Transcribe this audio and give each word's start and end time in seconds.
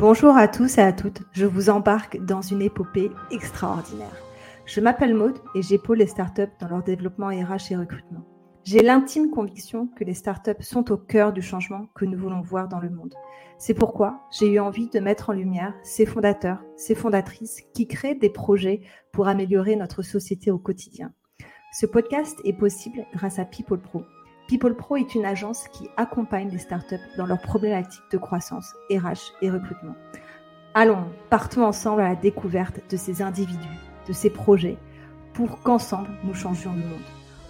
Bonjour 0.00 0.34
à 0.34 0.48
tous 0.48 0.78
et 0.78 0.80
à 0.80 0.94
toutes, 0.94 1.24
je 1.32 1.44
vous 1.44 1.68
embarque 1.68 2.24
dans 2.24 2.40
une 2.40 2.62
épopée 2.62 3.10
extraordinaire. 3.30 4.16
Je 4.64 4.80
m'appelle 4.80 5.14
Maude 5.14 5.36
et 5.54 5.60
j'épaule 5.60 5.98
les 5.98 6.06
startups 6.06 6.48
dans 6.58 6.68
leur 6.68 6.82
développement 6.82 7.26
RH 7.26 7.72
et 7.72 7.76
recrutement. 7.76 8.24
J'ai 8.64 8.80
l'intime 8.80 9.28
conviction 9.28 9.88
que 9.88 10.04
les 10.04 10.14
startups 10.14 10.62
sont 10.62 10.90
au 10.90 10.96
cœur 10.96 11.34
du 11.34 11.42
changement 11.42 11.84
que 11.94 12.06
nous 12.06 12.16
voulons 12.16 12.40
voir 12.40 12.66
dans 12.66 12.78
le 12.78 12.88
monde. 12.88 13.12
C'est 13.58 13.74
pourquoi 13.74 14.22
j'ai 14.30 14.50
eu 14.50 14.58
envie 14.58 14.88
de 14.88 15.00
mettre 15.00 15.28
en 15.28 15.34
lumière 15.34 15.74
ces 15.82 16.06
fondateurs, 16.06 16.64
ces 16.78 16.94
fondatrices 16.94 17.60
qui 17.74 17.86
créent 17.86 18.14
des 18.14 18.30
projets 18.30 18.80
pour 19.12 19.28
améliorer 19.28 19.76
notre 19.76 20.00
société 20.00 20.50
au 20.50 20.58
quotidien. 20.58 21.12
Ce 21.78 21.84
podcast 21.84 22.38
est 22.46 22.54
possible 22.54 23.04
grâce 23.12 23.38
à 23.38 23.44
People 23.44 23.82
Pro, 23.82 24.04
People 24.50 24.74
Pro 24.74 24.96
est 24.96 25.14
une 25.14 25.26
agence 25.26 25.68
qui 25.68 25.88
accompagne 25.96 26.50
les 26.50 26.58
startups 26.58 26.96
dans 27.16 27.24
leurs 27.24 27.40
problématiques 27.40 28.02
de 28.10 28.18
croissance, 28.18 28.74
RH 28.90 29.30
et 29.42 29.48
recrutement. 29.48 29.94
Allons, 30.74 31.04
partons 31.30 31.62
ensemble 31.62 32.02
à 32.02 32.08
la 32.08 32.14
découverte 32.16 32.80
de 32.90 32.96
ces 32.96 33.22
individus, 33.22 33.78
de 34.08 34.12
ces 34.12 34.28
projets, 34.28 34.76
pour 35.34 35.62
qu'ensemble 35.62 36.08
nous 36.24 36.34
changions 36.34 36.72
le 36.72 36.80
monde. 36.80 36.98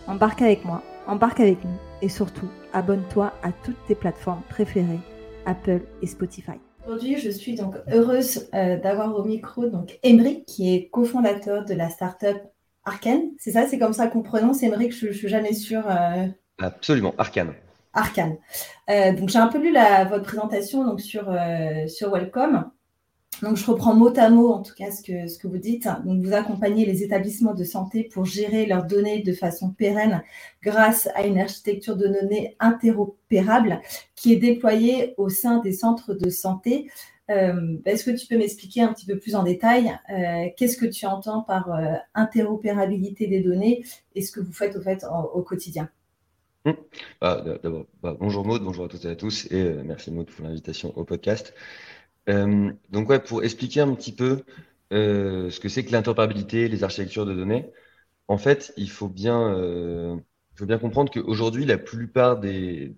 Embarque 0.09 0.43
avec 0.43 0.67
moi, 0.67 0.83
embarque 1.07 1.41
avec 1.41 1.65
nous 1.65 1.79
et 2.03 2.11
surtout, 2.11 2.49
abonne-toi 2.75 3.33
à 3.43 3.51
toutes 3.51 3.83
tes 3.87 3.95
plateformes 3.95 4.43
préférées, 4.51 5.01
Apple 5.47 5.81
et 6.03 6.07
Spotify. 6.07 6.61
Aujourd'hui, 6.87 7.17
je 7.17 7.31
suis 7.31 7.55
donc 7.55 7.77
heureuse 7.91 8.51
euh, 8.53 8.77
d'avoir 8.77 9.17
au 9.17 9.25
micro 9.25 9.69
donc 9.69 9.99
qui 10.47 10.75
est 10.75 10.91
cofondateur 10.91 11.65
de 11.65 11.73
la 11.73 11.89
startup 11.89 12.37
Arken. 12.85 13.31
C'est 13.39 13.53
ça, 13.53 13.67
c'est 13.67 13.79
comme 13.79 13.95
ça 13.95 14.09
qu'on 14.09 14.23
prononce. 14.23 14.63
Emric, 14.63 14.93
je, 14.93 15.07
ne 15.07 15.13
suis 15.13 15.29
jamais 15.29 15.55
sûre. 15.55 15.85
Euh, 15.89 16.27
Absolument, 16.61 17.15
Arcane. 17.19 17.55
Arcane. 17.93 18.37
Euh, 18.89 19.13
donc 19.13 19.29
j'ai 19.29 19.39
un 19.39 19.49
peu 19.49 19.59
lu 19.59 19.73
votre 20.09 20.25
présentation 20.25 20.85
donc, 20.85 21.01
sur, 21.01 21.29
euh, 21.29 21.87
sur 21.89 22.11
Welcome. 22.13 22.71
Donc 23.43 23.57
je 23.57 23.65
reprends 23.65 23.95
mot 23.95 24.13
à 24.17 24.29
mot 24.29 24.53
en 24.53 24.63
tout 24.63 24.75
cas 24.75 24.91
ce 24.91 25.03
que, 25.03 25.27
ce 25.27 25.39
que 25.39 25.49
vous 25.49 25.59
dites. 25.59 25.89
Donc 26.05 26.23
vous 26.23 26.33
accompagnez 26.33 26.85
les 26.85 27.03
établissements 27.03 27.55
de 27.55 27.65
santé 27.65 28.05
pour 28.05 28.25
gérer 28.27 28.67
leurs 28.67 28.85
données 28.85 29.23
de 29.23 29.33
façon 29.33 29.71
pérenne 29.71 30.23
grâce 30.63 31.09
à 31.15 31.27
une 31.27 31.39
architecture 31.39 31.97
de 31.97 32.07
données 32.07 32.57
interopérable 32.61 33.81
qui 34.15 34.33
est 34.33 34.37
déployée 34.37 35.15
au 35.17 35.29
sein 35.29 35.59
des 35.61 35.73
centres 35.73 36.15
de 36.15 36.29
santé. 36.29 36.91
Euh, 37.31 37.79
est-ce 37.87 38.05
que 38.05 38.11
tu 38.11 38.27
peux 38.27 38.37
m'expliquer 38.37 38.83
un 38.83 38.93
petit 38.93 39.07
peu 39.07 39.17
plus 39.17 39.37
en 39.37 39.45
détail 39.45 39.97
qu'est-ce 40.57 40.77
que 40.77 40.87
tu 40.87 41.07
entends 41.07 41.43
par 41.43 41.71
interopérabilité 42.15 43.27
des 43.27 43.41
données 43.41 43.85
et 44.15 44.23
ce 44.23 44.33
que 44.33 44.41
vous 44.41 44.53
faites 44.53 44.77
au 44.77 44.83
fait 44.83 45.07
au 45.33 45.43
quotidien? 45.43 45.89
Mmh. 46.67 46.73
Bah, 47.23 47.43
d'abord, 47.63 47.87
bah, 48.03 48.15
bonjour 48.21 48.45
Maud, 48.45 48.63
bonjour 48.63 48.85
à 48.85 48.89
toutes 48.89 49.07
et 49.07 49.09
à 49.09 49.17
tous, 49.17 49.47
et 49.51 49.63
euh, 49.63 49.83
merci 49.83 50.11
Maud 50.11 50.27
pour 50.31 50.45
l'invitation 50.45 50.97
au 50.97 51.05
podcast. 51.05 51.55
Euh, 52.29 52.71
donc 52.91 53.09
ouais, 53.09 53.19
pour 53.19 53.43
expliquer 53.43 53.81
un 53.81 53.95
petit 53.95 54.15
peu 54.15 54.45
euh, 54.93 55.51
ce 55.51 55.59
que 55.59 55.71
c'est 55.71 55.85
que 55.87 55.93
l'interopérabilité, 55.93 56.69
les 56.69 56.85
architectures 56.85 57.25
de 57.25 57.35
données, 57.35 57.71
en 58.29 58.37
fait, 58.37 58.75
il 58.77 58.91
faut 58.91 59.09
bien, 59.09 60.21
faut 60.55 60.67
bien 60.67 60.79
comprendre 60.79 61.11
qu'aujourd'hui, 61.11 61.65
la 61.65 61.79
plupart 61.79 62.39
des, 62.39 62.95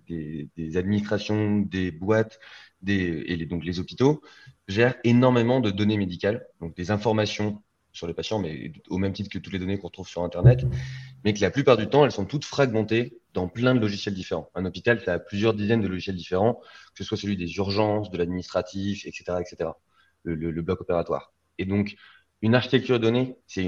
administrations, 0.75 1.59
des 1.59 1.91
boîtes, 1.91 2.39
des, 2.81 3.23
et 3.27 3.45
donc 3.45 3.65
les 3.65 3.79
hôpitaux 3.79 4.21
gèrent 4.67 4.95
énormément 5.05 5.59
de 5.61 5.71
données 5.71 5.97
médicales, 5.97 6.45
donc 6.61 6.75
des 6.75 6.91
informations 6.91 7.63
sur 7.93 8.07
les 8.07 8.13
patients, 8.13 8.39
mais 8.39 8.73
au 8.89 8.97
même 8.97 9.13
titre 9.13 9.29
que 9.29 9.39
toutes 9.39 9.53
les 9.53 9.59
données 9.59 9.77
qu'on 9.79 9.89
trouve 9.89 10.07
sur 10.07 10.23
Internet, 10.23 10.65
mais 11.23 11.33
que 11.33 11.41
la 11.41 11.49
plupart 11.49 11.77
du 11.77 11.87
temps, 11.87 12.05
elles 12.05 12.11
sont 12.11 12.25
toutes 12.25 12.45
fragmentées 12.45 13.17
dans 13.33 13.47
plein 13.47 13.75
de 13.75 13.79
logiciels 13.79 14.13
différents. 14.13 14.49
Un 14.55 14.65
hôpital, 14.65 15.01
ça 15.01 15.13
a 15.13 15.19
plusieurs 15.19 15.53
dizaines 15.53 15.81
de 15.81 15.87
logiciels 15.87 16.15
différents, 16.15 16.61
que 16.95 17.03
ce 17.03 17.03
soit 17.03 17.17
celui 17.17 17.37
des 17.37 17.51
urgences, 17.57 18.09
de 18.09 18.17
l'administratif, 18.17 19.05
etc., 19.05 19.37
etc., 19.41 19.71
le, 20.23 20.61
bloc 20.61 20.81
opératoire. 20.81 21.33
Et 21.57 21.65
donc, 21.65 21.95
une 22.41 22.55
architecture 22.55 22.99
de 22.99 23.03
données, 23.03 23.37
c'est 23.47 23.65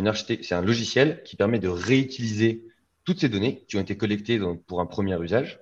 un 0.52 0.62
logiciel 0.62 1.24
qui 1.24 1.36
permet 1.36 1.60
de 1.60 1.68
réutiliser 1.68 2.66
toutes 3.04 3.20
ces 3.20 3.30
données 3.30 3.66
qui 3.68 3.78
ont 3.78 3.82
été 3.82 3.98
collectées 3.98 4.40
pour 4.68 4.82
un 4.82 4.86
premier 4.86 5.22
usage. 5.22 5.60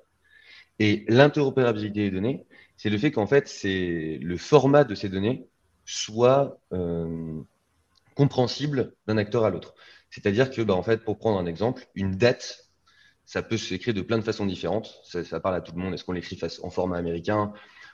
Et 0.80 1.06
l'interopérabilité 1.08 2.10
des 2.10 2.12
données, 2.12 2.46
c'est 2.78 2.90
le 2.90 2.98
fait 2.98 3.12
qu'en 3.12 3.28
fait, 3.28 3.48
c'est 3.48 4.20
le 4.22 4.38
format 4.38 4.84
de 4.84 4.96
ces 4.96 5.10
données 5.10 5.48
soit 5.86 6.60
euh, 6.72 7.42
compréhensible 8.16 8.96
d'un 9.08 9.18
acteur 9.18 9.46
à 9.46 9.50
l'autre. 9.50 9.76
C'est-à-dire 10.10 10.50
que, 10.52 10.62
bah, 10.62 10.76
en 10.76 10.84
fait, 10.84 11.04
pour 11.04 11.18
prendre 11.18 11.40
un 11.40 11.46
exemple, 11.46 11.88
une 11.96 12.16
date, 12.16 12.63
ça 13.26 13.42
peut 13.42 13.58
s'écrire 13.58 13.94
de 13.94 14.02
plein 14.02 14.18
de 14.18 14.24
façons 14.24 14.46
différentes. 14.46 15.02
Ça, 15.04 15.40
parle 15.40 15.56
à 15.56 15.62
tout 15.62 15.74
le 15.76 15.82
monde. 15.82 15.94
Est-ce 15.94 16.04
qu'on 16.04 16.12
l'écrit 16.14 16.40
en 16.62 16.70
format 16.70 16.98
américain, 16.98 17.54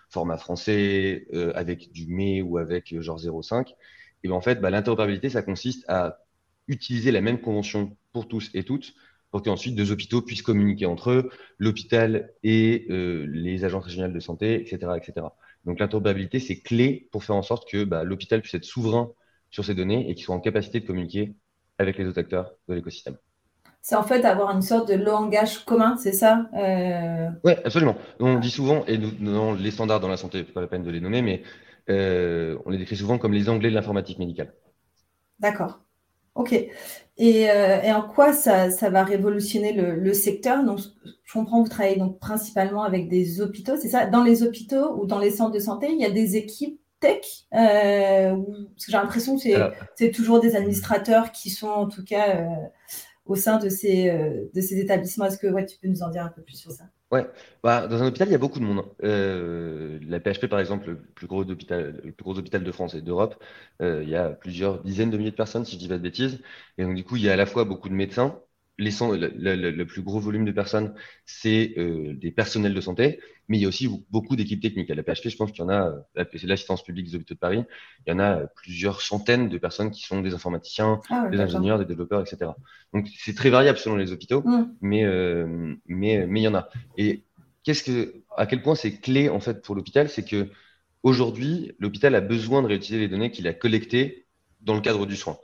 format 0.10 0.38
français, 0.38 1.28
euh, 1.34 1.52
avec 1.56 1.92
du 1.92 2.08
mai 2.08 2.42
ou 2.42 2.58
avec 2.58 2.94
euh, 2.94 3.02
genre 3.02 3.20
0,5 3.20 3.76
Et 4.24 4.28
ben, 4.28 4.34
en 4.34 4.42
fait, 4.42 4.60
bah, 4.62 4.70
l'interopérabilité, 4.70 5.30
ça 5.30 5.42
consiste 5.42 5.86
à 5.88 6.20
utiliser 6.68 7.12
la 7.12 7.22
même 7.22 7.42
convention 7.42 7.96
pour 8.12 8.28
tous 8.28 8.50
et 8.54 8.64
toutes 8.64 8.94
pour 9.32 9.44
qu'ensuite 9.44 9.76
deux 9.76 9.92
hôpitaux 9.92 10.22
puissent 10.22 10.42
communiquer 10.42 10.88
entre 10.88 11.12
eux, 11.12 11.30
l'hôpital 11.60 12.34
et 12.44 12.88
euh, 12.90 13.28
les 13.30 13.64
agences 13.64 13.86
régionales 13.86 14.14
de 14.14 14.20
santé, 14.20 14.60
etc. 14.60 14.94
etc. 14.98 15.28
Donc 15.66 15.80
l'interopérabilité, 15.80 16.40
c'est 16.40 16.60
clé 16.60 17.08
pour 17.12 17.24
faire 17.24 17.36
en 17.36 17.44
sorte 17.44 17.70
que 17.70 17.84
bah, 17.84 18.04
l'hôpital 18.04 18.42
puisse 18.42 18.56
être 18.56 18.66
souverain 18.66 19.12
sur 19.52 19.66
ces 19.66 19.76
données 19.76 20.10
et 20.10 20.16
qu'ils 20.16 20.26
soient 20.26 20.36
en 20.36 20.40
capacité 20.40 20.80
de 20.80 20.88
communiquer 20.88 21.36
avec 21.78 21.98
les 21.98 22.08
autres 22.08 22.20
acteurs 22.20 22.56
de 22.68 22.74
l'écosystème. 22.74 23.18
C'est 23.82 23.96
en 23.96 24.04
fait 24.04 24.26
avoir 24.26 24.52
une 24.52 24.62
sorte 24.62 24.90
de 24.90 24.96
langage 24.96 25.66
commun, 25.66 25.98
c'est 25.98 26.12
ça 26.12 26.50
euh... 26.56 27.30
Oui, 27.44 27.54
absolument. 27.64 27.96
On 28.20 28.38
dit 28.38 28.52
souvent, 28.52 28.84
et 28.88 28.98
nous, 28.98 29.12
dans 29.12 29.54
les 29.54 29.72
standards 29.72 30.00
dans 30.00 30.10
la 30.10 30.18
santé, 30.18 30.44
pas 30.44 30.62
la 30.62 30.68
peine 30.68 30.84
de 30.84 30.92
les 30.92 31.00
nommer, 31.00 31.22
mais 31.22 31.44
euh, 31.90 32.58
on 32.66 32.70
les 32.70 32.78
décrit 32.78 32.98
souvent 32.98 33.18
comme 33.18 33.34
les 33.34 33.50
anglais 33.50 33.70
de 33.70 33.76
l'informatique 33.76 34.20
médicale. 34.20 34.54
D'accord. 35.40 35.80
Ok. 36.36 36.54
Et, 36.54 37.50
euh, 37.50 37.82
et, 37.82 37.92
en 37.92 38.02
quoi 38.02 38.34
ça, 38.34 38.70
ça 38.70 38.90
va 38.90 39.04
révolutionner 39.04 39.74
le, 39.74 39.96
le, 39.96 40.14
secteur? 40.14 40.64
Donc, 40.64 40.80
je 41.24 41.34
comprends, 41.34 41.62
vous 41.62 41.70
travaillez 41.70 41.98
donc 41.98 42.20
principalement 42.20 42.84
avec 42.84 43.10
des 43.10 43.42
hôpitaux, 43.42 43.76
c'est 43.78 43.90
ça? 43.90 44.06
Dans 44.06 44.24
les 44.24 44.44
hôpitaux 44.44 45.02
ou 45.02 45.06
dans 45.06 45.20
les 45.20 45.32
centres 45.32 45.52
de 45.52 45.60
santé, 45.60 45.88
il 45.92 46.00
y 46.00 46.06
a 46.06 46.12
des 46.12 46.36
équipes 46.36 46.80
tech 47.00 47.46
euh, 47.54 48.36
Parce 48.36 48.86
que 48.86 48.92
j'ai 48.92 48.98
l'impression 48.98 49.38
que 49.38 49.42
c'est 49.96 50.12
toujours 50.12 50.40
des 50.40 50.56
administrateurs 50.56 51.32
qui 51.32 51.50
sont 51.50 51.70
en 51.70 51.88
tout 51.88 52.04
cas 52.04 52.46
au 53.30 53.36
sein 53.36 53.60
de 53.60 53.70
ces, 53.70 54.10
euh, 54.10 54.46
de 54.54 54.62
ces 54.62 54.80
établissements. 54.80 55.26
Est-ce 55.26 55.38
que 55.38 55.48
ouais, 55.48 55.66
tu 55.66 55.78
peux 55.80 55.88
nous 55.88 56.04
en 56.04 56.10
dire 56.10 56.24
un 56.26 56.30
peu 56.30 56.42
plus 56.42 56.58
sur 56.58 56.72
ça? 56.72 56.86
Ouais, 57.12 57.28
bah, 57.64 57.88
dans 57.88 58.04
un 58.04 58.08
hôpital, 58.08 58.28
il 58.28 58.32
y 58.34 58.36
a 58.36 58.38
beaucoup 58.38 58.60
de 58.60 58.66
monde. 58.66 58.80
Hein. 59.02 60.00
la 60.08 60.20
PHP, 60.20 60.46
par 60.48 60.60
exemple, 60.60 60.90
le 60.90 61.02
plus 61.02 61.26
gros 61.26 61.42
hôpital, 61.44 62.00
le 62.04 62.12
plus 62.12 62.24
gros 62.24 62.38
hôpital 62.38 62.64
de 62.64 62.72
France 62.72 62.94
et 62.94 63.02
d'Europe, 63.02 63.44
il 63.80 64.08
y 64.08 64.16
a 64.16 64.30
plusieurs 64.30 64.84
dizaines 64.84 65.10
de 65.10 65.18
milliers 65.18 65.32
de 65.32 65.36
personnes, 65.36 65.66
si 65.66 65.74
je 65.74 65.80
dis 65.80 65.88
pas 65.88 65.98
de 65.98 66.04
bêtises. 66.04 66.40
Et 66.78 66.84
donc, 66.84 66.96
du 66.96 67.04
coup, 67.04 67.16
il 67.16 67.24
y 67.24 67.30
a 67.30 67.34
à 67.34 67.36
la 67.36 67.48
fois 67.48 67.64
beaucoup 67.66 67.90
de 67.90 67.96
médecins, 67.96 68.40
le, 68.80 69.84
plus 69.84 70.02
gros 70.02 70.20
volume 70.20 70.46
de 70.46 70.52
personnes, 70.52 70.94
c'est 71.26 71.74
euh, 71.78 72.14
des 72.16 72.32
personnels 72.32 72.74
de 72.74 72.82
santé, 72.82 73.20
mais 73.48 73.58
il 73.58 73.62
y 73.62 73.66
a 73.66 73.68
aussi 73.68 73.90
beaucoup 74.10 74.36
d'équipes 74.36 74.62
techniques. 74.62 74.90
À 74.90 74.96
la 74.96 75.04
PHP, 75.04 75.30
je 75.30 75.36
pense 75.36 75.52
qu'il 75.52 75.62
y 75.62 75.66
en 75.66 75.70
a, 75.70 75.94
c'est 76.16 76.46
l'assistance 76.46 76.84
publique 76.84 77.08
des 77.08 77.16
hôpitaux 77.16 77.34
de 77.34 77.40
Paris, 77.40 77.64
il 78.06 78.10
y 78.10 78.14
en 78.14 78.20
a 78.20 78.48
plusieurs 78.56 79.02
centaines 79.02 79.50
de 79.50 79.58
personnes 79.58 79.92
qui 79.92 80.04
sont 80.04 80.22
des 80.22 80.34
informaticiens, 80.34 81.02
ah 81.10 81.28
des 81.30 81.40
ingénieurs, 81.40 81.78
des 81.78 81.86
développeurs, 81.86 82.22
etc. 82.22 82.52
Donc 82.94 83.08
c'est 83.18 83.36
très 83.36 83.50
variable 83.50 83.78
selon 83.78 83.96
les 83.96 84.12
hôpitaux, 84.12 84.42
mmh. 84.42 84.76
mais, 84.82 85.04
euh, 85.04 85.76
mais, 85.86 86.26
mais 86.26 86.42
il 86.42 86.44
y 86.44 86.48
en 86.48 86.56
a. 86.56 86.70
Et 86.98 87.24
qu'est-ce 87.64 87.84
que, 87.84 88.24
à 88.36 88.46
quel 88.46 88.62
point 88.62 88.76
c'est 88.76 89.00
clé 89.00 89.30
en 89.30 89.40
fait 89.40 89.62
pour 89.62 89.76
l'hôpital, 89.76 90.10
c'est 90.10 90.28
que 90.28 90.50
aujourd'hui, 91.04 91.74
l'hôpital 91.80 92.16
a 92.16 92.22
besoin 92.22 92.62
de 92.62 92.68
réutiliser 92.68 93.00
les 93.00 93.08
données 93.08 93.32
qu'il 93.32 93.48
a 93.48 93.54
collectées 93.54 94.26
dans 94.62 94.74
le 94.74 94.82
cadre 94.82 95.06
du 95.06 95.16
soin. 95.16 95.38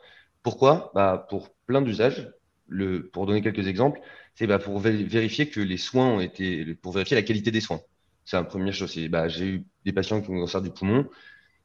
Pourquoi? 0.43 0.91
Bah, 0.93 1.25
Pour 1.29 1.49
plein 1.65 1.81
d'usages 1.81 2.29
le, 2.67 3.07
pour 3.09 3.25
donner 3.25 3.41
quelques 3.41 3.67
exemples, 3.67 3.99
c'est 4.35 4.47
bah, 4.47 4.59
pour 4.59 4.79
vérifier 4.79 5.49
que 5.49 5.59
les 5.59 5.77
soins 5.77 6.07
ont 6.07 6.19
été, 6.19 6.75
pour 6.75 6.93
vérifier 6.93 7.15
la 7.15 7.23
qualité 7.23 7.51
des 7.51 7.61
soins. 7.61 7.81
C'est 8.25 8.37
la 8.37 8.43
première 8.43 8.73
chose. 8.73 8.97
Bah, 9.09 9.27
j'ai 9.27 9.45
eu 9.47 9.65
des 9.85 9.93
patients 9.93 10.21
qui 10.21 10.29
ont 10.31 10.39
cancer 10.39 10.61
du 10.61 10.71
poumon. 10.71 11.07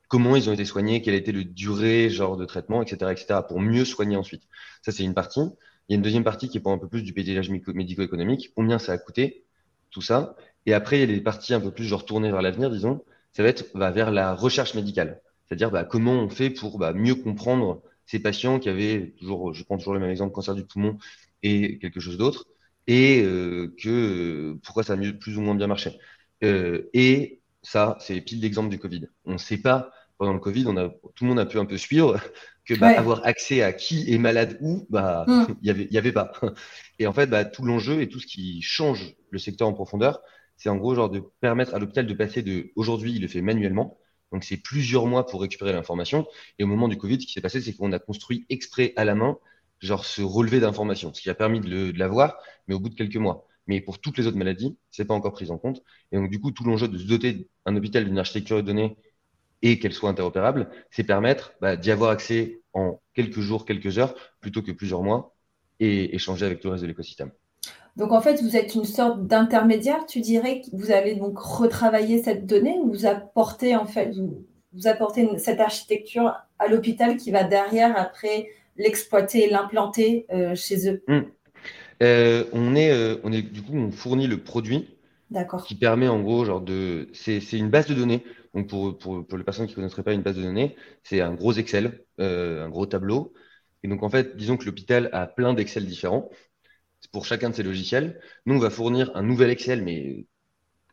Comment 0.09 0.37
ils 0.37 0.51
ont 0.51 0.53
été 0.53 0.65
soignés, 0.65 1.03
quelle 1.03 1.15
a 1.15 1.19
été 1.19 1.33
le 1.33 1.45
durée, 1.45 2.11
genre 2.11 2.37
de 2.37 2.45
traitement, 2.45 2.83
etc., 2.83 3.13
etc., 3.13 3.43
pour 3.47 3.61
mieux 3.61 3.85
soigner 3.85 4.17
ensuite? 4.17 4.43
Ça, 4.83 4.93
c'est 4.93 5.05
une 5.05 5.15
partie. 5.15 5.41
Il 5.89 5.93
y 5.93 5.95
a 5.95 5.97
une 5.97 6.03
deuxième 6.03 6.25
partie 6.25 6.49
qui 6.49 6.59
est 6.59 6.61
pour 6.61 6.73
un 6.73 6.79
peu 6.79 6.89
plus 6.89 7.03
du 7.03 7.13
paysage 7.13 7.51
médico-économique. 7.51 8.53
Combien 8.55 8.79
ça 8.79 8.93
a 8.93 8.99
coûté, 8.99 9.45
tout 9.91 10.03
ça. 10.03 10.37
Et 10.67 10.75
après, 10.75 10.99
il 10.99 11.01
y 11.01 11.05
a 11.05 11.07
des 11.07 11.21
parties 11.21 11.55
un 11.55 11.61
peu 11.61 11.71
plus 11.73 11.85
genre 11.85 12.05
tournées 12.05 12.31
vers 12.31 12.43
l'avenir, 12.43 12.71
disons. 12.71 13.05
Ça 13.33 13.43
va 13.43 13.49
être 13.49 13.67
bah, 13.75 13.91
vers 13.91 14.11
la 14.11 14.35
recherche 14.35 14.75
médicale. 14.75 15.21
C'est-à-dire 15.47 15.71
bah, 15.71 15.85
comment 15.85 16.13
on 16.13 16.29
fait 16.29 16.51
pour 16.51 16.79
bah, 16.79 16.93
mieux 16.93 17.15
comprendre 17.15 17.83
ces 18.11 18.19
patients 18.19 18.59
qui 18.59 18.69
avaient 18.69 19.15
toujours, 19.21 19.55
je 19.55 19.63
prends 19.63 19.79
toujours 19.79 19.95
le 19.95 20.01
même 20.01 20.11
exemple, 20.11 20.33
cancer 20.33 20.57
du 20.57 20.65
poumon 20.65 20.99
et 21.45 21.79
quelque 21.79 22.01
chose 22.01 22.19
d'autre, 22.19 22.47
et 22.89 23.23
euh, 23.23 23.73
que 23.81 23.89
euh, 23.89 24.61
pourquoi 24.65 24.83
ça 24.83 24.95
a 24.95 24.97
mieux, 24.97 25.17
plus 25.17 25.39
ou 25.39 25.41
moins 25.41 25.55
bien 25.55 25.69
marché. 25.69 25.97
Euh, 26.43 26.91
et 26.93 27.41
ça, 27.63 27.97
c'est 28.01 28.21
pile 28.21 28.41
l'exemple 28.41 28.69
du 28.69 28.81
Covid. 28.81 29.07
On 29.27 29.35
ne 29.35 29.39
sait 29.39 29.59
pas 29.59 29.93
pendant 30.19 30.33
le 30.33 30.41
Covid, 30.41 30.65
on 30.67 30.77
a, 30.77 30.89
tout 30.89 31.23
le 31.23 31.29
monde 31.29 31.39
a 31.39 31.47
pu 31.47 31.59
un 31.59 31.65
peu 31.65 31.77
suivre 31.77 32.21
que 32.65 32.75
bah, 32.75 32.89
avoir 32.89 33.25
accès 33.25 33.63
à 33.63 33.73
qui 33.73 34.13
est 34.13 34.19
malade 34.19 34.59
où, 34.61 34.87
bah, 34.91 35.25
mm. 35.29 35.47
il 35.63 35.69
y 35.69 35.71
avait, 35.71 35.89
y 35.89 35.99
avait 35.99 36.13
pas. 36.13 36.33
Et 36.99 37.07
en 37.07 37.13
fait, 37.13 37.29
bah, 37.29 37.45
tout 37.45 37.65
l'enjeu 37.65 38.03
et 38.03 38.09
tout 38.09 38.19
ce 38.19 38.27
qui 38.27 38.61
change 38.61 39.15
le 39.31 39.39
secteur 39.39 39.69
en 39.69 39.73
profondeur, 39.73 40.21
c'est 40.57 40.69
en 40.69 40.77
gros 40.77 40.97
genre 40.97 41.11
de 41.11 41.23
permettre 41.41 41.77
à 41.77 41.79
l'hôpital 41.79 42.07
de 42.07 42.15
passer 42.15 42.43
de 42.43 42.73
aujourd'hui, 42.75 43.13
il 43.13 43.23
le 43.23 43.29
fait 43.29 43.41
manuellement, 43.41 43.97
Donc, 44.33 44.45
c'est 44.45 44.57
plusieurs 44.59 45.07
mois 45.07 45.27
pour 45.27 45.41
récupérer 45.41 45.73
l'information. 45.73 46.27
Et 46.59 46.65
au 46.65 46.67
moment 46.67 46.89
du 46.89 46.97
Covid, 46.97 47.21
ce 47.21 47.27
qui 47.27 47.33
s'est 47.33 47.41
passé, 47.41 47.61
c'est 47.61 47.75
qu'on 47.75 47.93
a 47.93 47.99
construit 47.99 48.47
exprès 48.49 48.93
à 48.97 49.05
la 49.05 49.15
main, 49.15 49.39
genre 49.81 50.05
ce 50.05 50.23
relevé 50.23 50.61
d'informations, 50.61 51.13
ce 51.15 51.21
qui 51.23 51.31
a 51.31 51.35
permis 51.35 51.61
de 51.61 51.93
l'avoir, 51.99 52.39
mais 52.69 52.75
au 52.75 52.81
bout 52.81 52.89
de 52.89 52.95
quelques 52.95 53.17
mois. 53.17 53.47
Mais 53.67 53.81
pour 53.81 54.01
toutes 54.01 54.19
les 54.19 54.27
autres 54.27 54.37
maladies, 54.37 54.77
c'est 54.91 55.05
pas 55.05 55.15
encore 55.15 55.33
pris 55.33 55.51
en 55.51 55.59
compte. 55.59 55.83
Et 56.13 56.17
donc, 56.17 56.31
du 56.31 56.41
coup, 56.41 56.51
tout 56.51 56.65
l'enjeu 56.65 56.89
de 56.89 56.99
se 56.99 57.05
doter 57.07 57.49
un 57.67 57.77
hôpital 57.77 58.05
d'une 58.05 58.19
architecture 58.19 58.57
de 58.57 58.63
données 58.63 58.97
et 59.63 59.79
qu'elle 59.79 59.93
soit 59.93 60.11
interopérable, 60.11 60.71
c'est 60.91 61.05
permettre 61.05 61.53
bah, 61.61 61.77
d'y 61.77 61.91
avoir 61.91 62.11
accès 62.11 62.63
en 62.73 63.01
quelques 63.15 63.41
jours, 63.41 63.65
quelques 63.67 63.99
heures, 63.99 64.15
plutôt 64.41 64.63
que 64.63 64.73
plusieurs 64.73 65.03
mois, 65.03 65.37
et 65.81 66.15
échanger 66.15 66.47
avec 66.47 66.61
tout 66.61 66.69
le 66.69 66.73
reste 66.73 66.83
de 66.83 66.89
l'écosystème. 66.89 67.33
Donc 67.97 68.13
en 68.13 68.21
fait, 68.21 68.41
vous 68.43 68.57
êtes 68.57 68.75
une 68.75 68.85
sorte 68.85 69.27
d'intermédiaire, 69.27 70.07
tu 70.07 70.21
dirais, 70.21 70.61
que 70.61 70.77
vous 70.77 70.91
avez 70.91 71.15
donc 71.15 71.39
retravaillé 71.39 72.23
cette 72.23 72.47
donnée 72.47 72.79
ou 72.83 72.93
vous 72.93 73.07
apportez 73.07 73.77
en 73.77 73.87
fait, 73.87 74.13
vous, 74.73 74.87
apportez 74.87 75.29
cette 75.39 75.61
architecture 75.61 76.35
à 76.59 76.69
l'hôpital 76.69 77.17
qui 77.17 77.31
va 77.31 77.45
derrière 77.45 77.99
après 77.99 78.49
l'exploiter, 78.77 79.51
l'implanter 79.51 80.27
euh, 80.33 80.55
chez 80.55 80.89
eux? 80.89 81.03
Mmh. 81.09 81.21
Euh, 82.03 82.45
on 82.53 82.75
est, 82.75 82.93
euh, 82.93 83.17
on 83.25 83.33
est, 83.33 83.43
du 83.43 83.63
coup, 83.63 83.75
on 83.75 83.91
fournit 83.91 84.27
le 84.27 84.39
produit 84.39 84.97
qui 85.67 85.75
permet 85.75 86.09
en 86.09 86.21
gros, 86.21 86.45
genre 86.45 86.61
de, 86.61 87.09
c'est 87.13 87.41
une 87.53 87.71
base 87.71 87.87
de 87.87 87.95
données. 87.95 88.25
Donc 88.55 88.69
pour, 88.69 88.99
pour, 88.99 89.25
pour 89.25 89.39
les 89.39 89.45
personnes 89.45 89.67
qui 89.67 89.73
ne 89.73 89.77
connaîtraient 89.77 90.03
pas 90.03 90.13
une 90.13 90.23
base 90.23 90.37
de 90.37 90.43
données, 90.43 90.75
c'est 91.05 91.21
un 91.21 91.35
gros 91.35 91.53
Excel, 91.53 92.05
un 92.19 92.69
gros 92.69 92.87
tableau. 92.87 93.33
Et 93.83 93.89
donc 93.89 94.03
en 94.03 94.11
fait, 94.11 94.37
disons 94.37 94.57
que 94.57 94.65
l'hôpital 94.65 95.09
a 95.13 95.27
plein 95.27 95.55
d'Excel 95.55 95.87
différents 95.87 96.31
pour 97.13 97.27
chacun 97.27 97.51
de 97.51 97.55
ces 97.55 97.63
logiciels. 97.63 98.21
Nous, 98.47 98.55
on 98.55 98.59
va 98.59 98.71
fournir 98.71 99.11
un 99.15 99.23
nouvel 99.23 99.51
Excel, 99.51 99.83
mais 99.83 100.27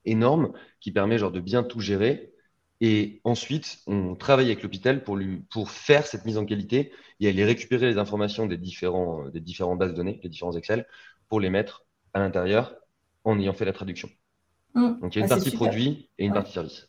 énorme, 0.05 0.53
qui 0.79 0.91
permet 0.91 1.17
genre 1.17 1.31
de 1.31 1.39
bien 1.39 1.63
tout 1.63 1.79
gérer. 1.79 2.33
Et 2.79 3.21
ensuite, 3.23 3.79
on 3.87 4.15
travaille 4.15 4.47
avec 4.47 4.61
l'hôpital 4.61 5.03
pour, 5.03 5.15
lui, 5.15 5.43
pour 5.49 5.71
faire 5.71 6.05
cette 6.05 6.25
mise 6.25 6.37
en 6.37 6.45
qualité 6.45 6.91
et 7.19 7.27
aller 7.27 7.43
récupérer 7.43 7.87
les 7.87 7.97
informations 7.97 8.45
des, 8.45 8.57
différents, 8.57 9.27
des 9.29 9.41
différentes 9.41 9.79
bases 9.79 9.91
de 9.91 9.95
données, 9.95 10.19
des 10.21 10.29
différents 10.29 10.53
Excel, 10.53 10.85
pour 11.27 11.39
les 11.39 11.49
mettre 11.49 11.85
à 12.13 12.19
l'intérieur 12.19 12.75
en 13.23 13.39
ayant 13.39 13.53
fait 13.53 13.65
la 13.65 13.73
traduction. 13.73 14.09
Mmh. 14.75 14.99
Donc, 15.01 15.15
il 15.15 15.19
y 15.19 15.21
a 15.21 15.25
une 15.25 15.31
ah, 15.31 15.35
partie 15.35 15.51
produit 15.51 16.09
et 16.17 16.25
une 16.25 16.33
partie 16.33 16.53
service. 16.53 16.86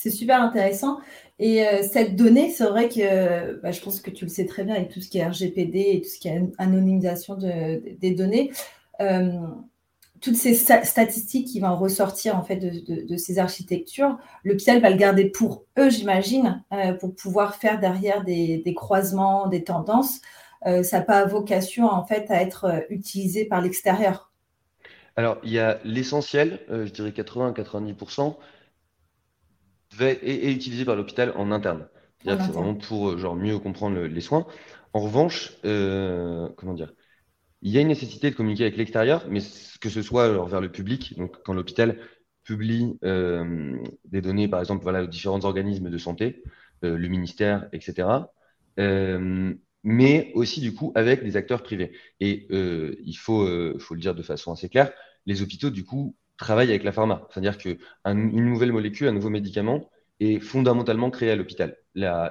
C'est 0.00 0.10
super 0.10 0.40
intéressant. 0.40 1.00
Et 1.40 1.66
euh, 1.66 1.82
cette 1.82 2.14
donnée, 2.14 2.50
c'est 2.50 2.66
vrai 2.66 2.88
que 2.88 3.60
bah, 3.60 3.72
je 3.72 3.80
pense 3.80 4.00
que 4.00 4.10
tu 4.10 4.26
le 4.26 4.30
sais 4.30 4.46
très 4.46 4.62
bien 4.62 4.76
avec 4.76 4.90
tout 4.90 5.00
ce 5.00 5.08
qui 5.08 5.18
est 5.18 5.26
RGPD 5.26 5.76
et 5.76 6.00
tout 6.02 6.08
ce 6.08 6.20
qui 6.20 6.28
est 6.28 6.40
anonymisation 6.56 7.34
des 7.34 8.12
données. 8.12 8.52
Euh, 9.00 9.32
toutes 10.20 10.36
ces 10.36 10.54
statistiques 10.54 11.48
qui 11.48 11.58
vont 11.58 11.74
ressortir 11.74 12.36
en 12.36 12.44
fait 12.44 12.58
de, 12.58 13.16
ces 13.16 13.40
architectures, 13.40 14.16
l'hôpital 14.44 14.80
va 14.80 14.90
le 14.90 14.96
garder 14.96 15.24
pour 15.30 15.64
eux, 15.76 15.90
j'imagine, 15.90 16.62
euh, 16.72 16.92
pour 16.92 17.16
pouvoir 17.16 17.56
faire 17.56 17.80
derrière 17.80 18.22
des, 18.22 18.74
croisements, 18.76 19.48
des 19.48 19.64
tendances. 19.64 20.20
ça 20.64 20.98
n'a 20.98 21.04
pas 21.04 21.24
vocation 21.24 21.86
en 21.86 22.04
fait 22.04 22.30
à 22.30 22.40
être 22.40 22.86
utilisé 22.90 23.46
par 23.46 23.60
l'extérieur. 23.60 24.30
Alors, 25.16 25.38
il 25.42 25.50
y 25.50 25.58
a 25.58 25.80
l'essentiel, 25.82 26.60
je 26.68 26.90
dirais 26.92 27.10
80-90%, 27.10 28.36
est, 30.00 30.52
utilisé 30.52 30.84
par 30.84 30.96
l'hôpital 30.96 31.32
en 31.36 31.50
interne. 31.50 31.88
C'est 32.24 32.34
vraiment 32.34 32.74
pour 32.74 33.10
euh, 33.10 33.18
genre, 33.18 33.36
mieux 33.36 33.58
comprendre 33.58 34.00
les 34.00 34.20
soins. 34.20 34.46
En 34.92 35.00
revanche, 35.00 35.52
euh, 35.64 36.48
comment 36.56 36.74
dire, 36.74 36.92
il 37.62 37.72
y 37.72 37.78
a 37.78 37.80
une 37.80 37.88
nécessité 37.88 38.30
de 38.30 38.34
communiquer 38.34 38.64
avec 38.64 38.76
l'extérieur, 38.76 39.26
mais 39.28 39.40
que 39.80 39.88
ce 39.88 40.02
soit 40.02 40.46
vers 40.46 40.60
le 40.60 40.70
public, 40.70 41.16
donc 41.16 41.36
quand 41.44 41.52
l'hôpital 41.52 41.98
publie 42.44 42.98
euh, 43.04 43.76
des 44.04 44.20
données, 44.20 44.48
par 44.48 44.60
exemple, 44.60 44.82
voilà, 44.82 45.02
aux 45.02 45.06
différents 45.06 45.44
organismes 45.44 45.90
de 45.90 45.98
santé, 45.98 46.42
le 46.82 47.08
ministère, 47.08 47.68
etc. 47.72 48.08
mais 49.82 50.32
aussi 50.34 50.60
du 50.60 50.74
coup 50.74 50.92
avec 50.94 51.24
des 51.24 51.36
acteurs 51.36 51.62
privés. 51.64 51.92
Et 52.20 52.46
il 52.50 53.16
faut, 53.16 53.44
faut 53.78 53.94
le 53.94 54.00
dire 54.00 54.14
de 54.14 54.22
façon 54.22 54.52
assez 54.52 54.68
claire, 54.68 54.92
les 55.26 55.42
hôpitaux 55.42 55.70
du 55.70 55.84
coup 55.84 56.14
travaille 56.38 56.70
avec 56.70 56.84
la 56.84 56.92
pharma. 56.92 57.26
C'est-à-dire 57.30 57.58
qu'une 57.58 57.78
nouvelle 58.04 58.72
molécule, 58.72 59.08
un 59.08 59.12
nouveau 59.12 59.28
médicament 59.28 59.90
est 60.20 60.40
fondamentalement 60.40 61.10
créé 61.10 61.30
à 61.30 61.36
l'hôpital. 61.36 61.76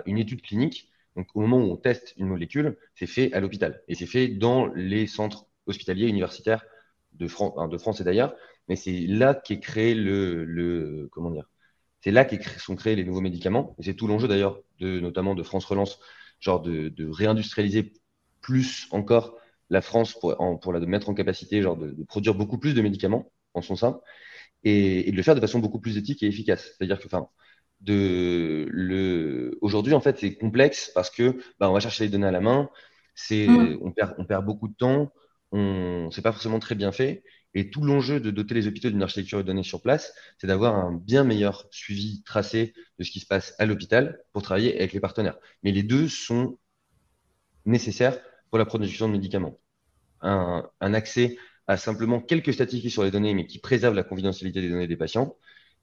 Une 0.05 0.17
étude 0.17 0.41
clinique, 0.41 0.89
donc 1.15 1.27
au 1.35 1.41
moment 1.41 1.59
où 1.59 1.71
on 1.71 1.77
teste 1.77 2.13
une 2.17 2.27
molécule, 2.27 2.77
c'est 2.95 3.05
fait 3.07 3.31
à 3.33 3.39
l'hôpital. 3.39 3.83
Et 3.87 3.95
c'est 3.95 4.07
fait 4.07 4.27
dans 4.29 4.67
les 4.67 5.07
centres 5.07 5.45
hospitaliers 5.67 6.07
universitaires 6.07 6.65
de, 7.13 7.27
France, 7.27 8.01
et 8.01 8.03
d'ailleurs. 8.03 8.33
Mais 8.67 8.75
c'est 8.75 9.05
là 9.07 9.33
qu'est 9.35 9.59
créé 9.59 9.93
le, 9.93 10.43
le, 10.45 11.07
comment 11.11 11.31
dire 11.31 11.49
C'est 12.01 12.11
là 12.11 12.25
qu'sont 12.25 12.59
sont 12.59 12.75
créés 12.75 12.95
les 12.95 13.03
nouveaux 13.03 13.21
médicaments. 13.21 13.75
Et 13.79 13.83
c'est 13.83 13.93
tout 13.93 14.07
l'enjeu 14.07 14.27
d'ailleurs, 14.27 14.61
de, 14.79 14.99
notamment 14.99 15.35
de 15.35 15.43
France 15.43 15.65
Relance, 15.65 15.99
genre 16.39 16.61
de, 16.61 16.89
de 16.89 17.09
réindustrialiser 17.09 17.93
plus 18.41 18.87
encore 18.91 19.37
la 19.69 19.81
France 19.81 20.13
pour, 20.13 20.73
la 20.73 20.79
mettre 20.81 21.09
en 21.09 21.13
capacité 21.13 21.61
genre 21.61 21.77
de, 21.77 21.95
produire 22.07 22.35
beaucoup 22.35 22.57
plus 22.57 22.73
de 22.73 22.81
médicaments 22.81 23.31
en 23.57 23.61
son 23.61 23.75
sein, 23.75 23.99
et, 24.63 25.11
de 25.11 25.15
le 25.15 25.23
faire 25.23 25.35
de 25.35 25.41
façon 25.41 25.59
beaucoup 25.59 25.79
plus 25.79 25.97
éthique 25.97 26.23
et 26.23 26.27
efficace. 26.27 26.75
C'est-à-dire 26.77 26.99
que, 26.99 27.07
enfin, 27.07 27.27
de 27.81 28.67
le 28.71 29.57
aujourd'hui 29.61 29.93
en 29.93 30.01
fait 30.01 30.17
c'est 30.17 30.35
complexe 30.35 30.91
parce 30.95 31.11
que 31.11 31.37
bah, 31.59 31.69
on 31.69 31.73
va 31.73 31.79
chercher 31.79 32.05
les 32.05 32.09
données 32.09 32.27
à 32.27 32.31
la 32.31 32.41
main, 32.41 32.69
c'est 33.13 33.47
mm. 33.47 33.79
on 33.81 33.91
perd 33.91 34.15
on 34.17 34.25
perd 34.25 34.45
beaucoup 34.45 34.67
de 34.67 34.73
temps, 34.73 35.13
on 35.51 36.09
c'est 36.11 36.23
pas 36.23 36.31
forcément 36.31 36.59
très 36.59 36.75
bien 36.75 36.91
fait 36.91 37.23
et 37.57 37.71
tout 37.71 37.81
l'enjeu 37.81 38.19
de 38.19 38.29
doter 38.29 38.53
les 38.53 38.67
hôpitaux 38.67 38.89
d'une 38.89 39.01
architecture 39.01 39.39
de 39.39 39.43
données 39.43 39.63
sur 39.63 39.81
place, 39.81 40.13
c'est 40.37 40.45
d'avoir 40.45 40.75
un 40.75 40.93
bien 40.93 41.23
meilleur 41.23 41.67
suivi 41.71 42.21
tracé 42.23 42.73
de 42.99 43.03
ce 43.03 43.09
qui 43.09 43.19
se 43.19 43.25
passe 43.25 43.55
à 43.57 43.65
l'hôpital 43.65 44.19
pour 44.31 44.43
travailler 44.43 44.77
avec 44.77 44.93
les 44.93 44.99
partenaires. 44.99 45.37
Mais 45.63 45.71
les 45.71 45.81
deux 45.81 46.07
sont 46.07 46.59
nécessaires 47.65 48.19
pour 48.49 48.59
la 48.59 48.65
production 48.65 49.07
de 49.07 49.13
médicaments. 49.13 49.59
Un, 50.21 50.69
un 50.81 50.93
accès 50.93 51.37
à 51.67 51.77
simplement 51.77 52.21
quelques 52.21 52.53
statistiques 52.53 52.91
sur 52.91 53.03
les 53.03 53.11
données, 53.11 53.33
mais 53.33 53.45
qui 53.45 53.59
préservent 53.59 53.95
la 53.95 54.03
confidentialité 54.03 54.61
des 54.61 54.69
données 54.69 54.87
des 54.87 54.95
patients, 54.95 55.35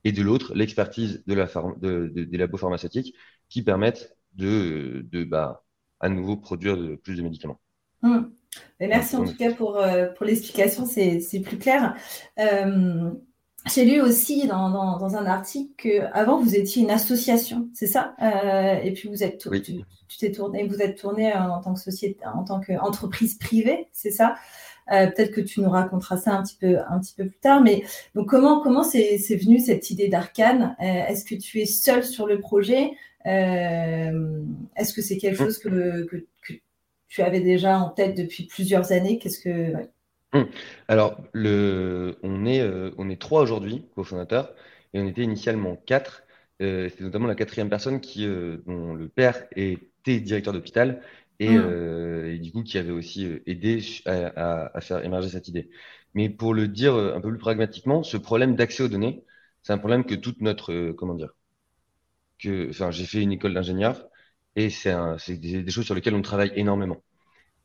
et 0.05 0.13
de 0.13 0.23
l'autre, 0.23 0.55
l'expertise 0.55 1.23
de 1.27 1.35
la 1.35 1.49
des 1.81 2.37
labos 2.37 2.59
pharmaceutiques 2.59 3.15
qui 3.49 3.63
permettent 3.63 4.17
de, 4.35 5.07
de 5.11 5.25
bah, 5.25 5.65
à 6.01 6.09
nouveau 6.09 6.37
produire 6.37 6.77
de, 6.77 6.97
plus 6.97 7.17
de 7.17 7.23
médicaments. 7.23 7.61
Hum. 8.03 8.33
merci 8.81 9.17
en 9.17 9.25
tout 9.25 9.35
cas 9.35 9.53
pour, 9.53 9.79
euh, 9.79 10.09
pour 10.09 10.27
l'explication, 10.27 10.85
c'est 10.87 11.41
plus 11.41 11.59
clair. 11.59 11.97
Euh, 12.39 13.11
j'ai 13.67 13.87
lu 13.87 14.03
aussi 14.03 14.47
dans, 14.47 14.99
dans, 14.99 15.17
un 15.17 15.25
article 15.25 15.73
qu'avant 15.79 16.39
vous 16.39 16.55
étiez 16.55 16.83
une 16.83 16.91
association, 16.91 17.71
c'est 17.73 17.87
ça? 17.87 18.15
Euh, 18.21 18.79
Et 18.83 18.93
puis 18.93 19.09
vous 19.09 19.23
êtes 19.23 19.49
tu 20.07 20.19
t'es 20.19 20.33
tourné, 20.33 20.67
vous 20.67 20.83
êtes 20.83 20.99
tourné 20.99 21.33
en 21.33 21.63
tant 21.63 21.73
que 21.73 21.81
société, 21.81 22.21
en 22.27 22.45
tant 22.45 22.61
qu'entreprise 22.61 23.39
privée, 23.39 23.89
c'est 23.93 24.11
ça? 24.11 24.35
Euh, 24.93 25.07
peut-être 25.07 25.33
que 25.33 25.41
tu 25.41 25.61
nous 25.61 25.71
raconteras 25.71 26.17
ça 26.17 26.33
un 26.33 26.43
petit 26.43 26.57
peu, 26.57 26.79
un 26.89 27.01
petit 27.01 27.15
peu 27.15 27.27
plus 27.27 27.39
tard. 27.39 27.63
Mais 27.63 27.85
donc, 28.15 28.29
comment 28.29 28.61
comment 28.61 28.83
c'est 28.83 29.17
venu 29.37 29.59
cette 29.59 29.91
idée 29.91 30.09
d'Arcane? 30.09 30.77
Euh, 30.81 30.85
Est-ce 30.85 31.25
que 31.25 31.35
tu 31.35 31.61
es 31.61 31.67
seul 31.67 32.05
sur 32.05 32.27
le 32.27 32.41
projet? 32.41 32.91
Euh, 33.27 34.43
Est-ce 34.77 34.93
que 34.93 35.03
c'est 35.03 35.17
quelque 35.17 35.39
chose 35.39 35.59
que, 35.59 36.05
que, 36.07 36.17
tu 37.09 37.23
avais 37.23 37.41
déjà 37.41 37.79
en 37.79 37.91
tête 37.91 38.17
depuis 38.17 38.45
plusieurs 38.45 38.93
années? 38.93 39.19
Qu'est-ce 39.19 39.39
que 39.39 39.73
hum. 40.33 40.49
Alors, 40.89 41.23
le, 41.33 42.19
on 42.23 42.45
est 42.45 42.63
on 42.99 43.09
est 43.09 43.21
trois 43.21 43.43
aujourd'hui 43.43 43.87
cofondateurs 43.95 44.53
et 44.93 45.01
on 45.01 45.07
était 45.07 45.23
initialement 45.23 45.77
quatre. 45.87 46.25
C'était 46.61 47.05
notamment 47.05 47.27
la 47.27 47.35
quatrième 47.35 47.69
personne 47.69 48.01
qui, 48.01 48.27
dont 48.27 48.95
le 48.95 49.09
père 49.09 49.45
était 49.57 50.21
directeur 50.21 50.53
d'hôpital 50.53 51.03
et, 51.41 51.51
mmh. 51.51 51.63
euh, 51.65 52.33
et, 52.35 52.39
du 52.39 52.53
coup 52.53 52.63
qui 52.63 52.79
avait 52.79 52.91
aussi 52.91 53.27
euh, 53.27 53.43
aidé 53.47 53.83
à, 54.07 54.77
à, 54.77 54.81
faire 54.81 55.05
émerger 55.05 55.29
cette 55.29 55.49
idée. 55.49 55.71
Mais 56.15 56.29
pour 56.31 56.55
le 56.55 56.69
dire 56.69 56.95
euh, 56.95 57.15
un 57.15 57.21
peu 57.21 57.31
plus 57.31 57.39
pragmatiquement, 57.39 58.03
ce 58.03 58.17
problème 58.17 58.57
d'accès 58.57 58.83
aux 58.83 58.89
données, 58.89 59.25
c'est 59.63 59.73
un 59.73 59.79
problème 59.79 60.05
que 60.05 60.15
toute 60.15 60.41
notre 60.41 60.93
comment 60.93 61.15
dire 61.15 61.31
que 62.39 62.69
enfin 62.71 62.91
j'ai 62.91 63.05
fait 63.07 63.23
une 63.23 63.33
école 63.33 63.55
d'ingénieur 63.55 64.07
et 64.57 64.71
c'est 64.71 64.95
des, 65.29 65.63
des, 65.63 65.71
choses 65.71 65.85
sur 65.85 65.95
lesquelles 65.95 66.15
on 66.15 66.23
travaille 66.23 66.53
énormément. 66.57 67.03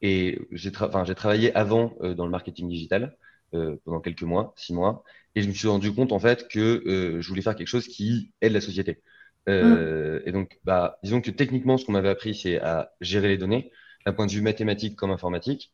Et 0.02 0.40
j'ai 0.52 0.72
travaillé 0.72 1.54
avant 1.56 1.96
dans 2.02 2.26
le 2.26 2.32
marketing 2.32 2.70
digital 2.70 3.18
pendant 3.52 4.00
quelques 4.02 4.24
mois, 4.24 4.54
six 4.58 4.74
mois, 4.74 5.04
et 5.36 5.42
je 5.42 5.48
me 5.50 5.54
suis 5.54 5.68
rendu 5.68 5.94
compte 5.94 6.12
en 6.14 6.20
fait 6.20 6.48
que 6.48 7.20
je 7.20 7.28
voulais 7.28 7.42
faire 7.42 7.56
quelque 7.56 7.68
chose 7.68 7.88
qui 7.88 8.32
aide 8.42 8.54
la 8.54 8.62
société. 8.62 9.02
Euh, 9.50 10.22
et 10.26 10.34
donc, 10.34 10.60
bah, 10.66 11.00
disons 11.04 11.22
que 11.22 11.32
techniquement, 11.32 11.78
ce 11.78 11.86
qu'on 11.86 11.94
m'avait 11.94 12.10
appris, 12.10 12.36
c'est 12.36 12.60
à 12.62 12.94
gérer 13.02 13.30
les 13.30 13.38
données 13.40 13.72
d'un 14.06 14.14
point 14.14 14.28
de 14.28 14.32
vue 14.32 14.42
mathématique 14.42 14.96
comme 14.98 15.12
informatique. 15.12 15.74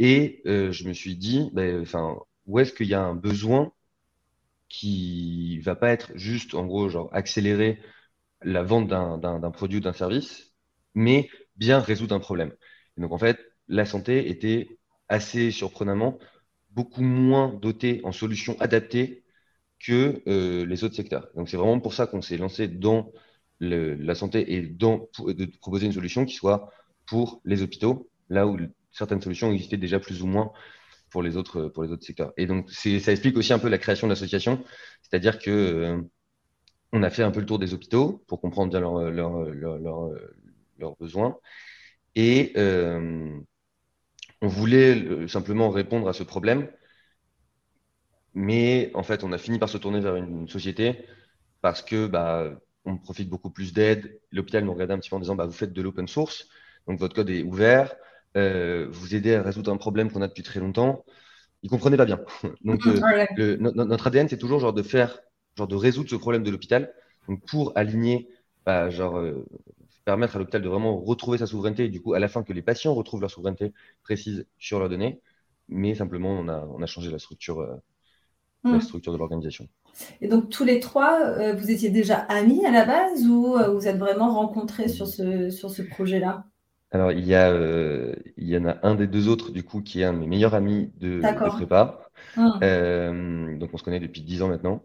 Et 0.00 0.42
euh, 0.46 0.72
je 0.72 0.88
me 0.88 0.94
suis 0.94 1.16
dit, 1.16 1.50
bah, 1.54 1.64
où 2.46 2.60
est-ce 2.60 2.72
qu'il 2.74 2.88
y 2.88 2.94
a 2.94 3.02
un 3.02 3.14
besoin 3.16 3.72
qui 4.68 5.58
va 5.60 5.76
pas 5.76 5.90
être 5.90 6.12
juste, 6.16 6.54
en 6.54 6.66
gros, 6.66 6.88
genre 6.88 7.08
accélérer 7.12 7.80
la 8.42 8.62
vente 8.64 8.88
d'un 8.88 9.52
produit 9.52 9.78
ou 9.78 9.82
d'un 9.82 9.94
service, 9.94 10.54
mais 10.94 11.30
bien 11.56 11.80
résoudre 11.80 12.14
un 12.14 12.20
problème. 12.20 12.52
Et 12.98 13.02
donc, 13.02 13.12
en 13.12 13.18
fait, 13.18 13.40
la 13.68 13.86
santé 13.86 14.30
était 14.30 14.78
assez 15.08 15.52
surprenamment 15.52 16.18
beaucoup 16.70 17.02
moins 17.02 17.54
dotée 17.62 18.02
en 18.04 18.12
solutions 18.12 18.56
adaptées 18.60 19.24
que 19.78 20.22
euh, 20.26 20.64
les 20.66 20.84
autres 20.84 20.94
secteurs. 20.94 21.28
Donc 21.34 21.48
c'est 21.48 21.56
vraiment 21.56 21.80
pour 21.80 21.94
ça 21.94 22.06
qu'on 22.06 22.22
s'est 22.22 22.36
lancé 22.36 22.68
dans 22.68 23.12
la 23.60 24.14
santé 24.14 24.54
et 24.54 24.60
de 24.60 25.46
proposer 25.60 25.86
une 25.86 25.92
solution 25.92 26.26
qui 26.26 26.34
soit 26.34 26.70
pour 27.06 27.40
les 27.44 27.62
hôpitaux, 27.62 28.10
là 28.28 28.46
où 28.46 28.58
certaines 28.92 29.22
solutions 29.22 29.50
existaient 29.52 29.76
déjà 29.78 29.98
plus 29.98 30.22
ou 30.22 30.26
moins 30.26 30.52
pour 31.10 31.22
les 31.22 31.36
autres, 31.36 31.68
pour 31.68 31.82
les 31.84 31.90
autres 31.90 32.04
secteurs. 32.04 32.32
Et 32.36 32.46
donc, 32.46 32.70
ça 32.70 33.12
explique 33.12 33.36
aussi 33.36 33.52
un 33.52 33.58
peu 33.58 33.68
la 33.68 33.78
création 33.78 34.06
de 34.06 34.12
l'association, 34.12 34.62
c'est-à-dire 35.02 35.38
que 35.38 35.50
euh, 35.50 36.02
on 36.92 37.02
a 37.02 37.10
fait 37.10 37.22
un 37.22 37.30
peu 37.30 37.40
le 37.40 37.46
tour 37.46 37.58
des 37.58 37.72
hôpitaux 37.74 38.24
pour 38.26 38.40
comprendre 38.40 38.70
bien 38.70 38.80
leurs 40.78 40.96
besoins. 40.98 41.38
Et 42.14 42.52
euh, 42.56 43.38
on 44.42 44.48
voulait 44.48 45.28
simplement 45.28 45.70
répondre 45.70 46.08
à 46.08 46.12
ce 46.12 46.22
problème. 46.22 46.68
Mais 48.36 48.90
en 48.92 49.02
fait, 49.02 49.24
on 49.24 49.32
a 49.32 49.38
fini 49.38 49.58
par 49.58 49.70
se 49.70 49.78
tourner 49.78 49.98
vers 49.98 50.14
une 50.14 50.46
société 50.46 51.06
parce 51.62 51.80
que 51.80 52.06
bah, 52.06 52.50
on 52.84 52.98
profite 52.98 53.30
beaucoup 53.30 53.48
plus 53.48 53.72
d'aide. 53.72 54.20
L'hôpital 54.30 54.62
nous 54.62 54.74
regardait 54.74 54.92
un 54.92 54.98
petit 54.98 55.08
peu 55.08 55.16
en 55.16 55.20
disant 55.20 55.34
bah, 55.34 55.46
vous 55.46 55.54
faites 55.54 55.72
de 55.72 55.80
l'open 55.80 56.06
source, 56.06 56.46
donc 56.86 56.98
votre 57.00 57.14
code 57.14 57.30
est 57.30 57.42
ouvert, 57.42 57.96
euh, 58.36 58.88
vous 58.90 59.14
aidez 59.14 59.36
à 59.36 59.42
résoudre 59.42 59.72
un 59.72 59.78
problème 59.78 60.12
qu'on 60.12 60.20
a 60.20 60.28
depuis 60.28 60.42
très 60.42 60.60
longtemps. 60.60 61.02
Ils 61.62 61.70
comprenaient 61.70 61.96
pas 61.96 62.04
bien. 62.04 62.20
donc 62.62 62.84
notre 63.38 64.06
ADN, 64.06 64.28
c'est 64.28 64.36
toujours 64.36 64.60
genre 64.60 64.74
de 64.74 64.82
faire, 64.82 65.18
genre 65.56 65.66
de 65.66 65.74
résoudre 65.76 66.10
ce 66.10 66.16
problème 66.16 66.42
de 66.42 66.50
l'hôpital. 66.50 66.92
Donc 67.28 67.42
pour 67.46 67.72
aligner, 67.74 68.28
bah, 68.66 68.90
genre 68.90 69.18
permettre 70.04 70.36
à 70.36 70.40
l'hôpital 70.40 70.60
de 70.60 70.68
vraiment 70.68 71.00
retrouver 71.00 71.38
sa 71.38 71.46
souveraineté 71.46 71.86
et 71.86 71.88
du 71.88 72.02
coup, 72.02 72.12
à 72.12 72.18
la 72.18 72.28
fin, 72.28 72.42
que 72.42 72.52
les 72.52 72.60
patients 72.62 72.92
retrouvent 72.92 73.22
leur 73.22 73.30
souveraineté 73.30 73.72
précise 74.02 74.46
sur 74.58 74.78
leurs 74.78 74.90
données. 74.90 75.22
Mais 75.70 75.94
simplement, 75.94 76.38
on 76.38 76.48
a, 76.48 76.66
on 76.66 76.82
a 76.82 76.86
changé 76.86 77.10
la 77.10 77.18
structure, 77.18 77.66
euh, 78.66 78.72
la 78.72 78.78
hmm. 78.78 78.80
structure 78.82 79.12
de 79.12 79.18
l'organisation. 79.18 79.68
Et 80.20 80.28
donc, 80.28 80.50
tous 80.50 80.64
les 80.64 80.80
trois, 80.80 81.20
euh, 81.22 81.54
vous 81.54 81.70
étiez 81.70 81.90
déjà 81.90 82.16
amis 82.16 82.64
à 82.66 82.70
la 82.70 82.84
base 82.84 83.26
ou 83.26 83.56
euh, 83.56 83.70
vous 83.70 83.86
êtes 83.86 83.98
vraiment 83.98 84.34
rencontrés 84.34 84.88
sur 84.88 85.06
ce, 85.06 85.50
sur 85.50 85.70
ce 85.70 85.82
projet-là? 85.82 86.44
Alors, 86.92 87.12
il 87.12 87.26
y, 87.26 87.34
a, 87.34 87.52
il 88.36 88.48
y 88.48 88.56
en 88.56 88.64
a 88.66 88.78
un 88.82 88.94
des 88.94 89.06
deux 89.06 89.28
autres, 89.28 89.50
du 89.50 89.64
coup, 89.64 89.82
qui 89.82 90.00
est 90.00 90.04
un 90.04 90.12
de 90.12 90.18
mes 90.18 90.28
meilleurs 90.28 90.54
amis 90.54 90.92
de, 90.98 91.20
de 91.20 91.48
prépa. 91.48 92.00
Hmm. 92.36 93.58
donc, 93.58 93.70
on 93.72 93.76
se 93.76 93.82
connaît 93.82 94.00
depuis 94.00 94.22
dix 94.22 94.42
ans 94.42 94.48
maintenant. 94.48 94.84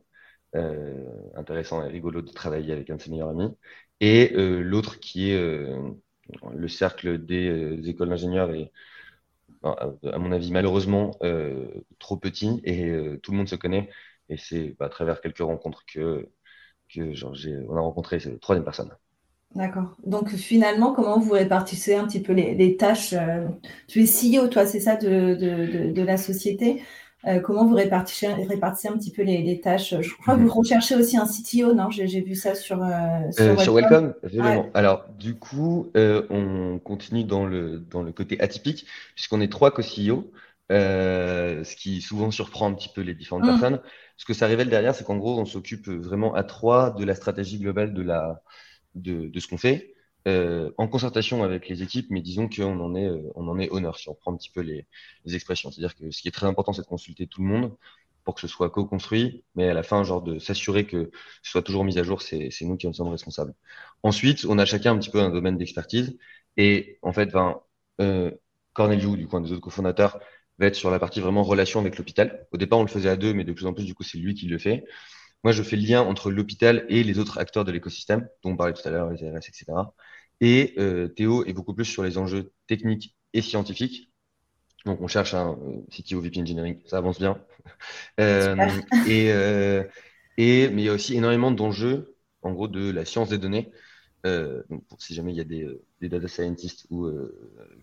intéressant 1.35 1.85
et 1.85 1.87
rigolo 1.89 2.21
de 2.21 2.31
travailler 2.31 2.73
avec 2.73 2.89
un 2.89 2.95
de 2.95 3.01
ses 3.01 3.11
meilleurs 3.11 3.29
amis 3.29 3.49
et 4.01 4.33
euh, 4.35 4.61
l'autre 4.61 4.99
qui 4.99 5.31
est 5.31 5.37
euh, 5.37 5.91
le 6.53 6.67
cercle 6.67 7.23
des, 7.23 7.47
euh, 7.47 7.81
écoles 7.87 8.09
d'ingénieurs 8.09 8.51
et 8.51 8.71
à 9.63 10.17
mon 10.17 10.31
avis 10.31 10.51
malheureusement 10.51 11.11
trop 11.99 12.17
petit 12.17 12.61
et 12.63 12.91
tout 13.21 13.31
le 13.31 13.37
monde 13.37 13.49
se 13.49 13.55
connaît 13.55 13.89
et 14.29 14.37
c'est 14.37 14.75
à 14.79 14.89
travers 14.89 15.21
quelques 15.21 15.39
rencontres 15.39 15.83
que, 15.85 16.29
que 16.93 17.13
genre, 17.13 17.35
on 17.69 17.75
a 17.75 17.81
rencontré 17.81 18.19
cette 18.19 18.39
troisième 18.39 18.63
personne. 18.63 18.91
D'accord. 19.55 19.97
Donc 20.05 20.29
finalement, 20.29 20.93
comment 20.93 21.19
vous 21.19 21.33
répartissez 21.33 21.95
un 21.95 22.05
petit 22.07 22.21
peu 22.21 22.31
les, 22.31 22.77
tâches 22.77 23.13
Tu 23.87 24.01
es 24.01 24.05
CEO, 24.05 24.47
toi, 24.47 24.65
c'est 24.65 24.79
ça, 24.79 24.95
de, 24.95 26.01
la 26.01 26.17
société? 26.17 26.81
Euh, 27.27 27.39
comment 27.39 27.65
vous 27.65 27.75
répartissez, 27.75 28.27
répartissez, 28.27 28.87
un 28.87 28.97
petit 28.97 29.11
peu 29.11 29.21
les, 29.21 29.59
tâches? 29.61 29.93
Je 29.99 30.13
crois 30.15 30.35
que 30.35 30.39
vous 30.39 30.45
mhm. 30.45 30.51
recherchez 30.51 30.95
aussi 30.95 31.17
un 31.17 31.27
CTO, 31.27 31.73
non? 31.73 31.89
J'ai 31.91 32.21
vu 32.21 32.35
ça 32.35 32.55
sur, 32.55 32.81
euh, 32.81 33.31
sur, 33.31 33.45
euh, 33.45 33.73
Welcome. 33.73 34.13
Alors, 34.73 35.05
du 35.19 35.35
coup, 35.35 35.91
on 35.95 36.79
continue 36.83 37.23
dans 37.23 37.45
le, 37.45 37.79
dans 37.79 38.01
le 38.01 38.11
côté 38.11 38.39
atypique, 38.39 38.87
puisqu'on 39.15 39.41
est 39.41 39.51
trois 39.51 39.71
co-CEO, 39.71 40.31
ce 40.69 41.75
qui 41.75 42.01
souvent 42.01 42.31
surprend 42.31 42.67
un 42.67 42.73
petit 42.73 42.89
peu 42.89 43.01
les 43.01 43.13
différentes 43.13 43.43
mhm. 43.43 43.51
personnes. 43.51 43.79
Ce 44.17 44.25
que 44.25 44.33
ça 44.33 44.47
révèle 44.47 44.69
derrière, 44.69 44.95
c'est 44.95 45.03
qu'en 45.03 45.17
gros, 45.17 45.39
on 45.39 45.45
s'occupe 45.45 45.89
vraiment 45.89 46.33
à 46.33 46.43
trois 46.43 46.91
de 46.91 47.03
la 47.05 47.15
stratégie 47.15 47.59
globale 47.59 47.93
de, 47.93 48.01
la, 48.01 48.41
de, 48.95 49.27
de 49.27 49.39
ce 49.39 49.47
qu'on 49.47 49.57
fait. 49.57 49.93
Euh, 50.27 50.71
en 50.77 50.87
concertation 50.87 51.43
avec 51.43 51.67
les 51.67 51.81
équipes, 51.81 52.07
mais 52.11 52.21
disons 52.21 52.47
qu'on 52.47 52.79
en 52.79 52.95
est, 52.95 53.07
euh, 53.07 53.31
on 53.35 53.47
en 53.47 53.57
est 53.59 53.71
honneur 53.71 53.97
si 53.97 54.07
on 54.09 54.13
prend 54.13 54.31
un 54.33 54.37
petit 54.37 54.51
peu 54.51 54.61
les, 54.61 54.85
expressions. 55.33 55.71
C'est-à-dire 55.71 55.95
que 55.95 56.11
ce 56.11 56.21
qui 56.21 56.27
est 56.27 56.31
très 56.31 56.45
important, 56.47 56.73
c'est 56.73 56.83
de 56.83 56.87
consulter 56.87 57.25
tout 57.27 57.41
le 57.41 57.47
monde 57.47 57.75
pour 58.23 58.35
que 58.35 58.41
ce 58.41 58.47
soit 58.47 58.69
co-construit, 58.69 59.43
mais 59.55 59.69
à 59.69 59.73
la 59.73 59.81
fin, 59.83 60.03
genre 60.03 60.21
de 60.21 60.37
s'assurer 60.37 60.85
que 60.85 61.09
ce 61.41 61.51
soit 61.51 61.63
toujours 61.63 61.83
mis 61.83 61.97
à 61.97 62.03
jour, 62.03 62.21
c'est 62.21 62.51
nous 62.61 62.77
qui 62.77 62.87
en 62.87 62.93
sommes 62.93 63.07
responsables. 63.07 63.55
Ensuite, 64.03 64.45
on 64.45 64.59
a 64.59 64.65
chacun 64.65 64.93
un 64.93 64.99
petit 64.99 65.09
peu 65.09 65.19
un 65.19 65.31
domaine 65.31 65.57
d'expertise, 65.57 66.17
et 66.57 66.99
en 67.01 67.13
fait, 67.13 67.27
ben, 67.31 67.59
euh, 67.99 68.31
Corneliu, 68.73 69.17
du 69.17 69.27
coin 69.27 69.41
des 69.41 69.51
autres 69.51 69.61
cofondateurs, 69.61 70.19
va 70.59 70.67
être 70.67 70.75
sur 70.75 70.91
la 70.91 70.99
partie 70.99 71.19
vraiment 71.19 71.43
relation 71.43 71.79
avec 71.79 71.97
l'hôpital. 71.97 72.47
Au 72.51 72.57
départ, 72.57 72.79
on 72.79 72.83
le 72.83 72.89
faisait 72.89 73.09
à 73.09 73.15
deux, 73.15 73.33
mais 73.33 73.43
de 73.43 73.53
plus 73.53 73.65
en 73.65 73.73
plus, 73.73 73.85
du 73.85 73.95
coup, 73.95 74.03
c'est 74.03 74.19
lui 74.19 74.35
qui 74.35 74.47
le 74.47 74.59
fait. 74.59 74.85
Moi, 75.43 75.53
je 75.53 75.63
fais 75.63 75.75
le 75.75 75.83
lien 75.83 76.01
entre 76.01 76.31
l'hôpital 76.31 76.85
et 76.89 77.03
les 77.03 77.19
autres 77.19 77.39
acteurs 77.39 77.65
de 77.65 77.71
l'écosystème, 77.71 78.27
dont 78.43 78.51
on 78.51 78.57
parlait 78.57 78.73
tout 78.73 78.87
à 78.87 78.91
l'heure, 78.91 79.09
les 79.09 79.23
ARS, 79.25 79.37
etc. 79.37 79.93
Et 80.39 80.73
euh, 80.77 81.07
Théo 81.07 81.45
est 81.45 81.53
beaucoup 81.53 81.73
plus 81.73 81.85
sur 81.85 82.03
les 82.03 82.17
enjeux 82.17 82.53
techniques 82.67 83.15
et 83.33 83.41
scientifiques. 83.41 84.11
Donc, 84.85 85.01
on 85.01 85.07
cherche 85.07 85.33
un 85.33 85.53
euh, 85.53 85.81
CTO 85.89 86.21
VP 86.21 86.41
Engineering, 86.41 86.79
ça 86.85 86.97
avance 86.97 87.19
bien. 87.19 87.37
Euh, 88.19 88.55
et, 89.07 89.31
euh, 89.31 89.83
et, 90.37 90.69
mais 90.69 90.83
il 90.83 90.85
y 90.85 90.89
a 90.89 90.93
aussi 90.93 91.15
énormément 91.15 91.51
d'enjeux, 91.51 92.15
en 92.41 92.51
gros, 92.51 92.67
de 92.67 92.91
la 92.91 93.05
science 93.05 93.29
des 93.29 93.37
données. 93.37 93.71
Euh, 94.25 94.63
donc, 94.69 94.83
si 94.99 95.13
jamais 95.15 95.31
il 95.33 95.37
y 95.37 95.41
a 95.41 95.45
des, 95.45 95.67
des 96.01 96.09
data 96.09 96.27
scientists 96.27 96.87
ou, 96.89 97.09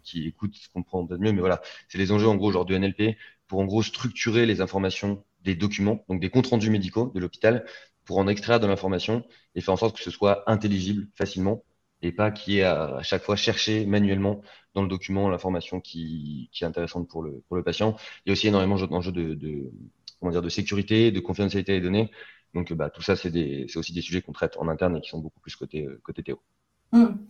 qui 0.03 0.27
écoutent, 0.27 0.57
comprennent 0.73 1.09
peut-être 1.09 1.21
mieux, 1.21 1.33
mais 1.33 1.41
voilà, 1.41 1.61
c'est 1.89 1.99
les 1.99 2.13
enjeux, 2.13 2.29
en 2.29 2.37
gros, 2.37 2.53
genre 2.53 2.67
de 2.67 2.75
NLP, 2.77 3.17
pour 3.49 3.61
en 3.61 3.65
gros 3.65 3.83
structurer 3.83 4.47
les 4.47 4.61
informations 4.61 5.25
des 5.43 5.57
documents, 5.57 6.05
donc 6.09 6.21
des 6.21 6.31
comptes 6.31 6.47
rendus 6.47 6.71
médicaux 6.71 7.11
de 7.15 7.21
l'hôpital, 7.21 7.65
pour 8.05 8.19
en 8.19 8.29
extraire 8.29 8.61
de 8.61 8.67
l'information 8.67 9.25
et 9.55 9.61
faire 9.61 9.75
en 9.75 9.77
sorte 9.77 9.97
que 9.97 10.03
ce 10.03 10.11
soit 10.11 10.49
intelligible 10.51 11.09
facilement 11.15 11.63
et 12.01 12.13
pas 12.13 12.31
qu'il 12.31 12.55
y 12.55 12.59
ait 12.59 12.63
à, 12.63 13.03
chaque 13.03 13.23
fois 13.23 13.37
chercher 13.37 13.85
manuellement 13.85 14.41
dans 14.75 14.83
le 14.83 14.89
document 14.89 15.29
l'information 15.29 15.81
qui, 15.81 16.49
qui, 16.53 16.65
est 16.65 16.67
intéressante 16.67 17.09
pour 17.09 17.23
le, 17.23 17.43
pour 17.49 17.57
le 17.57 17.63
patient. 17.63 17.97
Il 18.25 18.29
y 18.29 18.31
a 18.31 18.33
aussi 18.33 18.49
énormément 18.49 18.77
d'enjeux 18.77 19.13
de, 19.13 19.71
comment 20.21 20.33
dire, 20.33 20.43
de 20.43 20.49
sécurité, 20.49 21.11
de 21.11 21.21
confidentialité 21.21 21.73
des 21.73 21.81
données. 21.81 22.11
Donc, 22.55 22.73
bah, 22.73 22.89
tout 22.89 23.03
ça, 23.03 23.17
c'est 23.17 23.77
aussi 23.77 23.93
des 23.93 24.01
sujets 24.01 24.23
qu'on 24.23 24.33
traite 24.33 24.57
en 24.59 24.69
interne 24.69 24.97
et 24.97 25.01
qui 25.01 25.11
sont 25.11 25.19
beaucoup 25.19 25.41
plus 25.41 25.57
côté, 25.57 25.87
côté 26.03 26.23
Théo. 26.23 26.41
Hum. 26.93 27.27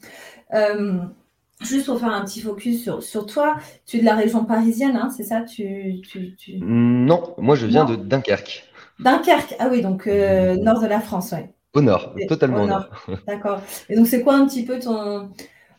Euh, 0.55 1.01
juste 1.63 1.87
pour 1.87 1.99
faire 1.99 2.13
un 2.13 2.25
petit 2.25 2.41
focus 2.41 2.83
sur, 2.83 3.03
sur, 3.03 3.27
toi, 3.27 3.57
tu 3.87 3.97
es 3.97 4.01
de 4.01 4.05
la 4.05 4.15
région 4.15 4.45
parisienne, 4.45 4.97
hein, 4.97 5.11
c'est 5.15 5.25
ça 5.25 5.43
tu, 5.43 6.01
tu, 6.09 6.35
tu... 6.37 6.59
Non, 6.61 7.35
moi 7.39 7.57
je 7.57 7.67
viens 7.67 7.85
de 7.85 7.97
Dunkerque. 7.97 8.65
Dunkerque, 9.01 9.55
ah 9.59 9.69
oui, 9.71 9.83
donc 9.83 10.07
euh, 10.07 10.57
nord 10.57 10.81
de 10.81 10.87
la 10.87 11.01
France, 11.01 11.33
oui. 11.33 11.45
Au 11.75 11.83
nord, 11.83 12.15
totalement 12.29 12.63
au 12.63 12.67
nord. 12.67 12.89
D'accord. 13.27 13.61
Et 13.89 13.97
donc, 13.97 14.07
c'est 14.07 14.23
quoi 14.23 14.35
un 14.35 14.47
petit 14.47 14.65
peu 14.65 14.79
ton. 14.79 15.31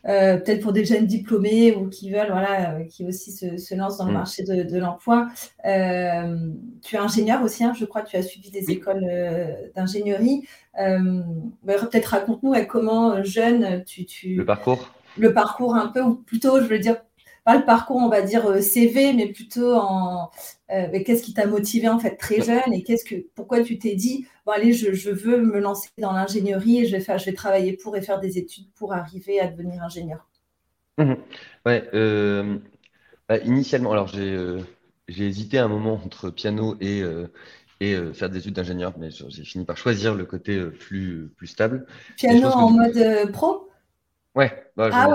Euh, 0.06 0.38
peut-être 0.38 0.62
pour 0.62 0.72
des 0.72 0.86
jeunes 0.86 1.04
diplômés 1.04 1.74
ou 1.74 1.88
qui 1.88 2.10
veulent, 2.10 2.30
voilà, 2.30 2.72
euh, 2.72 2.84
qui 2.84 3.04
aussi 3.04 3.32
se, 3.32 3.58
se, 3.58 3.74
lancent 3.74 3.98
dans 3.98 4.06
le 4.06 4.12
mm. 4.12 4.14
marché 4.14 4.44
de, 4.44 4.78
l'emploi. 4.78 5.28
Euh, 5.66 6.36
tu 6.82 6.96
es 6.96 6.98
ingénieur 6.98 7.42
aussi, 7.42 7.64
hein, 7.64 7.74
je 7.78 7.84
crois, 7.84 8.00
tu 8.00 8.16
as 8.16 8.22
suivi 8.22 8.50
des 8.50 8.70
écoles 8.70 9.04
d'ingénierie. 9.76 10.46
Bah, 10.74 11.74
peut-être 11.78 12.06
raconte-nous 12.06 12.54
comment 12.66 13.22
jeune 13.22 13.84
tu, 13.84 14.06
tu. 14.06 14.36
Le 14.36 14.46
parcours? 14.46 14.90
Le 15.16 15.32
parcours 15.34 15.74
un 15.74 15.88
peu, 15.88 16.02
ou 16.02 16.14
plutôt, 16.14 16.60
je 16.60 16.66
veux 16.66 16.78
dire, 16.78 16.96
pas 17.44 17.56
le 17.56 17.64
parcours, 17.64 17.96
on 17.96 18.08
va 18.08 18.22
dire 18.22 18.46
euh, 18.46 18.60
CV, 18.60 19.12
mais 19.12 19.26
plutôt 19.28 19.74
en 19.74 20.30
euh, 20.70 21.02
qu'est-ce 21.04 21.22
qui 21.22 21.34
t'a 21.34 21.46
motivé 21.46 21.88
en 21.88 21.98
fait 21.98 22.16
très 22.16 22.40
jeune 22.42 22.72
et 22.72 22.82
qu'est-ce 22.82 23.04
que 23.04 23.16
pourquoi 23.34 23.62
tu 23.62 23.78
t'es 23.78 23.94
dit 23.94 24.26
bon 24.46 24.52
allez 24.52 24.72
je, 24.72 25.10
veux 25.10 25.40
me 25.42 25.58
lancer 25.58 25.88
dans 25.98 26.12
l'ingénierie 26.12 26.82
et 26.82 26.86
je 26.86 26.92
vais 26.96 27.02
faire 27.02 27.18
je 27.18 27.26
vais 27.26 27.32
travailler 27.32 27.72
pour 27.72 27.96
et 27.96 28.02
faire 28.02 28.20
des 28.20 28.38
études 28.38 28.70
pour 28.74 28.92
arriver 28.92 29.40
à 29.40 29.46
devenir 29.46 29.82
ingénieur? 29.82 30.28
Mmh 30.98 31.14
ouais, 31.66 31.88
euh, 31.94 32.58
bah, 33.28 33.38
initialement 33.38 33.92
alors 33.92 34.08
j'ai 34.08 34.58
j'ai 35.08 35.26
hésité 35.26 35.58
un 35.58 35.68
moment 35.68 35.94
entre 36.04 36.30
piano 36.30 36.76
et 36.80 37.02
et 37.82 37.96
faire 38.12 38.28
des 38.28 38.40
études 38.40 38.54
d'ingénieur, 38.54 38.92
mais 38.98 39.08
j'ai 39.10 39.44
fini 39.44 39.64
par 39.64 39.78
choisir 39.78 40.14
le 40.14 40.26
côté 40.26 40.62
plus, 40.66 41.32
plus 41.38 41.46
stable. 41.46 41.86
Piano 42.18 42.48
en 42.48 42.70
mode 42.70 43.32
pro? 43.32 43.69
Ouais, 44.36 44.64
bah, 44.76 44.90
ah 44.92 45.06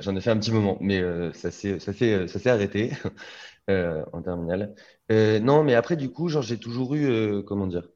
j'en 0.00 0.14
ai, 0.16 0.20
fait 0.20 0.30
un 0.30 0.38
petit 0.38 0.52
moment, 0.52 0.76
mais 0.80 1.00
euh, 1.00 1.32
ça 1.32 1.50
s'est 1.50 2.48
arrêté 2.50 2.92
euh, 3.70 4.04
en 4.12 4.20
terminale. 4.22 4.74
Euh, 5.10 5.40
non, 5.40 5.64
mais 5.64 5.74
après, 5.74 5.96
du 5.96 6.10
coup, 6.10 6.28
j'ai 6.28 6.58
toujours 6.58 6.94
eu, 6.94 7.42
comment 7.44 7.66
dire, 7.66 7.88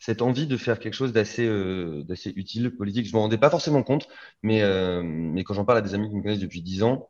cette 0.00 0.20
envie 0.22 0.48
de 0.48 0.56
faire 0.56 0.80
quelque 0.80 0.94
chose 0.94 1.12
d'assez 1.12 1.46
d'assez 2.04 2.32
utile, 2.34 2.74
politique. 2.76 3.06
Je 3.06 3.12
ne 3.12 3.16
m'en 3.16 3.22
rendais 3.22 3.38
pas 3.38 3.50
forcément 3.50 3.84
compte, 3.84 4.08
mais, 4.42 4.62
mais 5.04 5.44
quand 5.44 5.54
j'en 5.54 5.64
parle 5.64 5.78
à 5.78 5.82
des 5.82 5.94
amis 5.94 6.08
qui 6.08 6.16
me 6.16 6.22
connaissent 6.22 6.40
depuis 6.40 6.62
10 6.62 6.82
ans, 6.82 7.08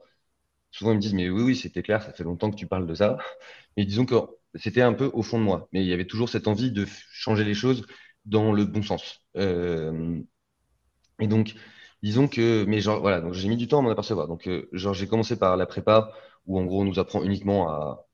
souvent 0.71 0.93
ils 0.93 0.97
me 0.97 1.01
disent, 1.01 1.15
mais 1.15 1.31
oui, 1.31 1.43
oui, 1.43 1.57
c'était 1.57 1.83
clair, 1.83 2.03
ça 2.03 2.13
fait 2.13 2.25
longtemps 2.25 2.51
que 2.51 2.57
tu 2.57 2.67
parles 2.67 2.87
de 2.87 2.95
ça. 2.95 3.19
Mais 3.77 3.85
disons 3.87 4.07
que 4.07 4.17
c'était 4.57 4.83
un 4.83 4.93
peu 4.95 5.11
au 5.15 5.23
fond 5.23 5.39
de 5.39 5.45
moi, 5.45 5.69
mais 5.73 5.83
il 5.83 5.89
y 5.89 5.93
avait 5.93 6.07
toujours 6.07 6.29
cette 6.29 6.49
envie 6.49 6.73
de 6.73 6.87
changer 7.13 7.45
les 7.45 7.55
choses 7.55 7.87
dans 8.25 8.53
le 8.53 8.65
bon 8.65 8.83
sens. 8.83 9.25
et 9.37 11.27
donc, 11.29 11.55
disons 12.03 12.29
que, 12.29 12.65
mais 12.67 12.81
genre, 12.81 13.01
voilà, 13.01 13.21
donc 13.21 13.35
j'ai 13.35 13.49
mis 13.49 13.57
du 13.57 13.69
temps 13.69 13.81
à 13.81 13.83
m'en 13.83 13.91
apercevoir. 13.91 14.29
Donc, 14.29 14.47
euh, 14.49 14.69
genre, 14.73 14.95
j'ai 14.95 15.07
commencé 15.09 15.39
par 15.39 15.57
la 15.57 15.67
prépa, 15.67 16.13
où 16.47 16.59
en 16.59 16.65
gros, 16.65 16.83
on 16.83 16.85
nous 16.85 16.99
apprend 16.99 17.23
uniquement 17.23 17.69
à, 17.69 18.07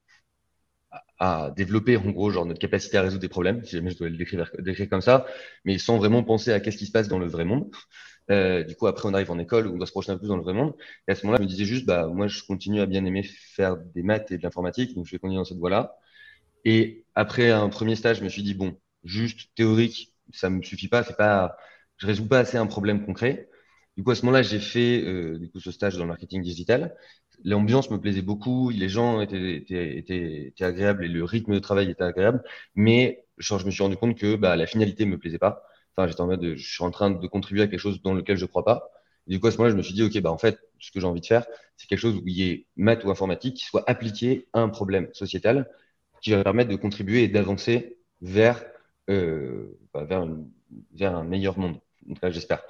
à, 1.19 1.51
développer, 1.57 1.97
en 1.97 2.11
gros, 2.11 2.31
genre, 2.31 2.47
notre 2.47 2.61
capacité 2.61 2.97
à 2.99 3.03
résoudre 3.03 3.21
des 3.21 3.29
problèmes, 3.29 3.65
si 3.65 3.73
jamais 3.77 3.91
je 3.91 3.99
dois 3.99 4.09
le 4.09 4.17
décrire, 4.17 4.51
décrire 4.59 4.89
comme 4.89 5.01
ça, 5.01 5.27
mais 5.65 5.79
sans 5.79 5.99
vraiment 5.99 6.23
penser 6.23 6.53
à 6.53 6.61
qu'est-ce 6.61 6.77
qui 6.79 6.87
se 6.87 6.93
passe 6.93 7.09
dans 7.09 7.19
le 7.19 7.27
vrai 7.27 7.45
monde. 7.45 7.71
Euh, 8.31 8.65
du 8.65 8.75
coup, 8.77 8.87
après, 8.87 9.09
on 9.09 9.15
arrive 9.15 9.31
en 9.31 9.39
école 9.39 9.67
où 9.67 9.75
on 9.75 9.77
doit 9.79 9.87
se 9.87 9.93
projeter 9.93 10.13
un 10.13 10.19
peu 10.19 10.27
dans 10.27 10.37
le 10.37 10.43
vrai 10.43 10.53
monde. 10.53 10.75
Et 11.09 11.13
à 11.13 11.15
ce 11.15 11.25
moment-là, 11.27 11.39
je 11.39 11.45
me 11.45 11.49
disais 11.49 11.65
juste, 11.65 11.87
bah, 11.87 12.07
moi, 12.09 12.27
je 12.29 12.43
continue 12.43 12.81
à 12.81 12.87
bien 12.87 13.05
aimer 13.05 13.23
faire 13.23 13.77
des 13.77 14.03
maths 14.03 14.31
et 14.33 14.39
de 14.39 14.43
l'informatique, 14.43 14.95
donc 14.95 15.07
je 15.07 15.13
vais 15.13 15.19
continuer 15.19 15.39
dans 15.41 15.45
cette 15.45 15.59
voie-là. 15.59 15.97
Et 16.65 17.05
après 17.15 17.51
un 17.51 17.69
premier 17.69 17.97
stage, 17.97 18.19
je 18.19 18.25
me 18.25 18.29
suis 18.29 18.43
dit, 18.43 18.55
bon, 18.55 18.79
juste 19.05 19.51
théorique, 19.55 20.15
ça 20.33 20.51
me 20.51 20.63
suffit 20.63 20.89
pas, 20.89 21.05
c'est 21.05 21.17
pas, 21.17 21.57
je 21.99 22.07
résous 22.07 22.29
pas 22.29 22.41
assez 22.41 22.57
un 22.59 22.67
problème 22.67 23.07
concret. 23.07 23.49
Du 23.97 24.05
coup, 24.05 24.11
à 24.11 24.15
ce 24.15 24.23
moment-là, 24.27 24.43
j'ai 24.43 24.59
fait 24.61 25.03
euh, 25.05 25.39
du 25.39 25.51
coup, 25.51 25.59
ce 25.61 25.71
stage 25.71 25.95
dans 25.97 26.03
le 26.03 26.09
marketing 26.09 26.43
digital. 26.43 26.95
L'ambiance 27.45 27.91
me 27.91 27.99
plaisait 27.99 28.23
beaucoup, 28.23 28.71
les 28.71 28.89
gens 28.89 29.21
étaient, 29.21 29.57
étaient, 29.57 29.97
étaient, 29.99 30.47
étaient, 30.49 30.65
agréables 30.65 31.05
et 31.05 31.09
le 31.09 31.25
rythme 31.25 31.55
de 31.55 31.59
travail 31.59 31.91
était 31.91 32.03
agréable. 32.05 32.43
Mais 32.75 33.25
je 33.39 33.55
me 33.65 33.71
suis 33.71 33.83
rendu 33.83 33.97
compte 33.97 34.17
que 34.19 34.37
bah, 34.37 34.57
la 34.57 34.67
finalité 34.67 35.07
me 35.07 35.19
plaisait 35.19 35.39
pas. 35.39 35.63
Enfin, 35.97 36.09
j'étais 36.09 36.21
en 36.21 36.27
mode, 36.27 36.45
je 36.57 36.75
suis 36.75 36.85
en 36.85 36.91
train 36.91 37.11
de 37.11 37.27
contribuer 37.27 37.63
à 37.63 37.69
quelque 37.69 37.81
chose 37.81 38.03
dans 38.03 38.13
lequel 38.15 38.37
je 38.37 38.45
crois 38.47 38.65
pas. 38.65 38.91
Du 39.27 39.41
coup, 39.41 39.47
à 39.47 39.51
ce 39.51 39.57
moment-là, 39.59 39.73
je 39.73 39.77
me 39.79 39.83
suis 39.83 39.95
dit, 39.95 40.03
OK, 40.03 40.19
bah, 40.21 40.31
en 40.31 40.39
fait, 40.39 40.59
ce 40.79 40.91
que 40.91 41.01
j'ai 41.01 41.07
envie 41.07 41.21
de 41.23 41.27
faire, 41.27 41.47
c'est 41.77 41.87
quelque 41.89 41.99
chose 41.99 42.17
où 42.17 42.23
il 42.27 42.35
y 42.37 42.51
ait 42.51 42.67
maths 42.77 43.03
ou 43.05 43.11
informatique 43.11 43.57
qui 43.57 43.65
soit 43.65 43.83
appliqué 43.89 44.47
à 44.53 44.61
un 44.61 44.69
problème 44.69 45.09
sociétal 45.15 45.69
qui 46.23 46.33
va 46.33 46.45
permettre 46.45 46.71
de 46.71 46.77
contribuer 46.77 47.25
et 47.25 47.29
d'avancer 47.29 47.99
vers, 48.21 48.65
euh, 49.11 49.79
bah, 49.95 50.05
vers, 50.05 50.27
vers 50.95 51.17
un 51.17 51.25
meilleur 51.25 51.59
monde. 51.59 51.79
En 52.11 52.15
tout 52.15 52.21
cas, 52.21 52.31
j'espère. 52.31 52.63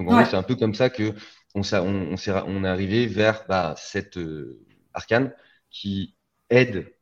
Donc, 0.00 0.08
en 0.10 0.16
ouais. 0.16 0.24
c'est 0.24 0.36
un 0.36 0.42
peu 0.42 0.56
comme 0.56 0.74
ça 0.74 0.90
que 0.90 1.14
on, 1.54 1.62
on, 1.62 2.14
on, 2.14 2.16
on 2.46 2.64
est 2.64 2.68
arrivé 2.68 3.06
vers 3.06 3.44
bah, 3.48 3.74
cette 3.78 4.18
euh, 4.18 4.60
arcane 4.94 5.34
qui 5.70 6.16
aide 6.50 6.92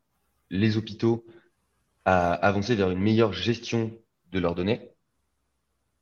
les 0.50 0.76
hôpitaux 0.76 1.26
à 2.07 2.35
avancer 2.35 2.75
vers 2.76 2.90
une 2.90 3.00
meilleure 3.00 3.33
gestion 3.35 3.93
de 4.33 4.40
leurs 4.40 4.55
données 4.57 4.93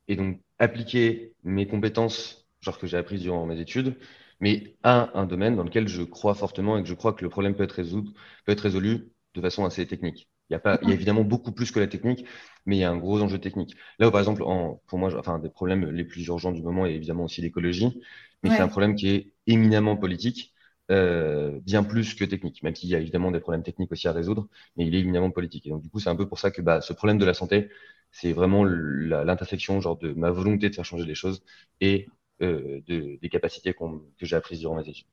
et 0.07 0.15
donc 0.15 0.41
appliquer 0.59 1.35
mes 1.43 1.67
compétences, 1.67 2.47
genre 2.61 2.79
que 2.79 2.87
j'ai 2.87 2.97
apprises 2.97 3.21
durant 3.21 3.45
mes 3.45 3.59
études, 3.59 3.97
mais 4.39 4.77
à 4.83 5.11
un 5.17 5.25
domaine 5.25 5.55
dans 5.55 5.63
lequel 5.63 5.87
je 5.87 6.03
crois 6.03 6.35
fortement 6.35 6.77
et 6.77 6.83
que 6.83 6.89
je 6.89 6.93
crois 6.93 7.13
que 7.13 7.23
le 7.23 7.29
problème 7.29 7.55
peut 7.55 7.63
être, 7.63 7.73
résolu, 7.73 8.09
peut 8.45 8.51
être 8.51 8.61
résolu 8.61 9.11
de 9.33 9.41
façon 9.41 9.65
assez 9.65 9.85
technique. 9.87 10.29
Il 10.49 10.53
y, 10.53 10.55
a 10.55 10.59
pas, 10.59 10.79
il 10.81 10.89
y 10.89 10.91
a 10.91 10.95
évidemment 10.95 11.23
beaucoup 11.23 11.51
plus 11.51 11.71
que 11.71 11.79
la 11.79 11.87
technique, 11.87 12.25
mais 12.65 12.77
il 12.77 12.79
y 12.79 12.83
a 12.85 12.89
un 12.91 12.97
gros 12.97 13.21
enjeu 13.21 13.37
technique. 13.39 13.75
Là 13.99 14.07
où, 14.07 14.11
par 14.11 14.21
exemple, 14.21 14.43
en, 14.43 14.81
pour 14.87 14.97
moi, 14.97 15.13
enfin, 15.19 15.39
des 15.39 15.49
problèmes 15.49 15.85
les 15.91 16.05
plus 16.05 16.25
urgents 16.27 16.51
du 16.53 16.61
moment 16.63 16.85
est 16.85 16.93
évidemment 16.95 17.25
aussi 17.25 17.41
l'écologie, 17.41 18.01
mais 18.43 18.49
ouais. 18.49 18.55
c'est 18.55 18.61
un 18.61 18.67
problème 18.69 18.95
qui 18.95 19.09
est 19.09 19.33
éminemment 19.45 19.97
politique, 19.97 20.53
euh, 20.89 21.59
bien 21.63 21.83
plus 21.83 22.13
que 22.15 22.23
technique, 22.23 22.63
même 22.63 22.75
s'il 22.75 22.89
y 22.89 22.95
a 22.95 22.99
évidemment 22.99 23.31
des 23.31 23.41
problèmes 23.41 23.63
techniques 23.63 23.91
aussi 23.91 24.07
à 24.07 24.13
résoudre, 24.13 24.47
mais 24.77 24.85
il 24.87 24.95
est 24.95 24.99
éminemment 24.99 25.31
politique. 25.31 25.67
Et 25.67 25.69
donc, 25.69 25.81
du 25.81 25.89
coup, 25.89 25.99
c'est 25.99 26.09
un 26.09 26.15
peu 26.15 26.27
pour 26.27 26.39
ça 26.39 26.49
que 26.51 26.61
bah, 26.61 26.79
ce 26.81 26.93
problème 26.93 27.17
de 27.17 27.25
la 27.25 27.33
santé, 27.33 27.69
c'est 28.11 28.31
vraiment 28.31 28.63
l'intersection 28.63 29.81
genre 29.81 29.97
de 29.97 30.13
ma 30.13 30.31
volonté 30.31 30.69
de 30.69 30.75
faire 30.75 30.85
changer 30.85 31.05
les 31.05 31.15
choses 31.15 31.43
et 31.81 32.07
euh, 32.41 32.81
de, 32.87 33.17
des 33.21 33.29
capacités 33.29 33.73
qu 33.73 33.83
que 34.17 34.25
j'ai 34.25 34.35
apprises 34.35 34.59
durant 34.59 34.75
mes 34.75 34.87
études. 34.87 35.07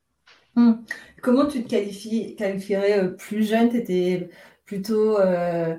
Hum. 0.57 0.85
Comment 1.23 1.47
tu 1.47 1.64
te 1.64 1.69
qualifies, 1.69 2.37
qualifierais 2.37 3.00
euh, 3.00 3.09
plus 3.09 3.49
jeune? 3.49 3.71
Tu 3.71 3.79
étais 3.79 4.29
plutôt 4.64 5.18
euh, 5.18 5.76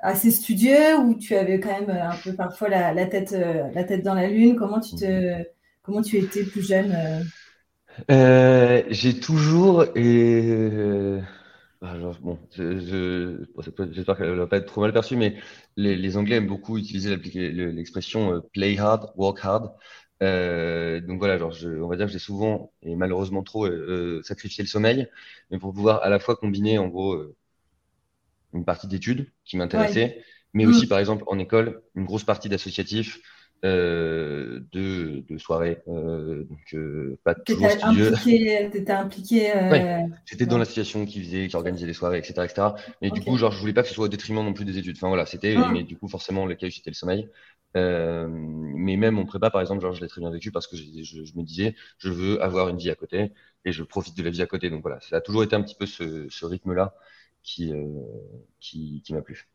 assez 0.00 0.30
studieux 0.30 0.96
ou 0.98 1.14
tu 1.14 1.34
avais 1.34 1.60
quand 1.60 1.80
même 1.80 1.90
un 1.90 2.16
peu 2.16 2.34
parfois 2.34 2.68
la, 2.68 2.92
la, 2.94 3.06
tête, 3.06 3.32
euh, 3.32 3.68
la 3.74 3.84
tête 3.84 4.02
dans 4.04 4.14
la 4.14 4.28
lune 4.28 4.56
Comment 4.56 4.80
tu, 4.80 4.96
te, 4.96 5.44
comment 5.82 6.02
tu 6.02 6.18
étais 6.18 6.44
plus 6.44 6.66
jeune 6.66 6.92
euh? 8.10 8.82
J'ai 8.90 9.18
toujours 9.18 9.84
et 9.96 11.20
ah, 11.80 11.94
bon, 12.20 12.38
je, 12.56 12.78
je, 12.80 13.44
j'espère 13.92 14.16
qu'elle 14.16 14.30
ne 14.30 14.34
va 14.34 14.46
pas 14.48 14.56
être 14.56 14.66
trop 14.66 14.80
mal 14.80 14.92
perçue, 14.92 15.16
mais 15.16 15.36
les, 15.76 15.94
les 15.96 16.16
Anglais 16.16 16.36
aiment 16.36 16.48
beaucoup 16.48 16.76
utiliser 16.76 17.16
l'expression 17.16 18.42
play 18.52 18.76
hard, 18.78 19.12
work 19.16 19.38
hard. 19.44 19.72
Euh, 20.22 21.00
donc 21.00 21.18
voilà, 21.18 21.38
genre 21.38 21.52
je, 21.52 21.68
on 21.80 21.88
va 21.88 21.96
dire 21.96 22.06
que 22.06 22.12
j'ai 22.12 22.18
souvent 22.18 22.72
et 22.82 22.96
malheureusement 22.96 23.42
trop 23.44 23.66
euh, 23.66 24.20
sacrifié 24.24 24.64
le 24.64 24.68
sommeil, 24.68 25.08
mais 25.50 25.58
pour 25.58 25.72
pouvoir 25.72 26.02
à 26.02 26.08
la 26.08 26.18
fois 26.18 26.34
combiner 26.36 26.78
en 26.78 26.88
gros 26.88 27.14
euh, 27.14 27.36
une 28.54 28.64
partie 28.64 28.86
d'études 28.86 29.30
qui 29.44 29.56
m'intéressait, 29.56 30.04
ouais. 30.04 30.24
mais 30.54 30.64
mmh. 30.64 30.68
aussi 30.68 30.86
par 30.86 30.98
exemple 30.98 31.24
en 31.26 31.38
école 31.38 31.82
une 31.94 32.04
grosse 32.04 32.24
partie 32.24 32.48
d'associatifs, 32.48 33.20
euh, 33.64 34.60
de, 34.70 35.24
de 35.28 35.36
soirées, 35.36 35.82
euh, 35.88 36.44
donc 36.44 36.60
euh, 36.74 37.18
pas 37.24 37.34
toujours 37.34 37.68
studieux. 37.70 38.12
T'étais 38.70 38.92
impliqué. 38.92 39.50
Euh... 39.50 39.68
Ouais, 39.70 40.06
j'étais 40.26 40.46
dans 40.46 40.58
l'association 40.58 41.04
qui 41.04 41.24
faisait, 41.24 41.48
qui 41.48 41.56
organisait 41.56 41.86
les 41.86 41.92
soirées, 41.92 42.18
etc., 42.18 42.34
etc. 42.44 42.68
Mais 43.02 43.10
okay. 43.10 43.18
du 43.18 43.26
coup, 43.26 43.36
genre, 43.36 43.50
je 43.50 43.58
voulais 43.58 43.72
pas 43.72 43.82
que 43.82 43.88
ce 43.88 43.94
soit 43.94 44.04
au 44.04 44.08
détriment 44.08 44.44
non 44.44 44.52
plus 44.52 44.64
des 44.64 44.78
études. 44.78 44.96
Enfin 44.96 45.08
voilà, 45.08 45.26
c'était, 45.26 45.56
ah. 45.56 45.70
mais 45.72 45.82
du 45.82 45.96
coup, 45.96 46.06
forcément, 46.06 46.46
le 46.46 46.54
cas 46.54 46.70
c'était 46.70 46.90
le 46.90 46.94
sommeil. 46.94 47.28
Euh, 47.76 48.28
mais 48.30 48.96
même 48.96 49.14
mon 49.14 49.26
prépa, 49.26 49.50
par 49.50 49.60
exemple, 49.60 49.82
genre, 49.82 49.92
je 49.92 50.00
l'ai 50.00 50.08
très 50.08 50.20
bien 50.20 50.30
vécu 50.30 50.52
parce 50.52 50.68
que 50.68 50.76
je, 50.76 50.84
je, 51.02 51.24
je, 51.24 51.36
me 51.36 51.42
disais, 51.42 51.74
je 51.98 52.10
veux 52.10 52.40
avoir 52.42 52.68
une 52.68 52.78
vie 52.78 52.90
à 52.90 52.94
côté 52.94 53.32
et 53.64 53.72
je 53.72 53.82
profite 53.82 54.16
de 54.16 54.22
la 54.22 54.30
vie 54.30 54.40
à 54.40 54.46
côté. 54.46 54.70
Donc 54.70 54.82
voilà, 54.82 55.00
ça 55.00 55.16
a 55.16 55.20
toujours 55.20 55.42
été 55.42 55.56
un 55.56 55.62
petit 55.62 55.74
peu 55.74 55.86
ce, 55.86 56.28
ce 56.30 56.46
rythme-là 56.46 56.94
qui, 57.48 57.72
euh, 57.72 57.86
qui, 58.60 59.02
qui 59.04 59.14
m'a 59.14 59.22
plu. 59.22 59.48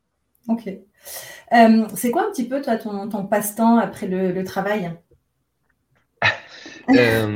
Ok. 0.47 0.67
Euh, 1.53 1.88
c'est 1.95 2.12
quoi 2.12 2.27
un 2.27 2.32
petit 2.32 2.47
peu, 2.47 2.62
toi, 2.62 2.77
ton, 2.77 3.10
ton 3.10 3.25
passe-temps 3.27 3.77
après 3.77 4.08
le, 4.08 4.32
le 4.32 4.43
travail? 4.43 4.93
Euh, 6.89 7.27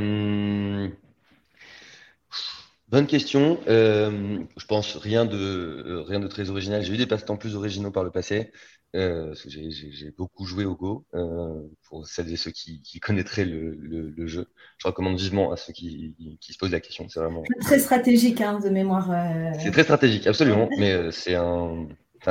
Bonne 2.88 3.06
question. 3.06 3.58
Euh, 3.68 4.38
je 4.56 4.66
pense 4.66 4.96
rien 4.96 5.26
de, 5.26 6.02
rien 6.06 6.20
de 6.20 6.26
très 6.26 6.48
original. 6.48 6.82
J'ai 6.82 6.94
eu 6.94 6.96
des 6.96 7.06
passe-temps 7.06 7.36
plus 7.36 7.54
originaux 7.54 7.90
par 7.90 8.04
le 8.04 8.10
passé. 8.10 8.50
Euh, 8.96 9.34
j'ai 9.46 10.10
beaucoup 10.16 10.46
joué 10.46 10.64
au 10.64 10.74
Go. 10.74 11.04
Euh, 11.14 11.60
pour 11.88 12.06
celles 12.06 12.32
et 12.32 12.36
ceux 12.36 12.50
qui, 12.50 12.80
qui 12.80 13.00
connaîtraient 13.00 13.44
le, 13.44 13.74
le, 13.74 14.08
le, 14.08 14.26
jeu, 14.26 14.46
je 14.78 14.86
recommande 14.86 15.18
vivement 15.18 15.52
à 15.52 15.56
ceux 15.56 15.74
qui, 15.74 16.38
qui 16.40 16.52
se 16.54 16.58
posent 16.58 16.70
la 16.70 16.80
question. 16.80 17.06
C'est 17.08 17.20
vraiment 17.20 17.42
très 17.60 17.78
stratégique 17.78 18.40
hein, 18.40 18.58
de 18.58 18.70
mémoire. 18.70 19.10
Euh... 19.10 19.50
C'est 19.58 19.70
très 19.70 19.84
stratégique, 19.84 20.26
absolument. 20.26 20.68
mais 20.78 20.92
euh, 20.92 21.10
c'est 21.10 21.34
un, 21.34 21.88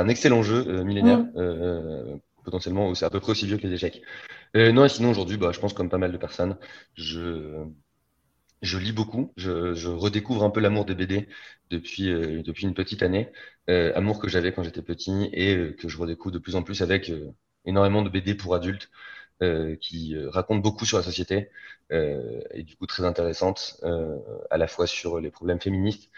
excellent 0.08 0.42
jeu 0.42 0.64
euh, 0.66 0.82
millénaire. 0.82 1.20
Mmh. 1.20 1.32
Euh, 1.36 2.16
potentiellement, 2.44 2.94
c'est 2.94 3.04
à 3.04 3.10
peu 3.10 3.20
près 3.20 3.32
aussi 3.32 3.46
vieux 3.46 3.58
que 3.58 3.66
les 3.66 3.74
échecs. 3.74 4.02
Euh, 4.56 4.72
non, 4.72 4.84
et 4.84 4.88
sinon 4.88 5.10
aujourd'hui, 5.10 5.36
bah, 5.36 5.52
je 5.52 5.60
pense 5.60 5.74
comme 5.74 5.90
pas 5.90 5.98
mal 5.98 6.12
de 6.12 6.16
personnes, 6.16 6.56
je 6.94 7.64
je 8.62 8.78
lis 8.78 8.92
beaucoup, 8.92 9.32
je, 9.36 9.74
je 9.74 9.88
redécouvre 9.88 10.44
un 10.44 10.50
peu 10.50 10.60
l'amour 10.60 10.84
des 10.84 10.94
BD 10.94 11.28
depuis 11.70 12.10
euh, 12.10 12.42
depuis 12.42 12.66
une 12.66 12.74
petite 12.74 13.02
année, 13.02 13.30
euh, 13.70 13.92
amour 13.94 14.18
que 14.18 14.28
j'avais 14.28 14.52
quand 14.52 14.62
j'étais 14.62 14.82
petit 14.82 15.28
et 15.32 15.56
euh, 15.56 15.72
que 15.72 15.88
je 15.88 15.98
redécouvre 15.98 16.32
de 16.32 16.38
plus 16.38 16.56
en 16.56 16.62
plus 16.62 16.82
avec 16.82 17.12
énormément 17.64 18.02
de 18.02 18.08
BD 18.10 18.34
pour 18.34 18.54
adultes 18.54 18.90
qui 19.80 20.16
racontent 20.30 20.58
beaucoup 20.60 20.84
sur 20.84 20.96
la 20.96 21.04
société 21.04 21.48
et 21.92 22.62
du 22.64 22.74
coup 22.74 22.86
très 22.86 23.04
intéressantes 23.04 23.80
à 24.50 24.58
la 24.58 24.66
fois 24.66 24.88
sur 24.88 25.20
les 25.20 25.30
problèmes 25.30 25.60
féministes. 25.60 26.10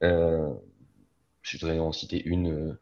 je 0.00 1.58
voudrais 1.58 1.80
en 1.80 1.90
citer 1.90 2.24
une 2.24 2.78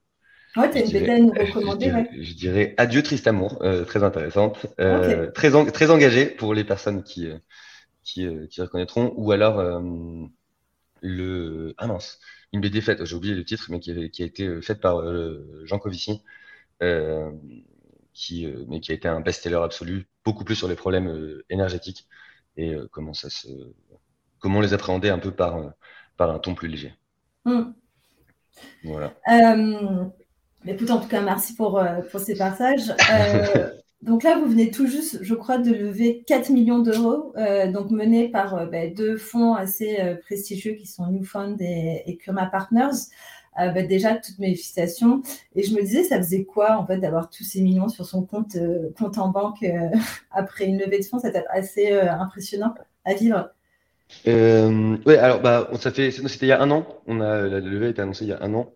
Ouais, 0.57 0.71
tu 0.71 0.79
as 0.79 0.81
une 0.81 0.91
BD 0.91 1.11
à 1.11 1.19
nous 1.19 1.33
recommander. 1.39 1.91
Je, 1.91 1.95
ouais. 1.95 2.09
je, 2.19 2.35
dirais 2.35 2.75
Adieu 2.79 3.03
triste 3.03 3.27
amour, 3.27 3.59
euh, 3.63 3.85
très 3.85 4.03
intéressante, 4.03 4.67
euh, 4.81 5.25
okay. 5.27 5.33
très, 5.33 5.55
en, 5.55 5.67
très 5.67 5.91
engagée 5.91 6.27
pour 6.27 6.55
les 6.55 6.65
personnes 6.65 7.03
qui, 7.03 7.27
euh, 7.27 7.37
qui, 8.07 8.29
qui 8.49 8.61
reconnaîtront, 8.63 9.13
ou 9.17 9.33
alors 9.33 9.83
le 11.03 11.75
ah 11.79 11.87
mince, 11.87 12.19
une 12.53 12.61
BD 12.61 12.81
faite, 12.81 13.05
j'ai 13.05 13.17
oublié 13.17 13.35
le 13.35 13.45
titre, 13.45 13.67
mais 13.71 13.81
qui, 13.81 13.91
avait, 13.91 14.11
qui 14.11 14.23
a 14.23 14.27
été 14.27 14.63
faite 14.63 14.81
par 14.81 15.03
Jean 15.65 15.79
Covici, 15.79 16.23
qui, 18.13 18.47
mais 18.69 18.81
qui 18.81 18.93
a 18.93 18.95
été 18.95 19.09
un 19.09 19.21
best-seller 19.21 19.61
absolu, 19.63 20.09
beaucoup 20.25 20.45
plus 20.45 20.57
sur 20.57 20.69
les 20.69 20.77
problèmes 20.77 21.43
énergétiques 21.51 22.07
et 22.57 22.75
comment 22.93 23.13
ça 23.13 23.29
se, 23.29 23.49
comment 24.39 24.61
les 24.61 24.73
appréhender 24.73 25.11
un 25.11 25.19
peu 25.19 25.33
par, 25.33 25.75
par 26.17 26.31
un 26.31 26.39
ton 26.39 26.55
plus 26.55 26.69
léger. 26.69 26.95
Mm. 27.45 27.73
Voilà. 28.85 29.13
Écoute, 30.69 30.91
en 30.91 30.99
tout 30.99 31.09
cas, 31.09 31.21
merci 31.21 31.55
pour, 31.55 31.79
euh, 31.79 32.01
pour 32.11 32.19
ces 32.19 32.37
passages. 32.37 32.93
Euh, 33.11 33.71
donc 34.03 34.23
là, 34.23 34.39
vous 34.39 34.47
venez 34.47 34.71
tout 34.71 34.87
juste, 34.87 35.19
je 35.23 35.35
crois, 35.35 35.59
de 35.59 35.73
lever 35.73 36.23
4 36.27 36.51
millions 36.51 36.81
d'euros, 36.81 37.33
euh, 37.37 37.71
donc 37.73 37.91
menés 37.91 38.29
par 38.29 38.55
euh, 38.55 38.67
bah, 38.67 38.87
deux 38.89 39.17
fonds 39.17 39.55
assez 39.55 39.99
euh, 40.01 40.15
prestigieux 40.17 40.75
qui 40.75 40.87
sont 40.87 41.07
Newfund 41.07 41.61
et, 41.61 42.03
et 42.07 42.17
Kurma 42.17 42.47
Partners. 42.47 43.09
Bah, 43.59 43.83
déjà, 43.83 44.17
toutes 44.17 44.39
mes 44.39 44.49
félicitations. 44.49 45.23
Et 45.55 45.63
je 45.63 45.75
me 45.75 45.81
disais, 45.81 46.05
ça 46.05 46.19
faisait 46.19 46.45
quoi, 46.45 46.77
en 46.77 46.87
fait, 46.87 46.99
d'avoir 46.99 47.31
tous 47.31 47.43
ces 47.43 47.63
millions 47.63 47.89
sur 47.89 48.05
son 48.05 48.23
compte, 48.23 48.55
en 48.55 49.29
banque 49.29 49.65
après 50.31 50.67
une 50.67 50.79
levée 50.79 50.99
de 50.99 51.05
fonds? 51.05 51.19
C'était 51.19 51.43
assez 51.49 51.91
impressionnant 51.91 52.75
à 53.07 53.15
vivre. 53.15 53.49
oui, 54.27 55.17
alors, 55.17 55.41
bah, 55.41 55.71
ça 55.81 55.91
fait, 55.91 56.11
c'était 56.11 56.45
il 56.45 56.49
y 56.51 56.53
a 56.53 56.61
un 56.61 56.71
an. 56.71 56.87
On 57.07 57.23
a, 57.23 57.47
la 57.49 57.61
levée 57.61 57.87
a 57.87 57.89
été 57.89 58.03
annoncée 58.03 58.27
il 58.27 58.29
y 58.29 58.33
a 58.35 58.43
un 58.43 58.53
an. 58.53 58.71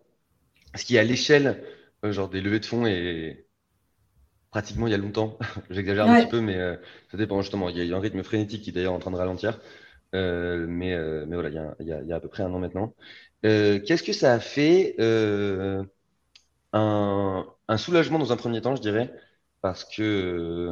Ce 0.73 0.83
qui, 0.83 0.97
à 0.97 1.03
l'échelle 1.03 1.61
genre 2.09 2.29
des 2.29 2.41
levées 2.41 2.59
de 2.59 2.65
fonds 2.65 2.87
et 2.87 3.45
pratiquement 4.51 4.87
il 4.87 4.91
y 4.91 4.93
a 4.93 4.97
longtemps. 4.97 5.37
J'exagère 5.69 6.05
ouais. 6.05 6.11
un 6.11 6.21
petit 6.21 6.29
peu, 6.29 6.41
mais 6.41 6.57
euh, 6.57 6.75
ça 7.09 7.17
dépend 7.17 7.41
justement. 7.41 7.69
Il 7.69 7.77
y, 7.77 7.81
a, 7.81 7.83
il 7.83 7.89
y, 7.89 7.93
a 7.93 7.97
un 7.97 8.01
rythme 8.01 8.23
frénétique 8.23 8.61
qui 8.63 8.69
est 8.69 8.73
d'ailleurs 8.73 8.93
en 8.93 8.99
train 8.99 9.11
de 9.11 9.17
ralentir. 9.17 9.59
Euh, 10.13 10.65
mais, 10.67 10.93
euh, 10.93 11.25
mais 11.27 11.35
voilà, 11.35 11.49
il 11.49 11.55
y, 11.55 11.57
a, 11.57 11.75
il, 11.79 11.87
y 11.87 11.93
a, 11.93 12.01
il 12.01 12.07
y, 12.07 12.13
a, 12.13 12.17
à 12.17 12.19
peu 12.19 12.27
près 12.27 12.43
un 12.43 12.53
an 12.53 12.59
maintenant. 12.59 12.93
Euh, 13.45 13.79
qu'est-ce 13.79 14.03
que 14.03 14.13
ça 14.13 14.33
a 14.33 14.39
fait 14.39 14.95
euh, 14.99 15.83
un, 16.73 17.47
un, 17.67 17.77
soulagement 17.77 18.19
dans 18.19 18.31
un 18.33 18.37
premier 18.37 18.61
temps, 18.61 18.75
je 18.75 18.81
dirais, 18.81 19.13
parce 19.61 19.85
que 19.85 20.69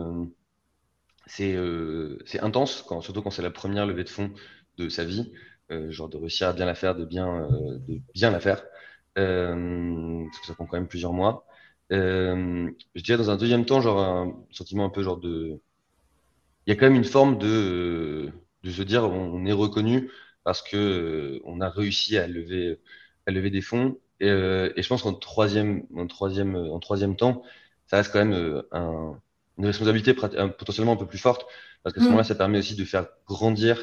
c'est 1.28 2.40
intense, 2.42 2.84
quand, 2.88 3.02
surtout 3.02 3.22
quand 3.22 3.32
c'est 3.32 3.42
la 3.42 3.52
première 3.52 3.86
levée 3.86 4.04
de 4.04 4.10
fonds 4.10 4.32
de 4.78 4.90
sa 4.90 5.06
vie, 5.06 5.32
genre 5.90 6.10
de 6.10 6.18
réussir 6.18 6.48
à 6.50 6.54
bien 6.54 6.66
la 6.66 6.76
faire, 6.76 6.96
de 6.96 7.06
bien, 7.06 7.48
de 7.88 8.02
bien 8.14 8.32
la 8.32 8.40
faire. 8.40 8.64
parce 9.16 10.40
que 10.40 10.48
ça 10.48 10.54
prend 10.56 10.66
quand 10.66 10.78
même 10.78 10.88
plusieurs 10.88 11.14
mois. 11.14 11.46
Je 11.90 13.02
dirais 13.02 13.18
dans 13.18 13.30
un 13.32 13.38
deuxième 13.38 13.66
temps, 13.66 13.82
genre 13.82 14.00
un 14.00 14.36
sentiment 14.52 14.86
un 14.86 14.90
peu 14.90 15.04
genre 15.04 15.18
de. 15.18 15.60
Il 16.66 16.70
y 16.70 16.74
a 16.74 16.76
quand 16.76 16.86
même 16.86 16.96
une 16.96 17.04
forme 17.04 17.38
de, 17.38 18.32
de 18.64 18.72
se 18.72 18.84
dire 18.84 19.04
on 19.06 19.46
est 19.46 19.52
reconnu 19.54 20.12
parce 20.44 20.62
que 20.62 21.42
on 21.46 21.62
a 21.62 21.70
réussi 21.70 22.18
à 22.18 22.28
lever, 22.28 22.80
à 23.26 23.32
lever 23.32 23.50
des 23.50 23.62
fonds 23.62 23.98
euh, 24.22 24.72
et, 24.76 24.84
je 24.84 24.88
pense 24.88 25.04
qu'en 25.04 25.14
troisième, 25.14 25.86
en 25.96 26.08
troisième, 26.08 26.56
en 26.56 26.80
troisième 26.80 27.16
temps, 27.16 27.44
ça 27.88 27.98
reste 27.98 28.12
quand 28.12 28.20
même 28.20 28.34
euh, 28.34 28.62
un, 28.72 29.20
une 29.58 29.66
responsabilité 29.66 30.14
potentiellement 30.14 30.94
un 30.94 30.98
peu 30.98 31.08
plus 31.08 31.18
forte, 31.18 31.46
parce 31.84 31.94
qu'à 31.94 32.02
ce 32.02 32.06
mm. 32.06 32.10
moment-là, 32.10 32.24
ça 32.24 32.36
permet 32.36 32.60
aussi 32.60 32.76
de 32.76 32.86
faire 32.86 33.08
grandir 33.28 33.80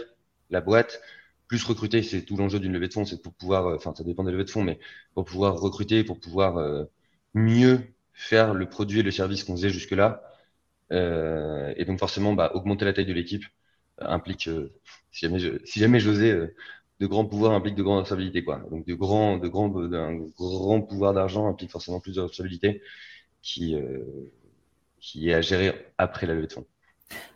la 0.51 0.61
boîte, 0.61 1.01
plus 1.49 1.65
recruter. 1.65 2.03
C'est 2.03 2.23
tout 2.23 2.37
l'enjeu 2.37 2.61
d'une 2.61 2.73
levée 2.73 2.89
de 2.89 2.93
fonds, 2.93 3.05
c'est 3.05 3.23
pour 3.23 3.35
pouvoir, 3.35 3.67
euh, 3.67 3.77
enfin, 3.77 3.95
ça 3.95 4.05
dépend 4.05 4.25
des 4.25 4.33
levées 4.33 4.45
de 4.45 4.51
fonds, 4.51 4.65
mais 4.65 4.79
pour 5.15 5.25
pouvoir 5.25 5.59
recruter, 5.59 6.05
pour 6.05 6.21
pouvoir 6.21 6.87
mieux 7.35 7.81
faire 8.17 8.55
le 8.55 8.69
produit 8.69 9.01
et 9.01 9.03
le 9.03 9.11
service 9.13 9.45
qu'on 9.45 9.57
faisait 9.57 9.71
jusque-là. 9.71 10.23
Euh, 10.93 11.73
et 11.77 11.85
donc 11.85 11.99
forcément, 12.01 12.33
bah, 12.33 12.51
augmenter 12.55 12.85
la 12.85 12.93
taille 12.93 13.07
de 13.07 13.13
l'équipe 13.13 13.45
implique, 13.99 14.51
si 15.13 15.21
jamais, 15.21 15.39
si 15.65 16.01
j'osais 16.01 16.51
de 17.01 17.07
grands 17.07 17.27
pouvoirs 17.27 17.53
impliquent 17.53 17.77
de 17.77 17.83
grandes 17.83 18.01
responsabilités, 18.01 18.45
quoi. 18.45 18.63
Donc 18.71 18.87
de 18.87 18.95
grands, 18.95 19.39
de 19.39 19.49
grands, 19.49 19.69
grand 19.69 20.83
pouvoir 20.83 21.15
d'argent 21.15 21.47
implique 21.47 21.71
forcément 21.71 22.01
plus 22.01 22.17
de 22.17 22.21
responsabilités 22.21 22.83
qui, 23.43 23.75
euh, 23.75 23.99
qui 24.99 25.31
est 25.31 25.35
à 25.35 25.41
gérer 25.41 25.73
après 25.99 26.27
la 26.27 26.35
levée 26.35 26.47
de 26.47 26.53
fonds. 26.53 26.67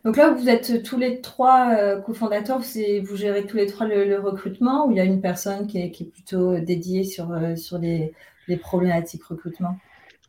Donc 0.03 0.17
là, 0.17 0.31
vous 0.31 0.49
êtes 0.49 0.83
tous 0.83 0.97
les 0.97 1.21
trois 1.21 1.73
euh, 1.77 2.01
cofondateurs, 2.01 2.59
vous 2.59 3.15
gérez 3.15 3.45
tous 3.45 3.55
les 3.55 3.67
trois 3.67 3.87
le, 3.87 4.19
recrutement 4.19 4.87
ou 4.87 4.91
il 4.91 4.97
y 4.97 4.99
a 4.99 5.05
une 5.05 5.21
personne 5.21 5.67
qui 5.67 5.77
est, 5.77 6.11
plutôt 6.11 6.59
dédiée 6.59 7.03
sur, 7.03 7.31
euh, 7.31 7.55
sur 7.55 7.77
les, 7.77 8.13
problématiques 8.59 9.23
recrutement? 9.23 9.77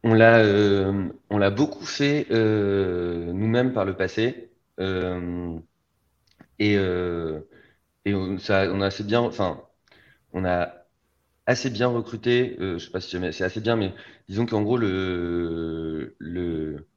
On 0.04 0.14
l'a, 0.14 0.42
on 1.30 1.38
l'a 1.38 1.50
beaucoup 1.50 1.84
fait 1.84 2.26
nous-mêmes 2.30 3.72
par 3.72 3.84
le 3.84 3.96
passé. 3.96 4.50
et 6.58 6.76
et 8.04 8.14
on, 8.14 8.38
ça, 8.38 8.64
on 8.72 8.80
a 8.80 8.86
assez 8.86 9.04
bien, 9.04 9.20
enfin, 9.20 9.62
on 10.32 10.44
a 10.44 10.74
assez 11.46 11.70
bien 11.70 11.88
recruté. 11.88 12.56
Euh, 12.60 12.78
je 12.78 12.86
sais 12.86 12.90
pas 12.92 13.00
si 13.00 13.16
c'est 13.32 13.44
assez 13.44 13.60
bien, 13.60 13.76
mais 13.76 13.94
disons 14.28 14.46
qu'en 14.46 14.62
gros 14.62 14.78
le 14.78 16.16
le 16.18 16.88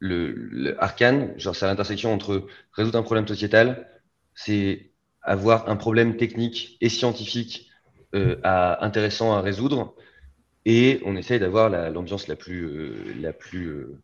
le, 0.00 0.76
Arcane, 0.82 1.38
genre 1.38 1.56
c'est 1.56 1.66
l'intersection 1.66 2.12
entre 2.12 2.46
résoudre 2.72 2.98
un 2.98 3.02
problème 3.02 3.26
sociétal, 3.28 3.88
c'est 4.34 4.92
avoir 5.22 5.68
un 5.70 5.76
problème 5.76 6.16
technique 6.16 6.76
et 6.80 6.88
scientifique 6.90 7.70
euh, 8.14 8.36
à, 8.44 8.84
intéressant 8.84 9.34
à 9.34 9.40
résoudre, 9.40 9.94
et 10.64 11.00
on 11.04 11.16
essaye 11.16 11.38
d'avoir 11.38 11.68
l'ambiance 11.90 12.28
la, 12.28 12.36
plus 12.36 12.64
euh, 12.64 13.14
la 13.20 13.32
plus 13.32 13.66
euh, 13.66 13.98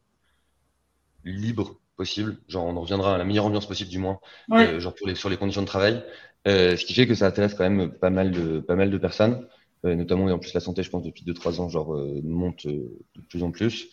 libre 1.25 1.81
possible. 1.97 2.39
Genre, 2.49 2.65
on 2.65 2.77
en 2.77 2.81
reviendra 2.83 3.15
à 3.15 3.19
la 3.19 3.25
meilleure 3.25 3.47
ambiance 3.47 3.67
possible, 3.67 3.91
du 3.91 3.99
moins, 3.99 4.21
euh, 4.53 4.81
genre 4.81 4.95
pour 4.95 5.07
les, 5.07 5.15
sur 5.15 5.29
les 5.29 5.37
conditions 5.37 5.63
de 5.63 5.67
travail. 5.67 6.03
Euh, 6.49 6.77
ce 6.77 6.85
qui 6.85 6.95
fait 6.95 7.07
que 7.07 7.15
ça 7.15 7.27
intéresse 7.27 7.55
quand 7.55 7.69
même 7.69 7.93
pas 7.93 8.11
mal 8.11 8.31
de, 8.31 8.61
pas 8.61 8.75
mal 8.75 8.91
de 8.91 8.99
personnes, 8.99 9.47
euh, 9.85 9.95
notamment, 9.95 10.29
et 10.29 10.33
en 10.33 10.39
plus, 10.39 10.53
la 10.55 10.61
santé, 10.61 10.83
je 10.83 10.91
pense, 10.91 11.03
depuis 11.03 11.25
2-3 11.25 11.61
ans, 11.61 11.69
genre, 11.69 11.95
monte 12.23 12.67
de 12.67 13.21
plus 13.29 13.43
en 13.43 13.51
plus. 13.51 13.89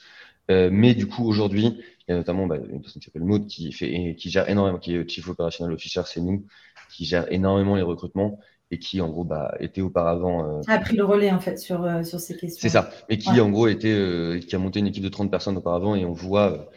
mais 0.49 0.93
du 0.93 1.07
coup, 1.07 1.25
aujourd'hui, 1.25 1.77
il 2.07 2.11
y 2.11 2.13
a 2.13 2.17
notamment 2.17 2.47
bah, 2.47 2.57
une 2.57 2.81
personne 2.81 3.01
qui 3.01 3.05
s'appelle 3.05 3.23
Maud 3.25 3.47
qui, 3.47 3.71
fait, 3.73 4.15
qui 4.17 4.29
gère 4.29 4.49
énormément, 4.49 4.79
qui 4.79 4.95
est 4.95 5.09
Chief 5.09 5.27
Operational 5.27 5.73
Officer, 5.73 6.01
c'est 6.05 6.21
nous, 6.21 6.45
qui 6.89 7.05
gère 7.05 7.31
énormément 7.31 7.75
les 7.75 7.81
recrutements 7.81 8.39
et 8.69 8.79
qui 8.79 8.99
en 8.99 9.09
gros 9.09 9.23
bah, 9.23 9.55
était 9.59 9.81
auparavant 9.81 10.61
a 10.67 10.77
pris 10.79 10.97
le 10.97 11.05
relais 11.05 11.31
en 11.31 11.39
fait 11.39 11.57
sur, 11.57 11.87
sur 12.05 12.19
ces 12.19 12.35
questions. 12.35 12.61
C'est 12.61 12.69
ça, 12.69 12.89
et 13.07 13.17
qui 13.17 13.39
en 13.39 13.49
gros 13.49 13.67
était 13.67 14.39
qui 14.45 14.55
a 14.55 14.59
monté 14.59 14.79
une 14.79 14.87
équipe 14.87 15.03
de 15.03 15.09
30 15.09 15.31
personnes 15.31 15.57
auparavant 15.57 15.95
et 15.95 16.05
on 16.05 16.11
voit 16.11 16.69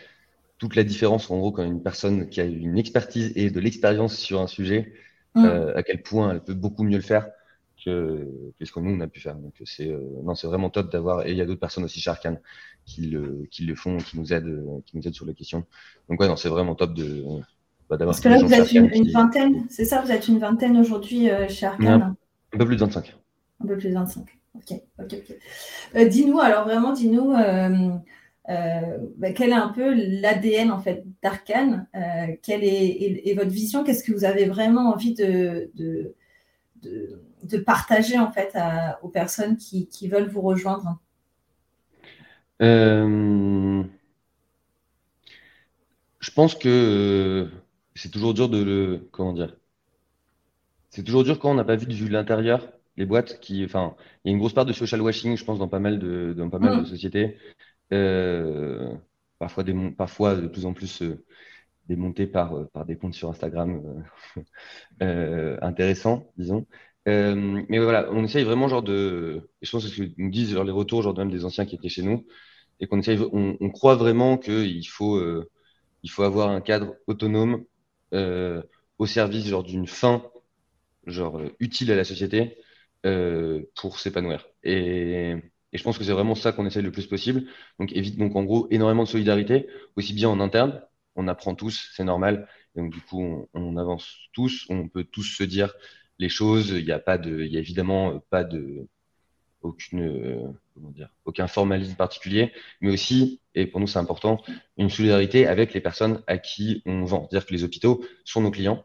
toute 0.61 0.77
la 0.77 0.85
différence, 0.85 1.31
en 1.31 1.39
gros, 1.39 1.53
quand 1.53 1.65
une 1.65 1.83
personne 1.83 2.29
qui 2.29 2.41
a 2.41 2.45
une 2.45 2.79
expertise 2.79 3.33
et 3.35 3.51
de 3.51 3.59
l'expérience 3.59 4.15
sur 4.15 4.41
un 4.41 4.47
sujet, 4.47 4.93
mm. 5.35 5.45
euh, 5.45 5.75
à 5.75 5.83
quel 5.83 6.03
point 6.03 6.33
elle 6.33 6.45
peut 6.45 6.55
beaucoup 6.55 6.85
mieux 6.85 6.99
le 6.99 7.03
faire 7.03 7.29
que, 7.83 8.29
ce 8.63 8.71
que 8.71 8.79
nous, 8.79 8.91
on 8.91 9.01
a 9.01 9.09
pu 9.09 9.21
faire. 9.21 9.37
Donc, 9.37 9.55
c'est 9.65 9.89
euh, 9.89 10.03
non, 10.23 10.35
c'est 10.35 10.47
vraiment 10.47 10.69
top 10.69 10.93
d'avoir. 10.93 11.27
Et 11.27 11.31
il 11.31 11.39
y 11.39 11.41
a 11.41 11.47
d'autres 11.47 11.61
personnes 11.61 11.85
aussi 11.85 11.99
chez 11.99 12.11
Arkane 12.11 12.39
qui 12.85 13.07
le, 13.07 13.49
qui 13.51 13.65
le 13.65 13.75
font, 13.75 13.97
qui 13.97 14.19
nous 14.19 14.35
aident, 14.35 14.83
qui 14.85 14.99
nous 14.99 15.09
aident 15.09 15.15
sur 15.15 15.25
la 15.25 15.33
question. 15.33 15.65
Donc, 16.11 16.21
ouais, 16.21 16.29
non, 16.29 16.37
c'est 16.37 16.51
vraiment 16.51 16.75
top 16.75 16.93
de. 16.93 17.25
Bah, 17.91 17.97
d'avoir 17.97 18.15
Parce 18.15 18.21
que 18.21 18.29
là, 18.29 18.39
vous 18.39 18.55
êtes 18.55 18.73
une, 18.73 19.11
vingtaine, 19.11 19.67
c'est 19.69 19.85
ça 19.85 20.01
Vous 20.01 20.13
êtes 20.13 20.29
une 20.29 20.39
vingtaine 20.39 20.77
aujourd'hui 20.77 21.29
euh, 21.29 21.49
chez 21.49 21.67
Arkane 21.67 22.17
un, 22.53 22.59
peu 22.59 22.65
plus 22.65 22.77
de 22.77 22.81
25. 22.81 23.17
Un 23.63 23.67
peu 23.67 23.77
plus 23.77 23.89
de 23.89 23.95
25. 23.95 24.27
Ok, 24.55 24.81
ok, 24.99 25.17
ok. 25.95 26.09
dis-nous, 26.09 26.39
alors 26.39 26.65
vraiment, 26.65 26.93
dis-nous. 26.93 27.35
Euh, 28.49 28.99
bah, 29.17 29.33
quel 29.33 29.51
est 29.51 29.55
un 29.55 29.69
peu 29.69 29.95
l'ADN 29.95 30.73
en 30.73 30.81
fait 30.81 31.05
d'Arkane 31.23 31.87
euh, 31.95 32.35
Quelle 32.43 32.65
est, 32.65 33.35
votre 33.37 33.51
vision 33.51 33.85
Qu'est-ce 33.85 34.03
que 34.03 34.13
vous 34.13 34.25
avez 34.25 34.47
vraiment 34.47 34.91
envie 34.93 35.15
de, 35.15 35.71
de, 35.75 37.59
partager 37.59 38.19
en 38.19 38.33
fait 38.33 38.57
aux 39.03 39.09
personnes 39.09 39.57
qui, 39.57 40.09
veulent 40.09 40.29
vous 40.29 40.41
rejoindre? 40.41 40.99
Euh, 42.63 43.83
Je 46.19 46.31
pense 46.33 46.55
que 46.55 47.49
c'est 48.01 48.11
toujours 48.11 48.35
dur 48.35 48.49
de 48.49 48.63
le 48.63 49.09
comment 49.13 49.33
dire? 49.33 49.57
C'est 50.91 51.05
toujours 51.05 51.25
dur 51.25 51.39
quand 51.39 51.51
on 51.51 51.55
n'a 51.55 51.65
pas 51.65 51.77
vu 51.77 51.87
de 51.87 52.09
l'intérieur 52.09 52.67
les 52.97 53.07
boîtes 53.07 53.41
qui, 53.41 53.65
enfin, 53.65 53.97
il 54.25 54.29
y 54.29 54.31
a 54.31 54.33
une 54.35 54.39
grosse 54.39 54.53
part 54.53 54.67
de 54.67 54.73
social 54.73 55.01
washing, 55.01 55.37
je 55.37 55.45
pense, 55.45 55.59
dans 55.59 55.69
pas 55.69 55.79
mal 55.79 55.99
de, 55.99 56.35
dans 56.37 56.51
pas 56.51 56.59
mal 56.59 56.77
de 56.77 56.83
mmh. 56.83 56.87
sociétés. 56.87 57.37
Euh, 57.93 58.93
parfois, 59.39 59.65
des, 59.65 59.75
parfois 59.97 60.37
de 60.37 60.49
plus 60.49 60.67
en 60.67 60.75
plus 60.75 61.03
euh, 61.03 62.27
par, 62.33 62.57
euh, 62.57 62.69
par 62.73 62.85
des 62.85 62.97
comptes 62.97 63.15
sur 63.15 63.31
Instagram 63.31 64.05
intéressants, 65.01 66.31
disons. 66.37 66.67
mais 67.07 67.79
voilà, 67.79 68.09
on 68.13 68.25
essaye 68.25 68.45
vraiment 68.45 68.69
genre 68.69 68.83
de, 68.83 69.49
je 69.63 69.71
pense 69.71 69.85
que 69.85 69.91
ce 69.91 70.03
que 70.03 70.11
nous 70.19 70.31
disent 70.31 70.55
les 70.55 70.71
retours 70.71 71.03
genre 71.03 71.17
même 71.17 71.31
des 71.31 71.45
anciens 71.45 71.67
qui 71.67 71.77
étaient 71.77 71.89
chez 71.89 72.03
nous, 72.03 72.27
et 72.81 72.87
qu'on 72.87 72.99
essaye, 72.99 73.19
on, 73.33 73.57
on, 73.61 73.71
croit 73.71 73.97
vraiment 73.97 74.37
qu'il 74.39 74.87
faut, 74.89 75.21
il 76.03 76.11
faut 76.11 76.23
avoir 76.23 76.51
un 76.51 76.61
cadre 76.61 76.95
autonome 77.07 77.65
au 78.13 79.07
service 79.07 79.47
genre 79.47 79.63
d'une 79.65 79.87
fin 79.87 80.23
genre 81.07 81.41
utile 81.61 81.93
à 81.93 81.97
la 81.97 82.05
société 82.05 82.59
pour 83.75 83.99
s'épanouir. 83.99 84.47
Et 84.63 85.37
et 85.73 85.79
je 85.79 85.85
pense 85.85 85.99
que 85.99 86.05
c'est 86.05 86.13
vraiment 86.13 86.35
ça 86.35 86.53
qu'on 86.53 86.67
essaie 86.67 86.83
le 86.83 86.91
plus 86.93 87.07
possible. 87.07 87.47
Donc, 87.79 87.93
évite 87.93 88.19
donc 88.19 88.35
en 88.37 88.45
gros 88.45 88.67
énormément 88.71 89.05
de 89.05 89.09
solidarité, 89.09 89.69
aussi 89.97 90.13
bien 90.15 90.29
en 90.29 90.41
interne, 90.41 90.83
on 91.17 91.29
apprend 91.29 91.55
tous, 91.55 91.91
c'est 91.95 92.05
normal. 92.05 92.49
donc 92.77 92.93
du 92.93 93.01
coup, 93.01 93.49
on, 93.55 93.77
avance 93.77 94.17
tous, 94.33 94.67
on 94.69 94.89
peut 94.89 95.05
tous 95.05 95.25
se 95.25 95.45
dire 95.45 95.75
les 96.19 96.29
choses. 96.29 96.71
Il 96.71 96.85
n'y 96.85 96.93
a 96.93 96.99
pas 96.99 97.19
de, 97.19 97.41
il 97.41 97.53
y 97.53 97.57
a 97.57 97.61
évidemment 97.61 98.21
pas 98.31 98.45
de 98.45 98.89
aucune, 99.63 100.03
euh, 100.03 100.49
aucun 101.25 101.47
formalisme 101.47 101.95
particulier, 101.97 102.53
mais 102.81 102.91
aussi, 102.91 103.41
et 103.55 103.67
pour 103.67 103.81
nous 103.81 103.87
c'est 103.87 103.99
important, 103.99 104.43
une 104.77 104.91
solidarité 104.91 105.47
avec 105.47 105.75
les 105.75 105.81
personnes 105.81 106.23
à 106.27 106.39
qui 106.39 106.83
on 106.87 107.05
vend. 107.05 107.29
C'est-à-dire 107.31 107.47
que 107.47 107.55
les 107.55 107.65
hôpitaux 107.65 108.05
sont 108.25 108.43
nos 108.43 108.51
clients, 108.51 108.85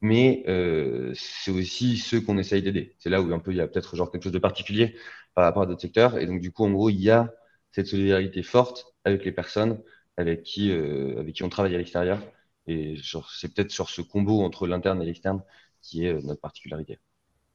mais 0.00 0.44
euh, 0.48 1.12
c'est 1.14 1.50
aussi 1.50 1.96
ceux 1.98 2.20
qu'on 2.20 2.38
essaye 2.38 2.62
d'aider. 2.62 2.94
C'est 2.98 3.10
là 3.10 3.20
où 3.22 3.32
un 3.32 3.38
peu 3.38 3.52
il 3.52 3.56
y 3.56 3.60
a 3.60 3.66
peut-être 3.66 3.96
genre 3.96 4.10
quelque 4.10 4.24
chose 4.24 4.32
de 4.32 4.38
particulier 4.38 4.96
par 5.34 5.44
rapport 5.44 5.62
à 5.62 5.66
d'autres 5.66 5.80
secteurs. 5.80 6.18
Et 6.18 6.26
donc 6.26 6.40
du 6.40 6.52
coup, 6.52 6.64
en 6.64 6.70
gros, 6.70 6.90
il 6.90 7.00
y 7.00 7.10
a 7.10 7.32
cette 7.72 7.86
solidarité 7.86 8.42
forte 8.42 8.94
avec 9.04 9.24
les 9.24 9.32
personnes 9.32 9.80
avec 10.16 10.42
qui, 10.42 10.70
euh, 10.70 11.20
avec 11.20 11.36
qui 11.36 11.44
on 11.44 11.48
travaille 11.48 11.74
à 11.74 11.78
l'extérieur. 11.78 12.20
Et 12.66 12.96
c'est 13.02 13.54
peut-être 13.54 13.70
sur 13.70 13.88
ce 13.88 14.02
combo 14.02 14.42
entre 14.42 14.66
l'interne 14.66 15.00
et 15.00 15.06
l'externe 15.06 15.42
qui 15.80 16.04
est 16.04 16.12
euh, 16.12 16.20
notre 16.22 16.40
particularité. 16.40 16.98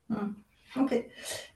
Mmh. 0.09 0.15
Ok. 0.79 1.05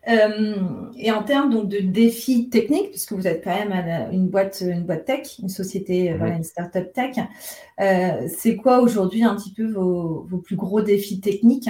Euh, 0.08 0.92
et 0.96 1.12
en 1.12 1.24
termes 1.24 1.50
donc, 1.50 1.68
de 1.70 1.80
défis 1.80 2.50
techniques, 2.50 2.92
puisque 2.92 3.14
vous 3.14 3.28
êtes 3.28 3.44
quand 3.44 3.56
même 3.56 4.10
une 4.14 4.28
boîte, 4.28 4.64
une 4.66 4.84
boîte 4.84 5.06
tech, 5.06 5.40
une 5.40 5.50
société, 5.50 6.12
euh, 6.12 6.36
une 6.36 6.44
startup 6.44 6.94
tech, 6.94 7.18
euh, 7.82 8.28
c'est 8.30 8.56
quoi 8.56 8.80
aujourd'hui 8.80 9.24
un 9.24 9.36
petit 9.36 9.52
peu 9.52 9.66
vos, 9.66 10.26
vos, 10.30 10.38
plus 10.38 10.56
gros 10.56 10.82
défis 10.82 11.20
techniques 11.20 11.70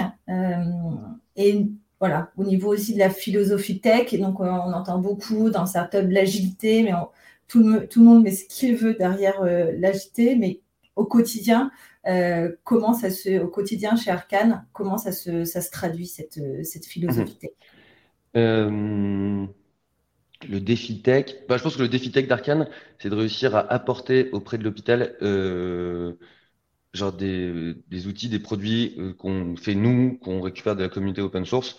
Et 1.36 1.66
voilà, 2.00 2.30
au 2.36 2.44
niveau 2.44 2.72
aussi 2.72 2.94
de 2.94 2.98
la 2.98 3.10
philosophie 3.10 3.80
tech, 3.80 4.12
et 4.12 4.18
donc 4.18 4.40
on 4.40 4.46
entend 4.46 4.98
beaucoup 4.98 5.50
dans 5.50 5.66
startup 5.66 6.06
l'agilité, 6.08 6.82
mais 6.82 6.92
tout, 7.48 7.60
le, 7.60 7.88
tout, 7.88 8.00
le, 8.00 8.06
monde 8.06 8.22
met 8.22 8.30
ce 8.30 8.44
qu'il 8.44 8.76
veut 8.76 8.94
derrière 8.94 9.42
l'agilité, 9.42 10.36
mais 10.36 10.60
au 10.94 11.06
quotidien, 11.06 11.70
euh, 12.06 12.50
comment 12.64 12.94
ça 12.94 13.10
se, 13.10 13.40
au 13.40 13.48
quotidien 13.48 13.96
chez 13.96 14.10
Arkane, 14.10 14.66
comment 14.72 14.98
ça 14.98 15.12
se, 15.12 15.44
ça 15.44 15.60
se 15.60 15.70
traduit 15.70 16.06
cette, 16.06 16.40
cette 16.64 16.86
philosophie 16.86 17.38
tech? 17.38 17.50
Euh, 18.36 19.46
Le 20.48 20.60
défi 20.60 21.02
tech, 21.02 21.34
bah, 21.48 21.56
je 21.56 21.62
pense 21.64 21.76
que 21.76 21.82
le 21.82 21.88
défi 21.88 22.12
tech 22.12 22.28
d'Arkane, 22.28 22.68
c'est 23.00 23.10
de 23.10 23.16
réussir 23.16 23.56
à 23.56 23.60
apporter 23.72 24.30
auprès 24.32 24.58
de 24.58 24.64
l'hôpital, 24.64 25.16
euh, 25.22 26.14
genre 26.94 27.12
des, 27.12 27.74
des 27.88 28.06
outils, 28.08 28.28
des 28.28 28.40
produits 28.40 28.96
qu'on 29.18 29.56
fait 29.56 29.74
nous, 29.74 30.18
qu'on 30.18 30.40
récupère 30.42 30.76
de 30.76 30.82
la 30.82 30.88
communauté 30.90 31.22
open 31.22 31.44
source, 31.46 31.78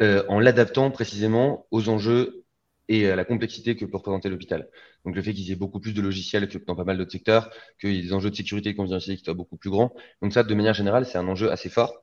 en 0.00 0.40
l'adaptant 0.40 0.90
précisément 0.90 1.66
aux 1.70 1.88
enjeux 1.88 2.41
et 2.88 3.08
à 3.08 3.16
la 3.16 3.24
complexité 3.24 3.76
que 3.76 3.84
peut 3.84 3.96
représenter 3.96 4.28
l'hôpital. 4.28 4.68
Donc 5.04 5.16
le 5.16 5.22
fait 5.22 5.32
qu'ils 5.32 5.50
aient 5.50 5.56
beaucoup 5.56 5.80
plus 5.80 5.92
de 5.94 6.02
logiciels 6.02 6.48
que 6.48 6.58
dans 6.58 6.76
pas 6.76 6.84
mal 6.84 6.98
d'autres 6.98 7.12
secteurs, 7.12 7.50
qu'il 7.80 7.94
y 7.94 7.98
ait 7.98 8.02
des 8.02 8.12
enjeux 8.12 8.30
de 8.30 8.36
sécurité 8.36 8.70
et 8.70 8.72
de 8.72 8.76
confidentialité 8.76 9.18
qui 9.18 9.24
soient 9.24 9.34
beaucoup 9.34 9.56
plus 9.56 9.70
grands. 9.70 9.92
Donc 10.20 10.32
ça, 10.32 10.42
de 10.42 10.54
manière 10.54 10.74
générale, 10.74 11.06
c'est 11.06 11.18
un 11.18 11.28
enjeu 11.28 11.50
assez 11.50 11.68
fort 11.68 12.02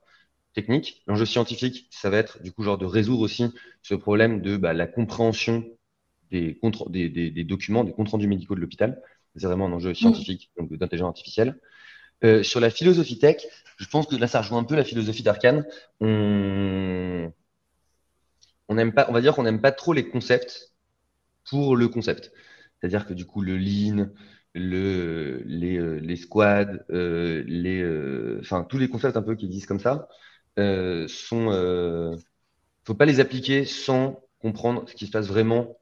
technique. 0.54 1.02
L'enjeu 1.06 1.26
scientifique, 1.26 1.86
ça 1.90 2.10
va 2.10 2.18
être 2.18 2.42
du 2.42 2.52
coup 2.52 2.62
genre 2.62 2.78
de 2.78 2.86
résoudre 2.86 3.22
aussi 3.22 3.46
ce 3.82 3.94
problème 3.94 4.42
de 4.42 4.56
bah, 4.56 4.72
la 4.72 4.86
compréhension 4.86 5.64
des, 6.30 6.58
des, 6.88 7.08
des, 7.08 7.30
des, 7.30 7.44
documents, 7.44 7.84
des 7.84 7.92
comptes 7.92 8.08
rendus 8.08 8.28
médicaux 8.28 8.54
de 8.54 8.60
l'hôpital. 8.60 9.00
C'est 9.36 9.46
vraiment 9.46 9.66
un 9.66 9.72
enjeu 9.72 9.94
scientifique, 9.94 10.50
donc 10.58 10.72
d'intelligence 10.72 11.10
artificielle. 11.10 11.60
Euh, 12.24 12.42
sur 12.42 12.60
la 12.60 12.70
philosophie 12.70 13.18
tech, 13.18 13.46
je 13.78 13.86
pense 13.86 14.06
que 14.06 14.16
là, 14.16 14.26
ça 14.26 14.40
rejoint 14.42 14.58
un 14.58 14.64
peu 14.64 14.76
la 14.76 14.84
philosophie 14.84 15.22
d'Arkane. 15.22 15.64
On 16.00 17.32
on 18.68 18.74
n'aime 18.74 18.92
pas, 18.92 19.06
on 19.08 19.12
va 19.12 19.20
dire 19.20 19.34
qu'on 19.34 19.42
n'aime 19.42 19.60
pas 19.60 19.72
trop 19.72 19.92
les 19.92 20.08
concepts 20.08 20.69
pour 21.48 21.76
le 21.76 21.88
concept. 21.88 22.32
C'est-à-dire 22.80 23.06
que 23.06 23.14
du 23.14 23.26
coup, 23.26 23.42
le 23.42 23.56
lean, 23.56 24.08
le, 24.54 25.42
les, 25.46 25.78
euh, 25.78 26.16
squads, 26.16 26.78
euh, 26.90 27.42
les, 27.46 27.80
euh, 27.82 28.40
tous 28.68 28.78
les 28.78 28.88
concepts 28.88 29.16
un 29.16 29.22
peu 29.22 29.34
qui 29.36 29.48
disent 29.48 29.66
comme 29.66 29.80
ça, 29.80 30.08
euh, 30.58 31.06
sont, 31.08 31.50
faut 32.84 32.94
pas 32.94 33.04
les 33.06 33.20
appliquer 33.20 33.64
sans 33.64 34.20
comprendre 34.40 34.88
ce 34.88 34.94
qui 34.94 35.06
se 35.06 35.10
passe 35.10 35.26
vraiment 35.26 35.78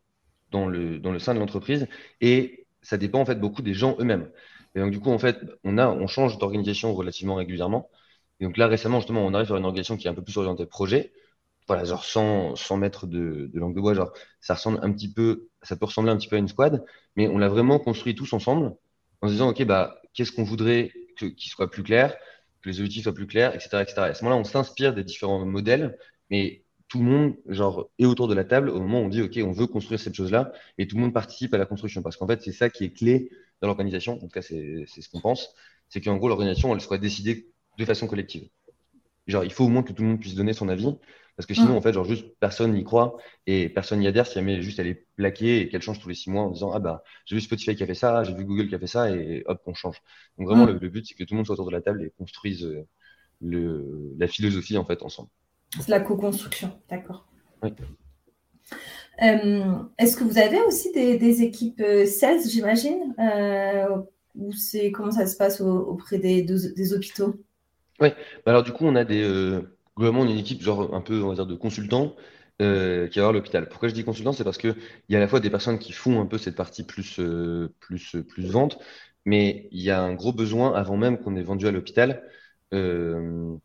dans 0.50 0.66
le 0.68 0.98
dans 0.98 1.12
le 1.12 1.18
sein 1.18 1.34
de 1.34 1.38
l'entreprise 1.38 1.86
et 2.20 2.66
ça 2.82 2.96
dépend 2.96 3.20
en 3.20 3.26
fait 3.26 3.36
beaucoup 3.40 3.62
des 3.62 3.74
gens 3.74 3.96
eux-mêmes. 4.00 4.30
Et 4.74 4.80
donc 4.80 4.90
du 4.90 5.00
coup 5.00 5.10
en 5.10 5.18
fait 5.18 5.38
on 5.64 5.78
a 5.78 5.88
on 5.88 6.06
change 6.06 6.38
d'organisation 6.38 6.94
relativement 6.94 7.36
régulièrement. 7.36 7.90
Et 8.40 8.44
donc 8.44 8.56
là 8.56 8.66
récemment 8.66 9.00
justement 9.00 9.24
on 9.26 9.34
arrive 9.34 9.48
vers 9.48 9.56
une 9.56 9.64
organisation 9.64 9.96
qui 9.96 10.06
est 10.08 10.10
un 10.10 10.14
peu 10.14 10.22
plus 10.24 10.36
orientée 10.38 10.66
projet 10.66 11.12
voilà, 11.68 11.84
genre 11.84 12.04
sans, 12.04 12.56
sans 12.56 12.76
mettre 12.76 13.06
de, 13.06 13.50
de 13.52 13.60
langue 13.60 13.74
de 13.74 13.80
bois, 13.80 13.94
genre 13.94 14.12
ça 14.40 14.54
ressemble 14.54 14.80
un 14.82 14.92
petit 14.92 15.12
peu, 15.12 15.48
ça 15.62 15.76
peut 15.76 15.86
ressembler 15.86 16.10
un 16.10 16.16
petit 16.16 16.28
peu 16.28 16.36
à 16.36 16.38
une 16.38 16.48
squad, 16.48 16.84
mais 17.16 17.28
on 17.28 17.38
l'a 17.38 17.48
vraiment 17.48 17.78
construit 17.78 18.14
tous 18.14 18.32
ensemble 18.32 18.74
en 19.20 19.28
se 19.28 19.32
disant, 19.32 19.50
OK, 19.50 19.62
bah, 19.64 20.00
qu'est-ce 20.14 20.32
qu'on 20.32 20.44
voudrait 20.44 20.92
qu'il 21.16 21.50
soit 21.50 21.70
plus 21.70 21.82
clair, 21.82 22.16
que 22.62 22.70
les 22.70 22.78
objectifs 22.80 23.04
soient 23.04 23.14
plus 23.14 23.26
clairs, 23.26 23.54
etc., 23.54 23.82
etc. 23.82 24.02
à 24.02 24.14
ce 24.14 24.24
moment-là, 24.24 24.40
on 24.40 24.44
s'inspire 24.44 24.94
des 24.94 25.04
différents 25.04 25.44
modèles, 25.44 25.98
mais 26.30 26.64
tout 26.88 26.98
le 26.98 27.04
monde, 27.04 27.36
genre, 27.46 27.90
est 27.98 28.06
autour 28.06 28.28
de 28.28 28.34
la 28.34 28.44
table 28.44 28.70
au 28.70 28.80
moment 28.80 29.00
où 29.00 29.04
on 29.04 29.08
dit, 29.08 29.22
OK, 29.22 29.38
on 29.44 29.52
veut 29.52 29.66
construire 29.66 30.00
cette 30.00 30.14
chose-là, 30.14 30.52
et 30.78 30.86
tout 30.86 30.96
le 30.96 31.02
monde 31.02 31.12
participe 31.12 31.52
à 31.54 31.58
la 31.58 31.66
construction. 31.66 32.02
Parce 32.02 32.16
qu'en 32.16 32.26
fait, 32.26 32.42
c'est 32.42 32.52
ça 32.52 32.70
qui 32.70 32.84
est 32.84 32.92
clé 32.92 33.30
dans 33.60 33.68
l'organisation. 33.68 34.14
En 34.14 34.18
tout 34.18 34.28
cas, 34.28 34.42
c'est 34.42 34.86
ce 34.86 35.08
qu'on 35.10 35.20
pense. 35.20 35.54
C'est 35.88 36.00
qu'en 36.00 36.16
gros, 36.16 36.28
l'organisation, 36.28 36.74
elle 36.74 36.80
soit 36.80 36.98
décidée 36.98 37.48
de 37.78 37.84
façon 37.84 38.06
collective. 38.06 38.48
Genre, 39.26 39.44
il 39.44 39.52
faut 39.52 39.64
au 39.64 39.68
moins 39.68 39.82
que 39.82 39.92
tout 39.92 40.02
le 40.02 40.08
monde 40.08 40.20
puisse 40.20 40.34
donner 40.34 40.54
son 40.54 40.68
avis. 40.68 40.96
Parce 41.38 41.46
que 41.46 41.54
sinon, 41.54 41.74
mm. 41.74 41.76
en 41.76 41.80
fait, 41.80 41.92
genre, 41.92 42.04
juste 42.04 42.26
personne 42.40 42.72
n'y 42.72 42.82
croit 42.82 43.16
et 43.46 43.68
personne 43.68 44.00
n'y 44.00 44.08
adhère 44.08 44.26
si 44.26 44.34
jamais 44.34 44.60
juste 44.60 44.80
elle 44.80 44.88
est 44.88 45.06
plaquée 45.14 45.60
et 45.60 45.68
qu'elle 45.68 45.82
change 45.82 46.00
tous 46.00 46.08
les 46.08 46.16
six 46.16 46.30
mois 46.30 46.42
en 46.42 46.50
disant 46.50 46.72
Ah 46.72 46.80
bah, 46.80 47.04
j'ai 47.26 47.36
vu 47.36 47.40
Spotify 47.40 47.76
qui 47.76 47.84
a 47.84 47.86
fait 47.86 47.94
ça, 47.94 48.24
j'ai 48.24 48.34
vu 48.34 48.44
Google 48.44 48.68
qui 48.68 48.74
a 48.74 48.78
fait 48.80 48.88
ça 48.88 49.08
et 49.08 49.44
hop, 49.46 49.62
on 49.66 49.72
change. 49.72 50.02
Donc, 50.36 50.48
vraiment, 50.48 50.66
mm. 50.66 50.80
le, 50.80 50.88
but, 50.88 51.06
c'est 51.06 51.14
que 51.14 51.22
tout 51.22 51.34
le 51.34 51.36
monde 51.36 51.46
soit 51.46 51.52
autour 51.52 51.66
de 51.66 51.70
la 51.70 51.80
table 51.80 52.02
et 52.02 52.12
construise 52.18 52.64
euh, 52.64 52.84
le, 53.40 54.14
la 54.18 54.26
philosophie, 54.26 54.76
en 54.76 54.84
fait, 54.84 55.00
ensemble. 55.04 55.28
C'est 55.78 55.90
la 55.90 56.00
co-construction, 56.00 56.72
d'accord. 56.90 57.28
Oui. 57.62 57.70
Euh, 59.22 59.74
Est-ce 59.96 60.16
que 60.16 60.24
vous 60.24 60.38
avez 60.38 60.60
aussi 60.62 60.90
des, 60.90 61.18
des 61.18 61.42
équipes 61.42 61.80
euh, 61.82 62.04
sales, 62.04 62.40
j'imagine 62.48 63.14
euh, 63.20 63.96
Ou 64.34 64.52
c'est 64.54 64.90
comment 64.90 65.12
ça 65.12 65.28
se 65.28 65.36
passe 65.36 65.60
au, 65.60 65.70
auprès 65.70 66.18
des, 66.18 66.42
des 66.42 66.92
hôpitaux? 66.92 67.36
Oui, 68.00 68.08
bah 68.44 68.50
alors 68.50 68.64
du 68.64 68.72
coup, 68.72 68.86
on 68.86 68.96
a 68.96 69.04
des. 69.04 69.22
Euh 69.22 69.77
globalement, 69.98 70.22
on 70.22 70.28
est 70.28 70.32
une 70.32 70.38
équipe 70.38 70.62
genre 70.62 70.94
un 70.94 71.00
peu, 71.00 71.22
on 71.22 71.28
va 71.28 71.34
dire, 71.34 71.46
de 71.46 71.54
consultants 71.54 72.14
euh, 72.62 73.08
qui 73.08 73.18
va 73.18 73.26
voir 73.26 73.32
l'hôpital. 73.32 73.68
Pourquoi 73.68 73.88
je 73.88 73.94
dis 73.94 74.04
consultant 74.04 74.32
C'est 74.32 74.44
parce 74.44 74.58
qu'il 74.58 74.76
y 75.08 75.14
a 75.14 75.18
à 75.18 75.20
la 75.20 75.28
fois 75.28 75.40
des 75.40 75.50
personnes 75.50 75.78
qui 75.78 75.92
font 75.92 76.20
un 76.20 76.26
peu 76.26 76.38
cette 76.38 76.56
partie 76.56 76.84
plus, 76.84 77.20
euh, 77.20 77.74
plus, 77.80 78.16
plus 78.28 78.46
vente, 78.46 78.78
mais 79.24 79.68
il 79.72 79.82
y 79.82 79.90
a 79.90 80.00
un 80.02 80.14
gros 80.14 80.32
besoin, 80.32 80.74
avant 80.74 80.96
même 80.96 81.18
qu'on 81.18 81.36
ait 81.36 81.42
vendu 81.42 81.66
à 81.66 81.70
l'hôpital, 81.72 82.22
euh, 82.74 83.56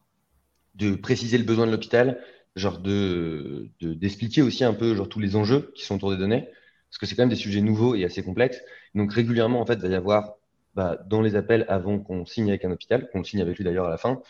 de 0.76 0.96
préciser 0.96 1.38
le 1.38 1.44
besoin 1.44 1.66
de 1.68 1.72
l'hôpital, 1.72 2.22
genre 2.56 2.80
de, 2.80 3.70
d'expliquer 3.82 4.42
aussi 4.42 4.64
un 4.64 4.74
peu 4.74 4.96
genre 4.96 5.10
tous 5.10 5.20
les 5.20 5.36
enjeux 5.36 5.72
qui 5.76 5.86
sont 5.86 5.96
autour 5.96 6.12
des 6.12 6.18
données, 6.18 6.50
parce 6.90 6.98
que 7.00 7.06
c'est 7.06 7.16
quand 7.16 7.24
même 7.24 7.30
des 7.30 7.36
sujets 7.36 7.62
nouveaux 7.62 7.96
et 7.96 8.06
assez 8.06 8.24
complexes. 8.24 8.62
Donc 8.96 9.14
régulièrement, 9.14 9.62
en 9.62 9.66
fait, 9.66 9.76
il 9.76 9.82
va 9.82 9.88
y 9.90 9.96
avoir 9.96 10.36
bah, 10.76 11.00
dans 11.08 11.22
les 11.22 11.36
appels 11.36 11.66
avant 11.70 12.00
qu'on 12.00 12.26
signe 12.26 12.50
avec 12.50 12.66
un 12.66 12.72
hôpital, 12.72 13.10
qu'on 13.12 13.24
signe 13.24 13.42
avec 13.42 13.58
lui 13.58 13.64
d'ailleurs 13.64 13.86
à 13.88 13.90
la 13.90 13.98
fin, 13.98 14.22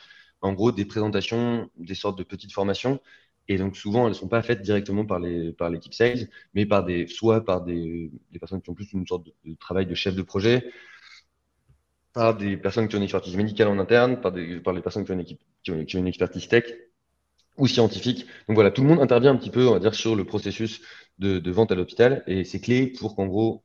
en 0.44 0.54
gros 0.54 0.72
des 0.72 0.86
présentations, 0.86 1.70
des 1.78 1.96
sortes 1.96 2.18
de 2.18 2.24
petites 2.24 2.54
formations. 2.54 3.00
Et 3.48 3.58
donc 3.58 3.76
souvent, 3.78 4.04
elles 4.04 4.10
ne 4.10 4.14
sont 4.16 4.28
pas 4.28 4.42
faites 4.44 4.62
directement 4.62 5.06
par 5.06 5.20
les 5.20 5.54
par 5.54 5.70
l'équipe 5.70 5.94
sales, 5.94 6.30
mais 6.54 6.66
par 6.66 6.86
des 6.86 7.08
soit 7.08 7.44
par 7.46 7.62
des, 7.64 8.12
personnes 8.40 8.62
qui 8.62 8.70
ont 8.70 8.74
plus 8.74 8.92
une 8.94 9.08
sorte 9.08 9.26
de, 9.26 9.56
travail 9.56 9.86
de 9.86 9.96
chef 9.96 10.16
de 10.16 10.22
projet, 10.22 10.72
par 12.14 12.36
des 12.38 12.58
personnes 12.58 12.88
qui 12.88 12.96
ont 12.96 13.00
une 13.00 13.04
expertise 13.04 13.36
médicale 13.36 13.68
en 13.70 13.80
interne, 13.80 14.22
par 14.22 14.32
des 14.32 14.60
par 14.60 14.74
les 14.74 14.82
personnes 14.82 15.06
qui 15.06 15.12
ont 15.12 15.16
une 15.16 15.22
équipe 15.22 15.42
qui 15.64 15.72
ont, 15.72 15.86
qui 15.86 15.96
ont 15.98 16.00
une 16.00 16.08
expertise 16.08 16.48
tech 16.48 16.66
ou 17.58 17.68
scientifique. 17.68 18.26
Donc 18.48 18.56
voilà, 18.56 18.72
tout 18.72 18.82
le 18.82 18.88
monde 18.88 19.00
intervient 19.00 19.32
un 19.32 19.38
petit 19.38 19.52
peu, 19.52 19.68
on 19.68 19.74
va 19.74 19.80
dire, 19.80 19.96
sur 19.96 20.16
le 20.16 20.26
processus 20.26 20.82
de, 21.20 21.40
de 21.40 21.52
vente 21.52 21.72
à 21.72 21.76
l'hôpital, 21.76 22.24
et 22.28 22.44
c'est 22.46 22.60
clé 22.62 22.88
pour 22.88 23.16
qu'en 23.16 23.28
gros, 23.28 23.64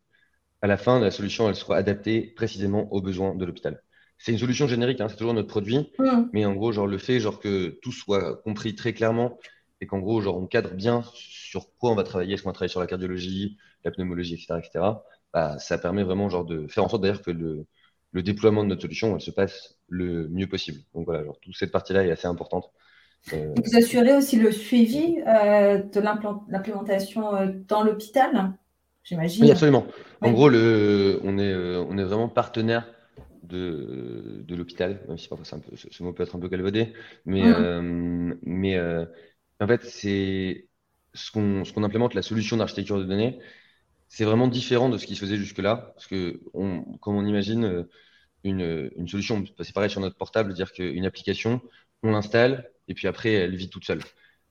à 0.62 0.66
la 0.66 0.76
fin, 0.76 1.00
la 1.00 1.10
solution 1.10 1.48
elle 1.48 1.56
soit 1.56 1.76
adaptée 1.76 2.22
précisément 2.36 2.92
aux 2.92 3.02
besoins 3.02 3.34
de 3.34 3.44
l'hôpital 3.44 3.82
c'est 4.18 4.32
une 4.32 4.38
solution 4.38 4.66
générique, 4.66 5.00
hein, 5.00 5.08
c'est 5.08 5.16
toujours 5.16 5.34
notre 5.34 5.48
produit, 5.48 5.90
mm. 5.98 6.28
mais 6.32 6.44
en 6.44 6.54
gros, 6.54 6.72
genre 6.72 6.86
le 6.86 6.98
fait 6.98 7.20
genre 7.20 7.38
que 7.38 7.78
tout 7.82 7.92
soit 7.92 8.42
compris 8.42 8.74
très 8.74 8.92
clairement 8.92 9.38
et 9.80 9.86
qu'en 9.86 10.00
gros, 10.00 10.20
genre 10.20 10.36
on 10.36 10.46
cadre 10.46 10.74
bien 10.74 11.02
sur 11.14 11.74
quoi 11.78 11.92
on 11.92 11.94
va 11.94 12.02
travailler, 12.02 12.34
est-ce 12.34 12.42
qu'on 12.42 12.48
va 12.48 12.54
travailler 12.54 12.72
sur 12.72 12.80
la 12.80 12.88
cardiologie, 12.88 13.56
la 13.84 13.92
pneumologie, 13.92 14.34
etc., 14.34 14.54
etc. 14.58 14.84
Bah, 15.32 15.58
ça 15.58 15.78
permet 15.78 16.02
vraiment 16.02 16.28
genre 16.28 16.44
de 16.44 16.66
faire 16.66 16.84
en 16.84 16.88
sorte 16.88 17.02
d'ailleurs 17.02 17.22
que 17.22 17.30
le, 17.30 17.66
le, 18.12 18.22
déploiement 18.22 18.64
de 18.64 18.70
notre 18.70 18.82
solution 18.82 19.14
elle 19.14 19.20
se 19.20 19.30
passe 19.30 19.78
le 19.88 20.28
mieux 20.28 20.48
possible. 20.48 20.80
Donc 20.94 21.04
voilà, 21.04 21.24
genre 21.24 21.38
toute 21.40 21.54
cette 21.56 21.70
partie-là 21.70 22.04
est 22.04 22.10
assez 22.10 22.26
importante. 22.26 22.70
Euh... 23.32 23.54
Vous 23.56 23.76
assurez 23.76 24.16
aussi 24.16 24.36
le 24.36 24.50
suivi 24.50 25.18
euh, 25.26 25.78
de 25.78 26.00
l'implémentation 26.00 27.36
euh, 27.36 27.48
dans 27.68 27.84
l'hôpital, 27.84 28.52
j'imagine? 29.04 29.44
Oui, 29.44 29.50
absolument. 29.50 29.86
En 30.22 30.32
gros, 30.32 30.48
le, 30.48 31.20
on, 31.22 31.38
est, 31.38 31.54
on 31.54 31.98
est 31.98 32.04
vraiment 32.04 32.28
partenaire 32.28 32.86
de, 33.48 34.44
de 34.46 34.56
l'hôpital, 34.56 35.02
même 35.08 35.18
si 35.18 35.28
parfois 35.28 35.46
un 35.56 35.60
peu, 35.60 35.76
ce, 35.76 36.02
mot 36.02 36.12
peut 36.12 36.22
être 36.22 36.36
un 36.36 36.40
peu 36.40 36.48
galvaudé, 36.48 36.92
mais, 37.26 37.42
mmh. 37.42 37.54
euh, 37.58 38.34
mais 38.42 38.76
euh, 38.76 39.04
en 39.60 39.66
fait, 39.66 39.84
c'est 39.84 40.68
ce 41.14 41.30
qu'on 41.32 41.64
ce 41.64 41.72
qu'on 41.72 41.84
implémente, 41.84 42.14
la 42.14 42.22
solution 42.22 42.56
d'architecture 42.56 42.98
de 42.98 43.04
données, 43.04 43.38
c'est 44.08 44.24
vraiment 44.24 44.48
différent 44.48 44.88
de 44.88 44.98
ce 44.98 45.06
qui 45.06 45.14
se 45.16 45.20
faisait 45.20 45.36
jusque-là, 45.36 45.92
parce 45.94 46.06
que 46.06 46.40
on, 46.54 46.82
comme 47.00 47.16
on 47.16 47.26
imagine 47.26 47.64
euh, 47.64 47.90
une, 48.44 48.90
une 48.96 49.08
solution, 49.08 49.44
c'est 49.60 49.74
pareil 49.74 49.90
sur 49.90 50.00
notre 50.00 50.16
portable, 50.16 50.54
dire 50.54 50.72
qu'une 50.72 51.04
application, 51.06 51.60
on 52.02 52.12
l'installe 52.12 52.70
et 52.88 52.94
puis 52.94 53.08
après 53.08 53.32
elle 53.32 53.56
vit 53.56 53.68
toute 53.70 53.84
seule. 53.84 54.00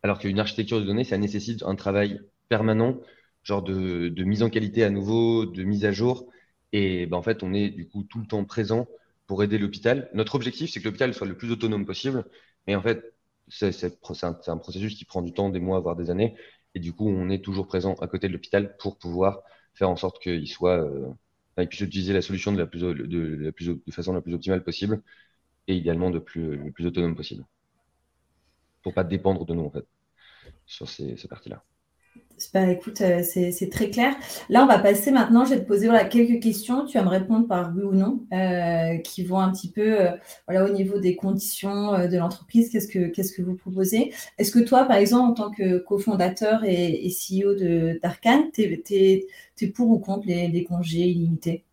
Alors 0.04 0.20
qu'une 0.20 0.40
architecture 0.40 0.80
de 0.80 0.86
données, 0.86 1.04
ça 1.04 1.18
nécessite 1.18 1.64
un 1.64 1.76
travail 1.76 2.20
permanent, 2.50 3.00
genre 3.44 3.64
de, 3.64 4.10
de 4.10 4.24
mise 4.24 4.44
en 4.44 4.50
qualité 4.50 4.84
à 4.84 4.90
nouveau, 4.90 5.46
de 5.46 5.64
mise 5.64 5.86
à 5.86 5.92
jour, 5.92 6.30
et 6.74 7.06
ben, 7.06 7.18
en 7.18 7.22
fait, 7.22 7.44
on 7.44 7.54
est 7.54 7.70
du 7.70 7.88
coup 7.88 8.04
tout 8.04 8.20
le 8.20 8.28
temps 8.28 8.44
présent 8.46 8.88
pour 9.26 9.44
aider 9.44 9.58
l'hôpital. 9.58 10.10
Notre 10.14 10.36
objectif, 10.36 10.72
c'est 10.72 10.80
que 10.80 10.86
l'hôpital 10.86 11.14
soit 11.14 11.28
le 11.28 11.38
plus 11.38 11.52
autonome 11.52 11.86
possible. 11.86 12.26
Mais 12.66 12.76
en 12.76 12.82
fait, 12.82 13.14
c'est 13.50 13.74
un, 14.24 14.58
processus 14.58 14.96
qui 14.96 15.06
prend 15.06 15.22
du 15.22 15.34
temps, 15.34 15.50
des 15.50 15.60
mois, 15.60 15.80
voire 15.80 15.96
des 15.96 16.10
années. 16.10 16.36
Et 16.76 16.80
du 16.80 16.94
coup, 16.94 17.10
on 17.10 17.30
est 17.30 17.44
toujours 17.44 17.68
présent 17.68 17.96
à 17.96 18.08
côté 18.08 18.28
de 18.28 18.34
l'hôpital 18.34 18.76
pour 18.78 18.98
pouvoir 18.98 19.42
faire 19.74 19.90
en 19.90 19.96
sorte 19.96 20.22
qu'il 20.22 20.48
soit, 20.48 20.80
euh, 20.84 21.66
puisse 21.68 21.82
utiliser 21.82 22.14
la 22.14 22.22
solution 22.22 22.52
de 22.52 22.58
la, 22.58 22.68
plus, 22.68 22.82
de, 22.82 23.82
façon 23.92 24.14
la 24.14 24.22
plus 24.22 24.34
optimale 24.34 24.64
possible 24.64 25.02
et 25.68 25.76
idéalement 25.76 26.10
de 26.12 26.20
plus, 26.20 26.58
le 26.58 26.72
plus 26.72 26.86
autonome 26.86 27.16
possible. 27.16 27.46
Pour 28.84 28.94
pas 28.94 29.04
dépendre 29.04 29.46
de 29.46 29.54
nous, 29.54 29.66
en 29.66 29.72
fait, 29.72 29.86
sur 30.66 30.90
ces, 30.90 31.18
ces 31.18 31.28
parties-là. 31.28 31.64
Écoute, 32.54 33.02
euh, 33.02 33.24
c'est 33.24 33.70
très 33.72 33.90
clair. 33.90 34.16
Là, 34.50 34.64
on 34.64 34.68
va 34.68 34.78
passer 34.78 35.12
maintenant. 35.12 35.46
Je 35.46 35.56
vais 35.56 35.60
te 35.60 35.68
poser 35.68 35.88
voilà, 35.88 36.06
quelques 36.06 36.42
questions. 36.42 36.86
Tu 36.86 36.98
vas 36.98 37.04
me 37.04 37.10
répondre 37.10 37.48
par 37.48 37.74
oui 37.76 37.84
ou 37.84 37.94
non, 37.94 38.26
euh, 38.32 38.98
qui 38.98 39.24
vont 39.24 39.40
un 39.40 39.52
petit 39.52 39.72
peu 39.72 40.02
euh, 40.02 40.12
voilà, 40.48 40.66
au 40.66 40.70
niveau 40.70 41.00
des 41.00 41.16
conditions 41.16 42.08
de 42.08 42.18
l'entreprise. 42.18 42.70
Qu'est-ce 42.70 42.88
que 42.88 43.08
qu'est-ce 43.08 43.34
que 43.34 43.42
vous 43.42 43.56
proposez? 43.56 44.14
Est-ce 44.38 44.52
que 44.52 44.60
toi, 44.60 44.86
par 44.86 44.98
exemple, 44.98 45.32
en 45.32 45.34
tant 45.34 45.52
que 45.52 45.80
cofondateur 45.80 46.64
et, 46.64 47.06
et 47.06 47.10
CEO 47.10 47.56
d'Arkane, 48.02 48.52
tu 48.54 48.62
es, 48.62 49.68
pour 49.74 49.90
ou 49.90 50.00
contre 50.00 50.28
les, 50.28 50.64
congés 50.64 51.08
illimités? 51.08 51.64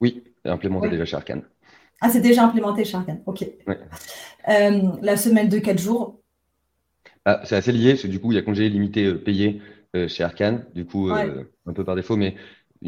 Oui, 0.00 0.22
implémenté 0.44 0.88
déjà 0.88 1.04
chez 1.04 1.16
Arcane. 1.16 1.42
Ah, 2.00 2.10
c'est 2.10 2.20
déjà 2.20 2.44
implémenté 2.44 2.84
chez 2.84 2.96
Arcane. 2.96 3.22
OK. 3.26 3.44
la 4.46 5.16
semaine 5.16 5.48
de 5.48 5.58
4 5.58 5.80
jours? 5.80 6.20
Ah, 7.24 7.40
C'est 7.44 7.56
assez 7.56 7.72
lié, 7.72 7.92
parce 7.92 8.02
que 8.02 8.08
du 8.08 8.20
coup, 8.20 8.30
il 8.30 8.36
y 8.36 8.38
a 8.38 8.42
congés 8.42 8.66
illimités 8.66 9.12
payés 9.14 9.60
chez 10.08 10.22
Arkane, 10.22 10.66
du 10.74 10.84
coup, 10.84 11.10
euh, 11.10 11.44
un 11.66 11.72
peu 11.72 11.84
par 11.84 11.96
défaut, 11.96 12.16
mais 12.16 12.36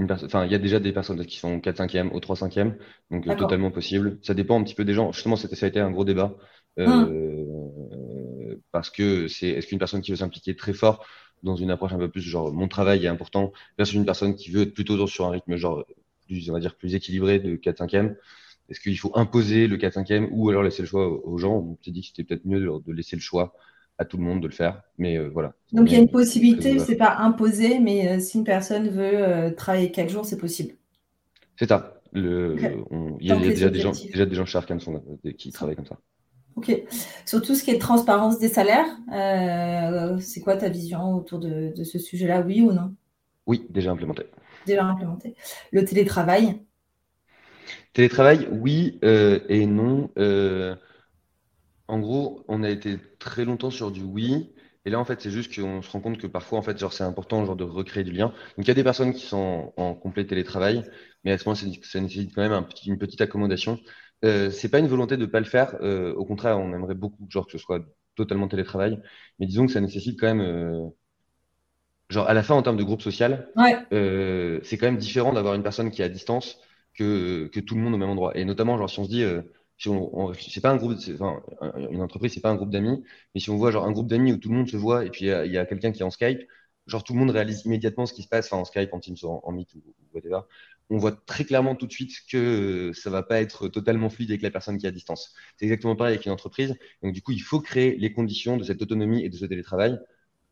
enfin, 0.01 0.45
il 0.45 0.53
y 0.53 0.55
a 0.55 0.59
déjà 0.59 0.81
des 0.81 0.93
personnes 0.93 1.25
qui 1.25 1.39
sont 1.39 1.61
4 1.61 1.79
5e 1.79 2.11
ou 2.13 2.21
3 2.21 2.37
5e, 2.37 2.75
donc 3.11 3.25
totalement 3.37 3.71
possible. 3.71 4.19
Ça 4.23 4.35
dépend 4.35 4.61
un 4.61 4.65
petit 4.65 4.75
peu 4.75 4.85
des 4.85 4.95
gens. 4.95 5.13
Justement, 5.13 5.37
ça 5.37 5.49
a 5.51 5.67
été 5.67 5.81
un 5.81 5.91
gros 5.91 6.05
débat. 6.05 6.37
Hum. 6.79 8.61
Parce 8.71 8.91
que 8.91 9.27
c'est 9.27 9.49
est-ce 9.49 9.67
qu'une 9.67 9.79
personne 9.79 10.01
qui 10.01 10.13
veut 10.13 10.17
s'impliquer 10.17 10.55
très 10.55 10.73
fort 10.73 11.05
dans 11.43 11.57
une 11.57 11.71
approche 11.71 11.93
un 11.93 11.99
peu 11.99 12.09
plus 12.09 12.21
genre 12.21 12.53
mon 12.53 12.69
travail 12.69 13.05
est 13.05 13.09
important 13.09 13.53
versus 13.79 13.97
une 13.97 14.05
personne 14.05 14.35
qui 14.35 14.51
veut 14.51 14.63
être 14.63 14.75
plutôt 14.75 15.07
sur 15.07 15.27
un 15.27 15.31
rythme 15.31 15.57
genre 15.57 15.85
plus, 16.29 16.51
on 16.51 16.53
va 16.53 16.61
dire, 16.61 16.77
plus 16.77 16.95
équilibré 16.95 17.41
de 17.41 17.57
4-5e 17.57 18.15
Est-ce 18.69 18.81
qu'il 18.81 18.99
faut 18.99 19.13
imposer 19.15 19.67
le 19.67 19.77
4-5e 19.77 20.29
ou 20.31 20.51
alors 20.51 20.63
laisser 20.63 20.83
le 20.83 20.89
choix 20.89 21.09
aux 21.09 21.39
gens? 21.39 21.55
On 21.55 21.79
s'est 21.83 21.91
dit 21.91 22.03
que 22.03 22.09
c'était 22.09 22.25
peut-être 22.25 22.45
mieux 22.45 22.61
de, 22.61 22.93
laisser 22.93 23.17
le 23.17 23.23
choix 23.23 23.55
à 23.99 24.05
tout 24.05 24.17
le 24.17 24.23
monde 24.23 24.41
de 24.41 24.47
le 24.47 24.53
faire. 24.53 24.83
Mais 24.97 25.17
euh, 25.17 25.29
voilà. 25.29 25.55
Donc 25.73 25.91
il 25.91 25.95
y 25.95 25.97
a 25.97 26.01
une 26.01 26.11
possibilité, 26.11 26.79
c'est 26.79 26.97
pas 26.97 27.17
imposé, 27.19 27.79
mais 27.79 28.09
euh, 28.09 28.21
si 28.21 28.39
une 28.39 28.45
personne 28.45 28.89
veut 28.89 29.23
euh, 29.23 29.51
travailler 29.51 29.91
4 29.91 30.09
jours, 30.09 30.25
c'est 30.25 30.39
possible. 30.39 30.75
C'est 31.57 31.69
ça. 31.69 31.95
Le, 32.13 32.57
il 33.21 33.27
y 33.27 33.33
a, 33.33 33.37
déjà, 33.37 33.69
des 33.69 33.81
gens, 33.81 33.93
déjà 33.93 34.25
des 34.25 34.35
gens 34.35 34.47
chez 34.47 34.59
qui 35.37 35.53
travaillent 35.53 35.77
comme 35.77 35.85
ça. 35.85 35.99
Ok. 36.57 36.73
Sur 37.27 37.43
tout 37.43 37.55
ce 37.55 37.63
qui 37.63 37.71
est 37.71 37.79
transparence 37.79 38.39
des 38.39 38.49
salaires, 38.49 38.87
c'est 40.21 40.41
quoi 40.41 40.57
ta 40.57 40.71
vision 40.71 41.15
autour 41.15 41.39
de, 41.39 41.73
de 41.77 41.85
ce 41.85 41.99
sujet-là, 41.99 42.41
oui 42.41 42.63
ou 42.63 42.73
non? 42.73 42.95
Oui, 43.47 43.67
déjà 43.69 43.91
implémenté 43.91 44.25
déjà 44.67 44.85
implémenté. 44.85 45.35
Le 45.73 45.85
télétravail? 45.85 46.61
Télétravail, 47.93 48.49
oui 48.51 48.99
et 49.03 49.67
non. 49.67 50.11
Euh, 51.89 51.93
en 51.93 51.99
gros, 52.01 52.45
on 52.49 52.63
a 52.63 52.71
été 52.71 52.99
très 53.19 53.45
longtemps 53.45 53.71
sur 53.71 53.91
du 53.91 54.03
oui. 54.03 54.53
Et 54.85 54.91
là, 54.91 54.99
en 54.99 55.05
fait, 55.05 55.21
c'est 55.21 55.31
juste 55.31 55.55
qu'on 55.55 55.83
se 55.83 55.91
rend 55.91 56.01
compte 56.01 56.19
que 56.19 56.27
parfois, 56.27 56.59
en 56.59 56.63
fait, 56.63 56.79
genre, 56.79 56.93
c'est 56.93 57.05
important 57.05 57.45
genre, 57.45 57.57
de 57.57 57.65
recréer 57.65 58.05
du 58.05 58.13
lien. 58.13 58.29
Donc, 58.57 58.67
il 58.67 58.69
y 58.69 58.71
a 58.71 58.75
des 58.75 58.85
personnes 58.85 59.13
qui 59.13 59.27
sont 59.27 59.73
en, 59.77 59.95
complet 59.95 60.27
télétravail, 60.27 60.85
mais 61.25 61.33
à 61.33 61.39
ce 61.39 61.45
moment, 61.45 61.55
ça 61.55 62.01
nécessite 62.01 62.35
quand 62.35 62.49
même 62.49 62.65
une 62.87 62.99
petite 62.99 63.21
accommodation. 63.21 63.79
Euh, 64.25 64.51
c'est 64.51 64.69
pas 64.69 64.79
une 64.79 64.89
volonté 64.89 65.17
de 65.17 65.23
ne 65.23 65.27
pas 65.27 65.41
le 65.41 65.47
faire. 65.47 65.77
Euh, 65.83 66.15
au 66.15 66.25
contraire, 66.25 66.59
on 66.59 66.73
aimerait 66.73 66.95
beaucoup 66.95 67.27
genre, 67.31 67.47
que 67.47 67.53
ce 67.53 67.59
soit 67.59 67.85
totalement 68.17 68.49
télétravail. 68.49 69.01
Mais 69.39 69.47
disons 69.47 69.67
que 69.67 69.73
ça 69.73 69.81
nécessite 69.81 70.19
quand 70.19 70.35
même 70.35 70.91
genre 72.11 72.29
à 72.29 72.35
la 72.35 72.43
fin 72.43 72.55
en 72.55 72.63
termes 72.63 72.77
de 72.77 72.85
groupe 72.85 73.03
social, 73.03 73.49
euh, 73.93 74.61
c'est 74.63 74.79
quand 74.79 74.87
même 74.87 74.97
différent 74.97 75.33
d'avoir 75.33 75.55
une 75.55 75.63
personne 75.63 75.91
qui 75.91 76.03
est 76.03 76.05
à 76.05 76.09
distance 76.09 76.59
que, 76.95 77.49
que 77.49 77.61
tout 77.61 77.75
le 77.75 77.81
monde 77.81 77.95
au 77.95 77.99
même 77.99 78.09
endroit. 78.09 78.37
Et 78.37 78.45
notamment, 78.45 78.79
genre 78.79 78.91
si 78.91 78.99
on 78.99 79.05
se 79.05 79.11
dit, 79.11 79.23
euh, 79.23 79.43
si 79.79 79.89
on, 79.89 80.33
c'est 80.35 80.61
pas 80.61 80.71
un 80.71 80.77
groupe, 80.77 80.99
enfin, 81.15 81.43
une 81.91 82.03
entreprise, 82.03 82.35
c'est 82.35 82.41
pas 82.41 82.51
un 82.51 82.57
groupe 82.57 82.71
d'amis, 82.71 83.03
mais 83.35 83.41
si 83.41 83.51
on 83.51 83.57
voit 83.57 83.71
genre 83.71 83.87
un 83.87 83.93
groupe 83.93 84.09
d'amis 84.09 84.33
où 84.33 84.37
tout 84.37 84.51
le 84.51 84.57
monde 84.57 84.69
se 84.69 84.77
voit 84.77 85.05
et 85.05 85.11
puis 85.11 85.27
il 85.27 85.53
y 85.53 85.59
a, 85.59 85.67
quelqu'un 85.67 85.93
qui 85.93 86.01
est 86.01 86.05
en 86.05 86.11
Skype, 86.11 86.41
genre 86.87 87.05
tout 87.05 87.13
le 87.13 87.21
monde 87.21 87.31
réalise 87.31 87.65
immédiatement 87.65 88.07
ce 88.07 88.13
qui 88.13 88.23
se 88.23 88.29
passe, 88.29 88.47
enfin 88.47 88.61
en 88.61 88.65
Skype, 88.65 88.93
en 88.93 89.01
Teams, 89.01 89.17
en, 89.23 89.41
en 89.45 89.53
Meet 89.53 89.75
ou, 89.75 89.83
whatever. 90.13 90.41
On 90.91 90.99
voit 90.99 91.13
très 91.13 91.45
clairement 91.45 91.75
tout 91.75 91.87
de 91.87 91.93
suite 91.93 92.13
que 92.31 92.93
ça 92.95 93.11
va 93.11 93.23
pas 93.23 93.41
être 93.41 93.69
totalement 93.69 94.09
fluide 94.09 94.31
avec 94.31 94.43
la 94.43 94.51
personne 94.51 94.79
qui 94.79 94.87
est 94.87 94.89
à 94.89 94.93
distance. 94.93 95.35
C'est 95.57 95.67
exactement 95.67 95.97
pareil 95.97 96.15
avec 96.15 96.27
une 96.27 96.33
entreprise. 96.33 96.75
Donc 97.03 97.13
du 97.13 97.23
coup, 97.23 97.33
il 97.33 97.43
faut 97.43 97.61
créer 97.61 97.97
les 97.97 98.13
conditions 98.13 98.57
de 98.57 98.65
cette 98.65 98.81
autonomie 98.83 99.23
et 99.23 99.29
de 99.29 99.37
ce 99.37 99.45
télétravail 99.45 99.99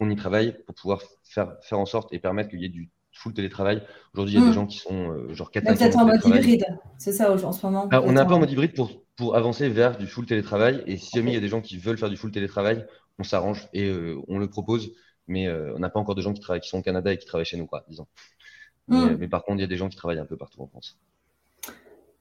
on 0.00 0.10
y 0.10 0.16
travaille 0.16 0.56
pour 0.66 0.74
pouvoir 0.74 1.00
faire, 1.24 1.56
faire 1.62 1.78
en 1.78 1.86
sorte 1.86 2.12
et 2.12 2.18
permettre 2.18 2.50
qu'il 2.50 2.60
y 2.60 2.66
ait 2.66 2.70
du 2.70 2.90
full 3.12 3.32
télétravail. 3.32 3.82
Aujourd'hui, 4.12 4.34
il 4.34 4.38
y 4.38 4.42
a 4.42 4.44
des 4.44 4.50
hmm. 4.50 4.54
gens 4.54 4.66
qui 4.66 4.78
sont 4.78 5.10
euh, 5.10 5.32
genre 5.32 5.50
4 5.50 5.64
Peut-être 5.64 5.96
en 5.96 6.06
mode 6.06 6.24
hybride, 6.24 6.66
c'est 6.98 7.12
ça 7.12 7.32
en 7.32 7.52
ce 7.52 7.66
moment. 7.66 7.88
on 7.90 8.16
est 8.16 8.20
un 8.20 8.26
peu 8.26 8.34
en 8.34 8.38
mode 8.38 8.50
hybride 8.50 8.74
pour, 8.74 8.90
pour 9.16 9.36
avancer 9.36 9.68
vers 9.68 9.96
du 9.96 10.06
full 10.06 10.26
télétravail. 10.26 10.82
Et 10.86 10.96
si 10.96 11.10
jamais 11.16 11.32
il 11.32 11.34
y 11.34 11.38
a 11.38 11.40
des 11.40 11.48
gens 11.48 11.60
qui 11.60 11.78
veulent 11.78 11.98
faire 11.98 12.10
du 12.10 12.16
full 12.16 12.30
télétravail, 12.30 12.86
on 13.18 13.24
s'arrange 13.24 13.68
et 13.72 13.88
euh, 13.88 14.20
on 14.28 14.38
le 14.38 14.48
propose. 14.48 14.92
Mais 15.26 15.48
euh, 15.48 15.74
on 15.74 15.80
n'a 15.80 15.88
pas 15.88 15.98
encore 15.98 16.14
de 16.14 16.22
gens 16.22 16.32
qui, 16.32 16.40
travaillent, 16.40 16.60
qui 16.60 16.68
sont 16.68 16.78
au 16.78 16.82
Canada 16.82 17.12
et 17.12 17.18
qui 17.18 17.26
travaillent 17.26 17.46
chez 17.46 17.56
nous, 17.56 17.66
quoi, 17.66 17.84
disons. 17.88 18.06
Mais, 18.88 18.96
hmm. 18.96 19.28
par 19.28 19.42
contre, 19.44 19.58
il 19.58 19.62
y 19.62 19.64
a 19.64 19.68
des 19.68 19.76
gens 19.76 19.88
qui 19.88 19.96
travaillent 19.96 20.20
un 20.20 20.26
peu 20.26 20.36
partout 20.36 20.62
en 20.62 20.68
France. 20.68 20.98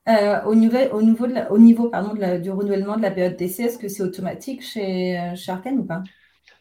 au 0.07 0.55
niveau, 0.55 0.77
au 0.93 1.01
niveau, 1.03 1.27
de 1.27 1.51
au 1.51 1.59
niveau 1.59 1.89
pardon, 1.89 2.13
du 2.39 2.49
renouvellement 2.49 2.97
de 2.97 3.03
la 3.03 3.11
période 3.11 3.35
d'essai, 3.35 3.63
est-ce 3.63 3.77
que 3.77 3.87
c'est 3.87 4.01
automatique 4.01 4.63
chez, 4.63 5.33
chez 5.35 5.51
Arkane 5.51 5.77
ou 5.77 5.83
pas? 5.83 6.01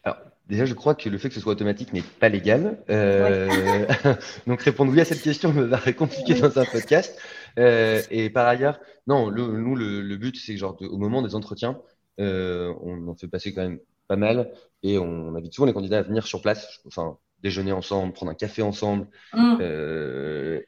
Alors, 0.03 0.18
Déjà, 0.47 0.66
je 0.66 0.75
crois 0.75 0.94
que 0.94 1.09
le 1.09 1.16
fait 1.16 1.29
que 1.29 1.35
ce 1.35 1.40
soit 1.40 1.53
automatique 1.53 1.94
n'est 1.94 2.03
pas 2.03 2.29
légal. 2.29 2.79
Euh, 2.90 3.87
donc, 4.47 4.61
répondre 4.61 4.92
oui 4.92 5.01
à 5.01 5.07
cette 5.07 5.23
question 5.23 5.53
me 5.53 5.68
paraît 5.68 5.94
compliqué 5.94 6.35
dans 6.35 6.59
un 6.59 6.64
podcast. 6.66 7.18
Euh, 7.59 8.03
et 8.11 8.31
par 8.31 8.47
ailleurs, 8.47 8.81
non, 9.07 9.29
le, 9.29 9.47
nous, 9.47 9.77
le, 9.77 10.17
but, 10.17 10.37
c'est 10.37 10.57
genre 10.57 10.77
au 10.81 10.99
moment 10.99 11.23
des 11.23 11.35
entretiens, 11.35 11.81
euh, 12.21 12.75
on 12.81 13.09
en 13.09 13.14
fait 13.14 13.29
passer 13.29 13.55
quand 13.55 13.62
même 13.62 13.79
pas 14.09 14.17
mal 14.17 14.53
et 14.83 14.99
on 14.99 15.35
invite 15.35 15.55
souvent 15.55 15.67
les 15.67 15.73
candidats 15.73 15.99
à 15.99 16.03
venir 16.03 16.27
sur 16.27 16.43
place, 16.43 16.81
enfin 16.87 17.19
déjeuner 17.40 17.73
ensemble, 17.73 18.12
prendre 18.12 18.33
un 18.33 18.35
café 18.35 18.62
ensemble, 18.62 19.07
mm. 19.35 19.61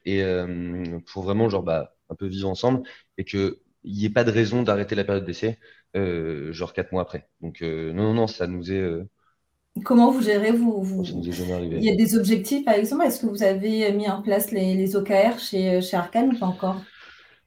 et 0.05 0.23
pour 1.07 1.23
vraiment 1.23 1.49
genre 1.49 1.63
bah, 1.63 1.97
un 2.11 2.15
peu 2.15 2.27
vivre 2.27 2.49
ensemble 2.49 2.83
et 3.19 3.25
que 3.25 3.61
il 3.85 3.93
n'y 3.93 4.05
ait 4.05 4.11
pas 4.11 4.25
de 4.25 4.31
raison 4.31 4.63
d'arrêter 4.63 4.95
la 4.95 5.05
période 5.05 5.25
d'essai, 5.25 5.59
genre 5.95 6.73
quatre 6.73 6.93
mois 6.93 7.03
après. 7.03 7.29
Donc 7.41 7.63
non, 7.63 7.95
non, 7.95 8.15
non, 8.15 8.27
ça 8.27 8.47
nous 8.47 8.73
est 8.73 9.07
Comment 9.85 10.11
vous 10.11 10.23
gérez 10.23 10.53
vous, 10.53 11.03
Il 11.05 11.85
y 11.85 11.91
a 11.91 11.97
des 11.97 12.17
objectifs, 12.17 12.65
par 12.65 12.75
exemple. 12.75 13.05
Est-ce 13.05 13.21
que 13.21 13.27
vous 13.27 13.43
avez 13.43 13.93
mis 13.93 14.09
en 14.09 14.23
place 14.23 14.51
les, 14.51 14.97
OKR 14.97 15.39
chez, 15.39 15.81
chez 15.83 15.97
Arkane 15.97 16.35
ou 16.35 16.39
pas 16.39 16.47
encore? 16.47 16.81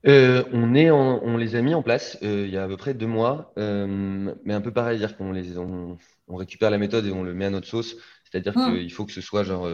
Euh, 0.07 0.45
on, 0.53 0.75
est 0.75 0.91
on 0.91 1.35
les 1.35 1.55
a 1.55 1.61
mis 1.61 1.73
en 1.73 1.83
place 1.83 2.17
euh, 2.23 2.45
il 2.47 2.53
y 2.53 2.57
a 2.57 2.63
à 2.63 2.67
peu 2.67 2.77
près 2.77 2.93
deux 2.93 3.07
mois, 3.07 3.51
euh, 3.57 4.33
mais 4.45 4.53
un 4.53 4.61
peu 4.61 4.71
pareil, 4.71 4.97
dire 4.97 5.17
qu'on 5.17 5.33
les 5.33 5.57
on, 5.57 5.97
récupère 6.29 6.69
la 6.69 6.77
méthode 6.77 7.05
et 7.05 7.11
on 7.11 7.23
le 7.23 7.33
met 7.33 7.45
à 7.45 7.49
notre 7.49 7.67
sauce. 7.67 7.97
C'est-à-dire 8.23 8.55
hum. 8.55 8.75
qu'il 8.75 8.91
faut 8.93 9.05
que 9.05 9.11
ce 9.11 9.21
soit 9.21 9.43
genre 9.43 9.67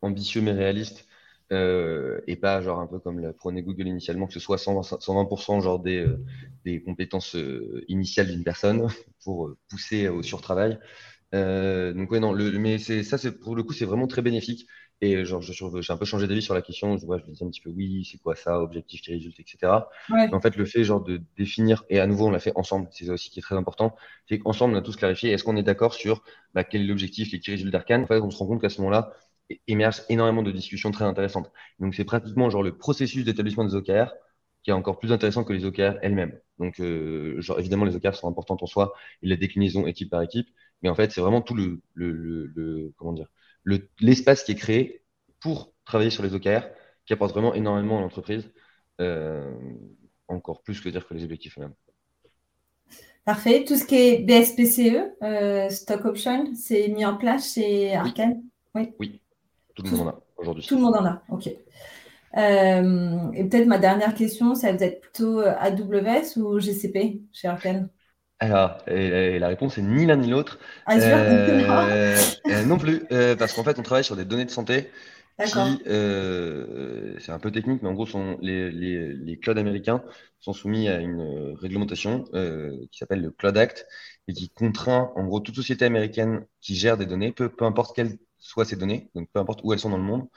ambitieux 0.00 0.40
mais 0.40 0.52
réaliste 0.52 1.06
et 1.50 2.36
pas 2.40 2.62
genre 2.62 2.78
un 2.78 2.86
peu 2.86 3.00
comme 3.00 3.18
l'a 3.18 3.32
prôné 3.32 3.62
Google 3.62 3.88
initialement, 3.88 4.28
que 4.28 4.32
ce 4.32 4.40
soit 4.40 4.56
120%, 4.56 5.60
genre 5.60 5.80
des, 5.80 6.06
des 6.64 6.80
compétences 6.80 7.36
initiales 7.88 8.28
d'une 8.28 8.44
personne 8.44 8.86
pour 9.24 9.50
pousser 9.68 10.08
au 10.08 10.22
surtravail. 10.22 10.78
Euh, 11.34 11.92
donc 11.92 12.10
ouais 12.10 12.18
non, 12.20 12.32
le, 12.32 12.58
mais 12.58 12.78
c'est 12.78 13.02
ça, 13.04 13.18
c'est 13.18 13.38
pour 13.38 13.54
le 13.54 13.62
coup, 13.62 13.72
c'est 13.72 13.84
vraiment 13.84 14.06
très 14.06 14.22
bénéfique. 14.22 14.66
Et 15.02 15.24
genre, 15.24 15.40
j'ai 15.40 15.54
un 15.92 15.96
peu 15.96 16.04
changé 16.04 16.26
d'avis 16.26 16.42
sur 16.42 16.52
la 16.54 16.60
question. 16.60 16.98
Je 16.98 17.06
vois, 17.06 17.18
je 17.18 17.24
me 17.24 17.32
dis 17.32 17.42
un 17.42 17.48
petit 17.48 17.60
peu 17.62 17.70
oui, 17.70 18.06
c'est 18.10 18.18
quoi 18.18 18.36
ça, 18.36 18.60
objectif 18.60 19.00
qui 19.00 19.12
résulte, 19.12 19.40
etc. 19.40 19.88
en 20.32 20.40
fait, 20.40 20.56
le 20.56 20.66
fait 20.66 20.84
genre 20.84 21.02
de 21.02 21.22
définir 21.38 21.84
et 21.88 22.00
à 22.00 22.06
nouveau, 22.06 22.26
on 22.26 22.30
l'a 22.30 22.38
fait 22.40 22.52
ensemble. 22.56 22.88
C'est 22.92 23.06
ça 23.06 23.12
aussi 23.12 23.30
qui 23.30 23.38
est 23.38 23.42
très 23.42 23.56
important. 23.56 23.96
C'est 24.28 24.38
qu'ensemble, 24.38 24.74
on 24.74 24.78
a 24.78 24.82
tous 24.82 24.96
clarifié. 24.96 25.30
Est-ce 25.32 25.44
qu'on 25.44 25.56
est 25.56 25.62
d'accord 25.62 25.94
sur 25.94 26.22
bah, 26.54 26.64
quel 26.64 26.82
est 26.82 26.86
l'objectif, 26.86 27.32
les 27.32 27.40
qui 27.40 27.50
résultent 27.50 27.72
d'Arkane 27.72 28.02
En 28.02 28.06
fait, 28.06 28.20
on 28.20 28.30
se 28.30 28.36
rend 28.36 28.46
compte 28.46 28.60
qu'à 28.60 28.68
ce 28.68 28.80
moment-là, 28.82 29.10
émerge 29.68 30.02
énormément 30.08 30.42
de 30.42 30.50
discussions 30.52 30.90
très 30.90 31.04
intéressantes. 31.04 31.50
Donc, 31.78 31.94
c'est 31.94 32.04
pratiquement 32.04 32.50
genre 32.50 32.62
le 32.62 32.76
processus 32.76 33.24
d'établissement 33.24 33.64
des 33.64 33.74
OKR 33.74 34.12
qui 34.62 34.70
est 34.70 34.74
encore 34.74 34.98
plus 34.98 35.12
intéressant 35.12 35.44
que 35.44 35.52
les 35.52 35.64
OKR 35.64 35.98
elles-mêmes. 36.02 36.38
Donc, 36.58 36.80
euh, 36.80 37.40
genre, 37.40 37.58
évidemment, 37.58 37.84
les 37.86 37.96
OKR 37.96 38.14
sont 38.14 38.28
importantes 38.28 38.62
en 38.62 38.66
soi 38.66 38.92
et 39.22 39.28
la 39.28 39.36
déclinaison 39.36 39.86
équipe 39.86 40.10
par 40.10 40.22
équipe. 40.22 40.48
Mais 40.82 40.88
en 40.88 40.94
fait, 40.94 41.12
c'est 41.12 41.20
vraiment 41.20 41.42
tout 41.42 41.54
le, 41.54 41.80
le, 41.94 42.12
le, 42.12 42.92
comment 42.96 43.12
dire, 43.12 43.28
l'espace 44.00 44.44
qui 44.44 44.52
est 44.52 44.56
créé 44.56 45.02
pour 45.40 45.72
travailler 45.84 46.10
sur 46.10 46.22
les 46.22 46.34
OKR 46.34 46.62
qui 47.04 47.12
apporte 47.12 47.32
vraiment 47.32 47.54
énormément 47.54 47.98
à 47.98 48.00
l'entreprise, 48.00 48.50
euh, 49.00 49.52
encore 50.28 50.62
plus 50.62 50.80
que 50.80 50.88
dire 50.88 51.06
que 51.06 51.14
les 51.14 51.24
objectifs 51.24 51.58
eux-mêmes. 51.58 51.74
Parfait. 53.24 53.64
Tout 53.64 53.76
ce 53.76 53.84
qui 53.84 53.96
est 53.96 54.18
BSPCE, 54.18 55.12
euh, 55.22 55.68
Stock 55.68 56.04
Option, 56.04 56.52
c'est 56.54 56.88
mis 56.88 57.04
en 57.04 57.16
place 57.16 57.54
chez 57.54 57.94
Arkane? 57.94 58.42
Oui. 58.74 58.92
oui. 58.98 59.20
tout 59.74 59.82
le 59.82 59.90
monde 59.90 60.00
en 60.00 60.08
a 60.08 60.20
aujourd'hui. 60.36 60.66
Tout 60.66 60.76
le 60.76 60.82
monde 60.82 60.96
en 60.96 61.04
a, 61.04 61.22
ok. 61.30 61.50
Euh, 62.36 63.32
et 63.32 63.44
peut-être 63.44 63.66
ma 63.66 63.78
dernière 63.78 64.14
question, 64.14 64.54
ça 64.54 64.72
va 64.72 64.84
être 64.84 65.00
plutôt 65.00 65.40
AWS 65.40 66.36
ou 66.38 66.60
GCP 66.60 67.20
chez 67.32 67.48
Arkane? 67.48 67.88
Alors, 68.40 68.78
la 68.86 69.48
réponse 69.48 69.76
est 69.76 69.82
ni 69.82 70.06
l'un 70.06 70.16
ni 70.16 70.30
l'autre. 70.30 70.58
Ah, 70.86 70.96
euh, 70.96 72.16
euh, 72.48 72.64
non 72.64 72.78
plus, 72.78 73.02
euh, 73.12 73.36
parce 73.36 73.52
qu'en 73.52 73.62
fait, 73.62 73.78
on 73.78 73.82
travaille 73.82 74.04
sur 74.04 74.16
des 74.16 74.24
données 74.24 74.46
de 74.46 74.50
santé 74.50 74.90
qui, 75.44 75.52
c'est 75.84 77.32
un 77.32 77.38
peu 77.38 77.50
technique, 77.50 77.82
mais 77.82 77.88
en 77.88 77.92
gros, 77.92 78.06
sont 78.06 78.38
les, 78.40 78.70
les, 78.70 79.12
les 79.12 79.38
clouds 79.38 79.58
américains 79.58 80.02
sont 80.40 80.54
soumis 80.54 80.88
à 80.88 81.00
une 81.00 81.54
réglementation 81.60 82.24
qui 82.90 82.98
s'appelle 82.98 83.20
le 83.20 83.30
Cloud 83.30 83.58
Act 83.58 83.86
et 84.26 84.32
qui 84.32 84.48
contraint, 84.48 85.12
en 85.16 85.24
gros, 85.24 85.40
toute 85.40 85.56
société 85.56 85.84
américaine 85.84 86.46
qui 86.62 86.74
gère 86.74 86.96
des 86.96 87.06
données, 87.06 87.32
peu, 87.32 87.50
peu 87.50 87.66
importe 87.66 87.94
quelles 87.94 88.18
soient 88.38 88.64
ces 88.64 88.76
données, 88.76 89.10
donc 89.14 89.28
peu 89.32 89.40
importe 89.40 89.60
où 89.64 89.72
elles 89.74 89.78
sont 89.78 89.90
dans 89.90 89.98
le 89.98 90.02
monde, 90.02 90.28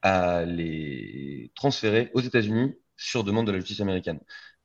à 0.00 0.44
les 0.44 1.52
transférer 1.54 2.10
aux 2.14 2.20
États-Unis 2.20 2.74
sur 2.96 3.24
demande 3.24 3.46
de 3.46 3.52
la 3.52 3.58
justice 3.58 3.80
américaine. 3.80 4.20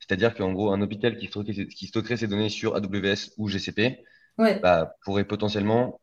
C'est-à-dire 0.08 0.34
qu'en 0.34 0.52
gros, 0.52 0.72
un 0.72 0.80
hôpital 0.80 1.18
qui 1.18 1.86
stockerait, 1.86 2.16
ses 2.16 2.26
données 2.26 2.48
sur 2.48 2.74
AWS 2.74 3.32
ou 3.36 3.48
GCP 3.48 4.04
bah, 4.38 4.94
pourrait 5.04 5.24
potentiellement 5.24 6.00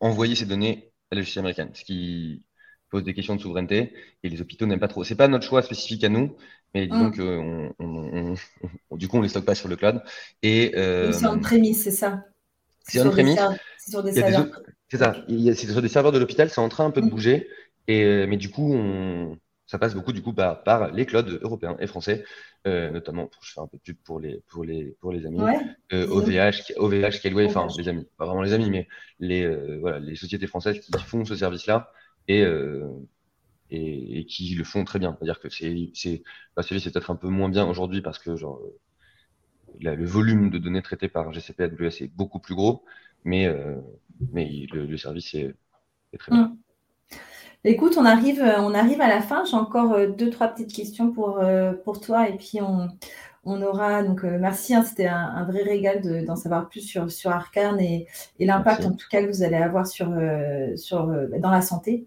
envoyer 0.00 0.34
ses 0.34 0.46
données 0.46 0.92
à 1.10 1.16
la 1.16 1.20
justice 1.20 1.38
américaine, 1.38 1.70
ce 1.74 1.84
qui 1.84 2.42
pose 2.90 3.04
des 3.04 3.14
questions 3.14 3.36
de 3.36 3.40
souveraineté 3.40 3.92
et 4.22 4.28
les 4.28 4.40
hôpitaux 4.40 4.66
n'aiment 4.66 4.80
pas 4.80 4.88
trop. 4.88 5.04
C'est 5.04 5.16
pas 5.16 5.28
notre 5.28 5.44
choix 5.44 5.62
spécifique 5.62 6.04
à 6.04 6.08
nous, 6.08 6.36
mais 6.74 6.86
disons 6.86 7.10
que 7.10 7.70
on, 7.78 8.34
du 8.96 9.08
coup 9.08 9.18
on 9.18 9.22
les 9.22 9.28
stocke 9.28 9.44
pas 9.44 9.54
sur 9.54 9.68
le 9.68 9.76
cloud. 9.76 10.02
Et 10.42 10.72
euh, 10.76 11.12
c'est 11.12 11.26
en 11.26 11.38
prémisse, 11.38 11.82
c'est 11.82 11.90
ça? 11.90 12.24
C'est 12.80 13.00
en 13.00 13.10
prémisse. 13.10 13.38
C'est 13.78 13.90
sur 13.90 14.02
des 14.02 14.12
serveurs. 14.12 14.62
C'est 14.88 14.98
ça. 14.98 15.24
C'est 15.28 15.54
sur 15.54 15.82
des 15.82 15.88
serveurs 15.88 16.12
de 16.12 16.18
l'hôpital, 16.18 16.48
c'est 16.48 16.60
en 16.60 16.68
train 16.68 16.86
un 16.86 16.90
peu 16.90 17.00
de 17.00 17.06
mm. 17.06 17.10
bouger. 17.10 17.48
Et, 17.88 18.02
euh, 18.04 18.26
mais 18.26 18.36
du 18.36 18.50
coup, 18.50 18.72
on, 18.74 19.36
ça 19.66 19.78
passe 19.78 19.94
beaucoup 19.94 20.12
du 20.12 20.22
coup 20.22 20.32
par, 20.32 20.62
par 20.62 20.92
les 20.92 21.06
clouds 21.06 21.38
européens 21.42 21.76
et 21.80 21.86
français, 21.86 22.24
euh, 22.66 22.90
notamment, 22.90 23.30
je 23.40 23.52
fais 23.52 23.60
un 23.60 23.66
peu 23.66 23.76
de 23.78 23.82
pub 23.82 23.96
pour 24.04 24.20
les, 24.20 24.42
pour 24.48 24.64
les, 24.64 24.96
pour 25.00 25.12
les 25.12 25.26
amis, 25.26 25.40
euh, 25.92 26.06
OVH, 26.08 26.72
OVH, 26.76 27.20
Kelway, 27.20 27.46
enfin 27.46 27.66
les 27.76 27.88
amis, 27.88 28.06
pas 28.16 28.26
vraiment 28.26 28.42
les 28.42 28.52
amis, 28.52 28.70
mais 28.70 28.88
les, 29.18 29.44
euh, 29.44 29.78
voilà, 29.80 29.98
les 29.98 30.16
sociétés 30.16 30.46
françaises 30.46 30.80
qui 30.80 30.92
font 30.98 31.24
ce 31.24 31.36
service-là 31.36 31.90
et, 32.28 32.42
euh, 32.42 32.88
et, 33.70 34.20
et, 34.20 34.26
qui 34.26 34.54
le 34.54 34.64
font 34.64 34.84
très 34.84 34.98
bien. 34.98 35.14
C'est-à-dire 35.18 35.40
que 35.40 35.48
c'est, 35.48 35.90
c'est, 35.94 36.22
c'est 36.62 36.92
peut-être 36.92 37.10
un 37.10 37.16
peu 37.16 37.28
moins 37.28 37.48
bien 37.48 37.66
aujourd'hui 37.66 38.02
parce 38.02 38.18
que 38.18 38.36
genre, 38.36 38.60
la, 39.80 39.94
le 39.94 40.04
volume 40.06 40.50
de 40.50 40.58
données 40.58 40.82
traitées 40.82 41.08
par 41.08 41.32
GCP 41.32 41.64
AWS 41.64 42.02
est 42.02 42.12
beaucoup 42.14 42.38
plus 42.40 42.54
gros, 42.54 42.84
mais, 43.24 43.52
mais 44.32 44.66
le, 44.72 44.86
le 44.86 44.96
service 44.96 45.34
est, 45.34 45.54
est 46.12 46.18
très 46.18 46.32
bien. 46.32 46.48
Mm. 46.48 46.58
Écoute, 47.68 47.96
on 47.98 48.04
arrive, 48.04 48.40
euh, 48.40 48.60
on 48.60 48.74
arrive 48.74 49.00
à 49.00 49.08
la 49.08 49.20
fin. 49.20 49.44
J'ai 49.44 49.56
encore 49.56 49.92
euh, 49.92 50.06
deux, 50.06 50.30
trois 50.30 50.46
petites 50.46 50.72
questions 50.72 51.10
pour, 51.10 51.40
euh, 51.40 51.72
pour 51.72 52.00
toi. 52.00 52.28
Et 52.28 52.36
puis, 52.36 52.60
on, 52.62 52.88
on 53.44 53.60
aura. 53.60 54.04
Donc, 54.04 54.22
merci. 54.22 54.72
Hein, 54.72 54.84
C'était 54.84 55.08
un, 55.08 55.44
vrai 55.44 55.64
régal 55.64 56.24
d'en 56.24 56.36
savoir 56.36 56.68
plus 56.68 56.82
sur, 56.82 57.10
sur 57.10 57.32
Arcane 57.32 57.80
et, 57.80 58.06
et 58.38 58.46
l'impact, 58.46 58.84
en 58.84 58.92
tout 58.92 59.08
cas, 59.10 59.20
que 59.20 59.26
vous 59.26 59.42
allez 59.42 59.56
avoir 59.56 59.84
sur, 59.84 60.12
sur, 60.76 61.12
dans 61.40 61.50
la 61.50 61.60
santé. 61.60 62.06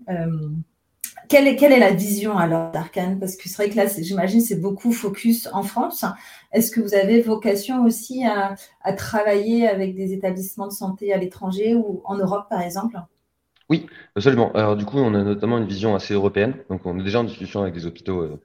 quelle, 1.27 1.47
est, 1.47 1.57
quelle 1.57 1.73
est 1.73 1.79
la 1.79 1.91
vision 1.91 2.37
alors 2.37 2.71
d'Arcane? 2.71 3.19
Parce 3.19 3.35
que 3.35 3.49
c'est 3.49 3.55
vrai 3.55 3.69
que 3.69 3.75
là, 3.75 3.85
j'imagine, 3.87 4.39
c'est 4.39 4.61
beaucoup 4.61 4.93
focus 4.93 5.49
en 5.51 5.63
France. 5.63 6.05
Est-ce 6.53 6.71
que 6.71 6.79
vous 6.79 6.93
avez 6.93 7.21
vocation 7.21 7.83
aussi 7.83 8.25
à, 8.25 8.55
à 8.81 8.93
travailler 8.93 9.67
avec 9.67 9.93
des 9.95 10.13
établissements 10.13 10.67
de 10.67 10.73
santé 10.73 11.11
à 11.13 11.17
l'étranger 11.17 11.75
ou 11.75 12.01
en 12.05 12.15
Europe, 12.15 12.47
par 12.49 12.61
exemple? 12.61 12.97
Oui, 13.69 13.87
absolument. 14.15 14.51
Alors 14.53 14.75
du 14.75 14.85
coup, 14.85 14.97
on 14.97 15.13
a 15.13 15.23
notamment 15.23 15.57
une 15.57 15.67
vision 15.67 15.95
assez 15.95 16.13
européenne. 16.13 16.55
Donc 16.69 16.85
on 16.85 16.99
est 16.99 17.03
déjà 17.03 17.19
en 17.19 17.23
discussion 17.23 17.61
avec 17.61 17.73
des 17.73 17.85
hôpitaux 17.85 18.21
euh, 18.21 18.41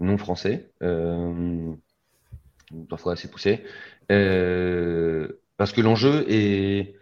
non 0.00 0.18
français, 0.18 0.72
euh, 0.82 1.74
parfois 2.88 3.14
assez 3.14 3.28
poussés, 3.30 3.64
euh, 4.12 5.28
parce 5.56 5.72
que 5.72 5.80
l'enjeu 5.80 6.24
est, 6.28 6.94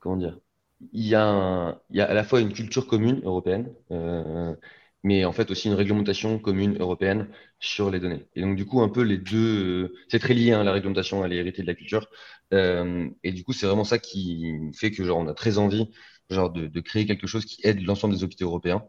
comment 0.00 0.16
dire, 0.16 0.38
il 0.92 1.06
y, 1.08 1.14
a 1.16 1.80
il 1.90 1.96
y 1.98 2.00
a 2.02 2.06
à 2.10 2.14
la 2.14 2.24
fois 2.24 2.40
une 2.40 2.52
culture 2.52 2.86
commune 2.88 3.22
européenne, 3.24 3.74
mais 5.02 5.24
en 5.24 5.32
fait 5.32 5.50
aussi 5.50 5.68
une 5.68 5.74
réglementation 5.74 6.38
commune 6.38 6.76
européenne 6.80 7.28
sur 7.60 7.90
les 7.90 8.00
données. 8.00 8.26
Et 8.34 8.40
donc 8.42 8.56
du 8.56 8.64
coup, 8.66 8.80
un 8.82 8.88
peu 8.88 9.02
les 9.02 9.18
deux, 9.18 9.94
c'est 10.08 10.18
très 10.18 10.34
lié, 10.34 10.52
hein, 10.52 10.64
la 10.64 10.72
réglementation, 10.72 11.24
elle 11.24 11.32
est 11.32 11.36
héritée 11.36 11.62
de 11.62 11.66
la 11.66 11.74
culture. 11.74 12.08
et 12.52 13.32
du 13.32 13.44
coup, 13.44 13.52
c'est 13.52 13.66
vraiment 13.66 13.84
ça 13.84 13.98
qui 13.98 14.54
fait 14.74 14.90
que 14.90 15.04
genre 15.04 15.18
on 15.18 15.28
a 15.28 15.34
très 15.34 15.58
envie 15.58 15.90
genre 16.30 16.50
de, 16.50 16.80
créer 16.80 17.06
quelque 17.06 17.26
chose 17.26 17.44
qui 17.44 17.60
aide 17.66 17.82
l'ensemble 17.82 18.14
des 18.14 18.24
hôpitaux 18.24 18.46
européens. 18.46 18.84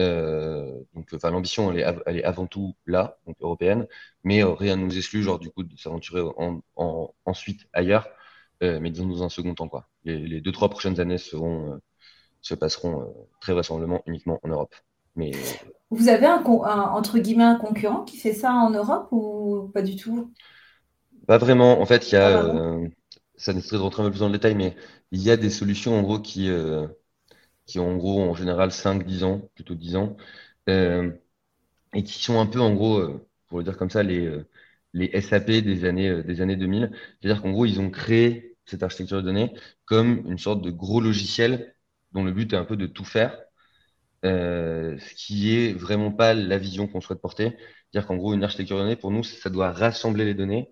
Euh, 0.00 0.80
donc, 0.94 1.08
enfin, 1.12 1.30
l'ambition, 1.30 1.70
elle 1.70 1.80
est, 1.80 1.96
elle 2.06 2.16
est 2.18 2.24
avant 2.24 2.46
tout 2.46 2.74
là, 2.86 3.18
donc 3.26 3.36
européenne, 3.40 3.86
mais 4.24 4.42
euh, 4.42 4.52
rien 4.52 4.76
ne 4.76 4.84
nous 4.84 4.96
exclut, 4.96 5.22
genre, 5.22 5.38
du 5.38 5.50
coup, 5.50 5.62
de 5.62 5.76
s'aventurer 5.76 6.22
en, 6.36 7.14
ensuite 7.26 7.68
ailleurs, 7.72 8.08
euh, 8.62 8.80
mais 8.80 8.90
disons 8.90 9.06
dans 9.06 9.22
un 9.22 9.28
second 9.28 9.54
temps, 9.54 9.68
quoi. 9.68 9.88
Les, 10.04 10.40
deux, 10.40 10.52
trois 10.52 10.70
prochaines 10.70 10.98
années 10.98 11.18
seront, 11.18 11.78
se 12.40 12.54
passeront 12.54 13.14
très 13.40 13.52
vraisemblablement 13.52 14.02
uniquement 14.06 14.40
en 14.42 14.48
Europe. 14.48 14.74
Mais... 15.14 15.32
Vous 15.90 16.08
avez 16.08 16.26
un, 16.26 16.42
entre 16.42 17.18
guillemets 17.18 17.44
un 17.44 17.56
concurrent 17.56 18.02
qui 18.02 18.16
fait 18.16 18.32
ça 18.32 18.52
en 18.52 18.70
Europe 18.70 19.08
ou 19.10 19.70
pas 19.74 19.82
du 19.82 19.96
tout? 19.96 20.32
Pas 21.26 21.36
vraiment. 21.36 21.80
En 21.80 21.86
fait, 21.86 22.10
il 22.10 22.14
y 22.14 22.18
a, 22.18 22.42
ça 23.42 23.52
nécessite 23.52 23.74
de 23.74 23.78
rentrer 23.78 24.02
un 24.02 24.06
peu 24.06 24.12
plus 24.12 24.20
dans 24.20 24.28
le 24.28 24.32
détail, 24.34 24.54
mais 24.54 24.76
il 25.10 25.20
y 25.22 25.30
a 25.30 25.36
des 25.36 25.50
solutions 25.50 25.98
en 25.98 26.02
gros 26.02 26.20
qui, 26.20 26.48
euh, 26.48 26.86
qui 27.66 27.78
ont 27.80 27.90
en 27.92 27.96
gros 27.96 28.22
en 28.22 28.34
général 28.34 28.72
5-10 28.72 29.24
ans, 29.24 29.42
plutôt 29.54 29.74
10 29.74 29.96
ans, 29.96 30.16
euh, 30.68 31.12
et 31.94 32.04
qui 32.04 32.22
sont 32.22 32.40
un 32.40 32.46
peu 32.46 32.60
en 32.60 32.74
gros, 32.74 32.98
euh, 33.00 33.28
pour 33.48 33.58
le 33.58 33.64
dire 33.64 33.76
comme 33.78 33.90
ça, 33.90 34.02
les, 34.04 34.30
les 34.94 35.10
SAP 35.22 35.50
des 35.62 35.84
années, 35.84 36.22
des 36.24 36.40
années 36.42 36.56
2000. 36.56 36.90
C'est-à-dire 37.20 37.42
qu'en 37.42 37.52
gros, 37.52 37.66
ils 37.66 37.80
ont 37.80 37.90
créé 37.90 38.56
cette 38.66 38.82
architecture 38.82 39.18
de 39.18 39.22
données 39.22 39.54
comme 39.86 40.24
une 40.26 40.38
sorte 40.38 40.62
de 40.62 40.70
gros 40.70 41.00
logiciel 41.00 41.74
dont 42.12 42.24
le 42.24 42.32
but 42.32 42.52
est 42.52 42.56
un 42.56 42.64
peu 42.64 42.76
de 42.76 42.86
tout 42.86 43.04
faire, 43.04 43.38
ce 44.22 45.14
qui 45.16 45.56
est 45.56 45.72
vraiment 45.72 46.12
pas 46.12 46.34
la 46.34 46.58
vision 46.58 46.86
qu'on 46.88 47.00
souhaite 47.00 47.20
porter. 47.20 47.56
C'est-à-dire 47.90 48.06
qu'en 48.08 48.16
gros, 48.16 48.34
une 48.34 48.44
architecture 48.44 48.76
de 48.78 48.82
données, 48.82 48.96
pour 48.96 49.10
nous, 49.10 49.24
ça 49.24 49.50
doit 49.50 49.72
rassembler 49.72 50.24
les 50.24 50.34
données 50.34 50.70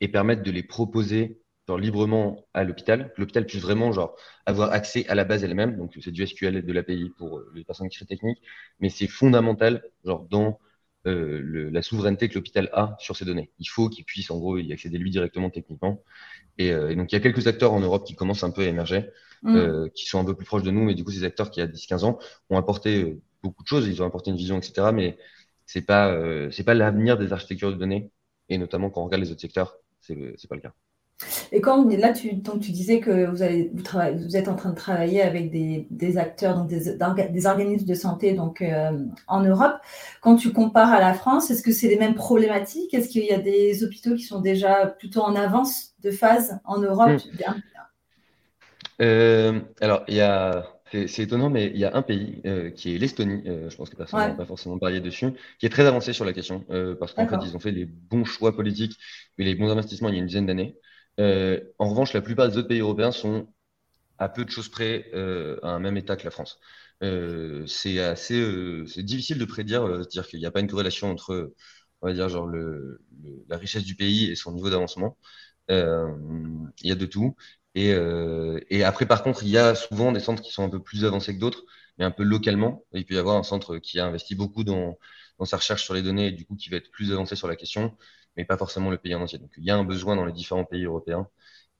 et 0.00 0.08
permettre 0.08 0.42
de 0.42 0.50
les 0.50 0.62
proposer 0.62 1.40
genre 1.66 1.78
librement 1.78 2.46
à 2.54 2.64
l'hôpital, 2.64 3.12
que 3.14 3.20
l'hôpital 3.20 3.46
puisse 3.46 3.62
vraiment 3.62 3.92
genre 3.92 4.16
avoir 4.46 4.72
accès 4.72 5.06
à 5.08 5.14
la 5.14 5.24
base 5.24 5.44
elle-même. 5.44 5.76
Donc 5.76 5.96
c'est 6.00 6.10
du 6.12 6.26
SQL 6.26 6.56
et 6.56 6.62
de 6.62 6.72
l'API 6.72 7.10
pour 7.18 7.38
euh, 7.38 7.52
les 7.54 7.64
personnes 7.64 7.88
qui 7.88 7.98
sont 7.98 8.04
techniques, 8.06 8.42
mais 8.80 8.88
c'est 8.88 9.08
fondamental 9.08 9.82
genre 10.04 10.24
dans 10.28 10.58
euh, 11.06 11.40
le, 11.42 11.70
la 11.70 11.82
souveraineté 11.82 12.28
que 12.28 12.34
l'hôpital 12.34 12.68
a 12.72 12.96
sur 12.98 13.16
ces 13.16 13.24
données. 13.24 13.50
Il 13.58 13.66
faut 13.66 13.88
qu'il 13.88 14.04
puisse 14.04 14.30
en 14.30 14.38
gros 14.38 14.58
y 14.58 14.72
accéder 14.72 14.98
lui 14.98 15.10
directement 15.10 15.50
techniquement. 15.50 16.02
Et, 16.58 16.72
euh, 16.72 16.90
et, 16.90 16.96
donc 16.96 17.12
il 17.12 17.14
y 17.14 17.18
a 17.18 17.20
quelques 17.20 17.46
acteurs 17.46 17.72
en 17.72 17.80
Europe 17.80 18.06
qui 18.06 18.14
commencent 18.14 18.44
un 18.44 18.50
peu 18.50 18.62
à 18.62 18.66
émerger, 18.66 19.10
mm. 19.42 19.56
euh, 19.56 19.88
qui 19.94 20.06
sont 20.06 20.18
un 20.18 20.24
peu 20.24 20.34
plus 20.34 20.46
proches 20.46 20.62
de 20.62 20.70
nous, 20.70 20.84
mais 20.84 20.94
du 20.94 21.04
coup 21.04 21.10
ces 21.10 21.24
acteurs 21.24 21.50
qui 21.50 21.60
il 21.60 21.64
y 21.64 21.66
a 21.66 21.68
10-15 21.68 22.04
ans 22.04 22.18
ont 22.50 22.56
apporté 22.58 23.02
euh, 23.02 23.20
beaucoup 23.42 23.62
de 23.62 23.68
choses, 23.68 23.86
ils 23.86 24.02
ont 24.02 24.06
apporté 24.06 24.30
une 24.30 24.36
vision, 24.36 24.58
etc. 24.58 24.92
Mais 24.92 25.18
c'est 25.66 25.82
pas 25.82 26.16
c'est 26.52 26.64
pas 26.64 26.74
l'avenir 26.74 27.18
des 27.18 27.32
architectures 27.32 27.70
de 27.72 27.76
données, 27.76 28.10
et 28.48 28.58
notamment 28.58 28.90
quand 28.90 29.02
on 29.02 29.04
regarde 29.06 29.22
les 29.22 29.30
autres 29.32 29.40
secteurs, 29.40 29.78
c'est 30.00 30.34
c'est 30.36 30.48
pas 30.48 30.56
le 30.56 30.62
cas. 30.62 30.74
Et 31.50 31.60
quand 31.60 31.88
là, 31.88 32.12
tu, 32.12 32.34
donc, 32.34 32.60
tu 32.60 32.72
disais 32.72 33.00
que 33.00 33.26
vous, 33.26 33.42
avez, 33.42 33.70
vous, 33.72 33.82
vous, 34.16 34.36
êtes 34.36 34.48
en 34.48 34.54
train 34.54 34.70
de 34.70 34.74
travailler 34.74 35.22
avec 35.22 35.50
des, 35.50 35.86
des 35.90 36.18
acteurs, 36.18 36.56
donc 36.56 36.68
des, 36.68 36.96
des, 37.30 37.46
organismes 37.46 37.86
de 37.86 37.94
santé 37.94 38.34
donc, 38.34 38.60
euh, 38.60 38.98
en 39.26 39.42
Europe. 39.42 39.76
Quand 40.20 40.36
tu 40.36 40.52
compares 40.52 40.92
à 40.92 41.00
la 41.00 41.14
France, 41.14 41.50
est-ce 41.50 41.62
que 41.62 41.72
c'est 41.72 41.88
les 41.88 41.98
mêmes 41.98 42.14
problématiques? 42.14 42.92
Est-ce 42.92 43.08
qu'il 43.08 43.24
y 43.24 43.32
a 43.32 43.38
des 43.38 43.82
hôpitaux 43.82 44.14
qui 44.14 44.24
sont 44.24 44.40
déjà 44.40 44.86
plutôt 44.86 45.22
en 45.22 45.34
avance 45.34 45.94
de 46.02 46.10
phase 46.10 46.58
en 46.64 46.80
Europe? 46.80 47.12
Mmh. 47.12 47.54
euh, 49.02 49.60
Alors, 49.80 50.04
il 50.08 50.16
y 50.16 50.20
a. 50.20 50.66
C'est 50.92 51.18
étonnant, 51.18 51.50
mais 51.50 51.66
il 51.66 51.78
y 51.78 51.84
a 51.84 51.96
un 51.96 52.02
pays 52.02 52.40
euh, 52.46 52.70
qui 52.70 52.94
est 52.94 52.98
l'Estonie, 52.98 53.42
euh, 53.46 53.68
je 53.68 53.76
pense 53.76 53.90
que 53.90 53.96
personne 53.96 54.20
n'a 54.20 54.34
pas 54.34 54.46
forcément 54.46 54.78
parlé 54.78 55.00
dessus, 55.00 55.32
qui 55.58 55.66
est 55.66 55.68
très 55.68 55.84
avancé 55.84 56.12
sur 56.12 56.24
la 56.24 56.32
question, 56.32 56.64
euh, 56.70 56.94
parce 56.94 57.12
qu'en 57.12 57.26
fait, 57.26 57.38
ils 57.42 57.56
ont 57.56 57.58
fait 57.58 57.72
les 57.72 57.86
bons 57.86 58.24
choix 58.24 58.54
politiques 58.54 58.96
et 59.36 59.42
les 59.42 59.56
bons 59.56 59.68
investissements 59.68 60.08
il 60.10 60.14
y 60.14 60.18
a 60.18 60.20
une 60.20 60.26
dizaine 60.26 60.46
d'années. 60.46 60.76
Euh, 61.20 61.60
en 61.78 61.88
revanche, 61.88 62.12
la 62.12 62.22
plupart 62.22 62.48
des 62.48 62.58
autres 62.58 62.68
pays 62.68 62.80
européens 62.80 63.12
sont 63.12 63.48
à 64.18 64.28
peu 64.28 64.44
de 64.44 64.50
choses 64.50 64.68
près 64.70 65.10
euh, 65.14 65.58
à 65.62 65.70
un 65.70 65.80
même 65.80 65.96
état 65.96 66.16
que 66.16 66.24
la 66.24 66.30
France. 66.30 66.60
Euh, 67.02 67.66
c'est 67.66 68.00
assez, 68.00 68.34
difficile 68.98 69.38
de 69.38 69.44
prédire, 69.46 69.84
euh, 69.86 70.04
dire 70.04 70.26
qu'il 70.28 70.40
n'y 70.40 70.46
a 70.46 70.50
pas 70.52 70.60
une 70.60 70.68
corrélation 70.68 71.10
entre, 71.10 71.54
on 72.02 72.08
va 72.08 72.14
dire 72.14 72.28
genre 72.28 72.48
la 73.48 73.56
richesse 73.58 73.84
du 73.84 73.96
pays 73.96 74.30
et 74.30 74.36
son 74.36 74.52
niveau 74.52 74.70
d'avancement. 74.70 75.18
il 75.68 76.88
y 76.88 76.92
a 76.92 76.94
de 76.94 77.06
tout. 77.06 77.36
Et, 77.74 77.90
et, 78.70 78.84
après, 78.84 79.06
par 79.06 79.22
contre, 79.22 79.42
il 79.42 79.50
y 79.50 79.58
a 79.58 79.74
souvent 79.74 80.12
des 80.12 80.20
centres 80.20 80.42
qui 80.42 80.52
sont 80.52 80.64
un 80.64 80.70
peu 80.70 80.82
plus 80.82 81.04
avancés 81.04 81.34
que 81.34 81.40
d'autres, 81.40 81.64
mais 81.98 82.04
un 82.04 82.10
peu 82.10 82.22
localement. 82.22 82.84
Il 82.94 83.04
peut 83.06 83.14
y 83.14 83.18
avoir 83.18 83.36
un 83.36 83.42
centre 83.42 83.78
qui 83.78 84.00
a 84.00 84.06
investi 84.06 84.34
beaucoup 84.34 84.64
dans, 84.64 84.98
dans 85.38 85.44
sa 85.44 85.56
recherche 85.58 85.84
sur 85.84 85.94
les 85.94 86.02
données 86.02 86.28
et 86.28 86.32
du 86.32 86.46
coup 86.46 86.56
qui 86.56 86.70
va 86.70 86.76
être 86.78 86.90
plus 86.90 87.12
avancé 87.12 87.36
sur 87.36 87.48
la 87.48 87.56
question 87.56 87.96
mais 88.36 88.44
pas 88.44 88.56
forcément 88.58 88.90
le 88.90 88.98
pays 88.98 89.14
en 89.14 89.22
entier. 89.22 89.38
Donc 89.38 89.50
il 89.56 89.64
y 89.64 89.70
a 89.70 89.76
un 89.76 89.84
besoin 89.84 90.16
dans 90.16 90.24
les 90.26 90.32
différents 90.32 90.64
pays 90.64 90.84
européens. 90.84 91.28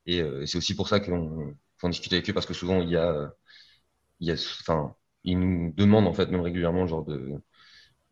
Et 0.07 0.21
euh, 0.23 0.47
c'est 0.47 0.59
aussi 0.59 0.75
pour 0.75 0.89
ça 0.89 1.01
qu'on 1.01 1.55
qu 1.81 1.89
discute 1.91 2.13
avec 2.13 2.29
eux, 2.31 2.33
parce 2.33 2.47
que 2.47 2.55
souvent, 2.55 2.81
il 2.81 2.91
y 2.91 2.97
a, 2.97 3.33
il 4.21 4.29
y 4.29 4.31
a, 4.31 4.35
enfin, 4.35 4.95
ils 5.25 5.39
nous 5.39 5.73
demandent 5.73 6.07
en 6.07 6.15
fait 6.15 6.31
même 6.31 6.41
régulièrement 6.41 6.87
genre 6.87 7.05
de, 7.05 7.33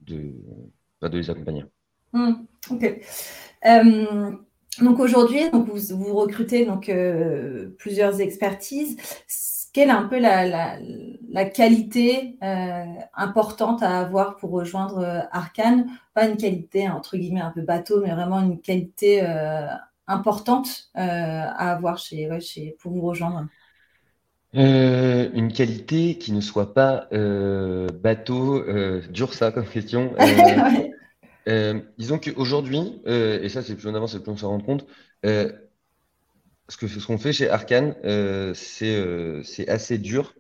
de, 0.00 0.32
bah, 1.00 1.08
de 1.08 1.18
les 1.18 1.30
accompagner. 1.30 1.64
Mmh, 2.12 2.32
ok. 2.70 3.00
Euh, 3.66 4.32
donc 4.80 4.98
aujourd'hui, 4.98 5.42
vous, 5.52 5.76
vous 5.96 6.14
recrutez 6.14 6.66
donc 6.66 6.88
euh, 6.88 7.70
plusieurs 7.78 8.20
expertises 8.20 8.96
quelle 9.74 9.88
est 9.88 9.92
un 9.92 10.04
peu 10.04 10.18
la, 10.18 10.46
la, 11.30 11.44
qualité 11.44 12.38
euh, 12.42 12.84
importante 13.12 13.82
à 13.82 13.98
avoir 13.98 14.36
pour 14.36 14.52
rejoindre 14.52 14.98
euh, 14.98 15.20
Arkane? 15.32 15.86
Pas 16.14 16.26
une 16.28 16.36
qualité 16.36 16.88
entre 16.88 17.16
guillemets 17.18 17.40
un 17.40 17.50
peu 17.50 17.60
bateau, 17.60 18.00
mais 18.00 18.14
vraiment 18.14 18.40
une 18.40 18.60
qualité 18.60 19.22
euh, 19.22 19.66
importante 20.06 20.90
euh, 20.96 21.00
à 21.00 21.72
avoir 21.72 21.98
chez, 21.98 22.30
ouais, 22.30 22.40
chez, 22.40 22.76
pour 22.78 22.92
vous 22.92 23.00
rejoindre. 23.02 23.46
Une 24.52 25.52
qualité 25.52 26.18
qui 26.18 26.30
ne 26.30 26.40
soit 26.40 26.72
pas 26.72 27.08
bateau, 27.10 28.64
dur 29.10 29.34
ça 29.34 29.50
comme 29.50 29.66
question. 29.66 30.14
disons 31.98 32.20
qu'aujourd'hui, 32.20 33.02
et 33.06 33.48
ça 33.48 33.62
c'est 33.64 33.74
plus 33.74 33.88
en 33.88 33.96
avant, 33.96 34.06
c'est 34.06 34.22
plus 34.22 34.30
on 34.30 34.36
s'en 34.36 34.50
rend 34.50 34.60
compte, 34.60 34.86
ce 36.68 36.76
que 36.76 36.86
ce 36.88 37.06
qu'on 37.06 37.18
fait 37.18 37.32
chez 37.32 37.50
Arkane, 37.50 37.96
euh, 38.04 38.54
c'est 38.54 38.96
euh, 38.96 39.42
c'est 39.42 39.68
assez 39.68 39.98
dur, 39.98 40.34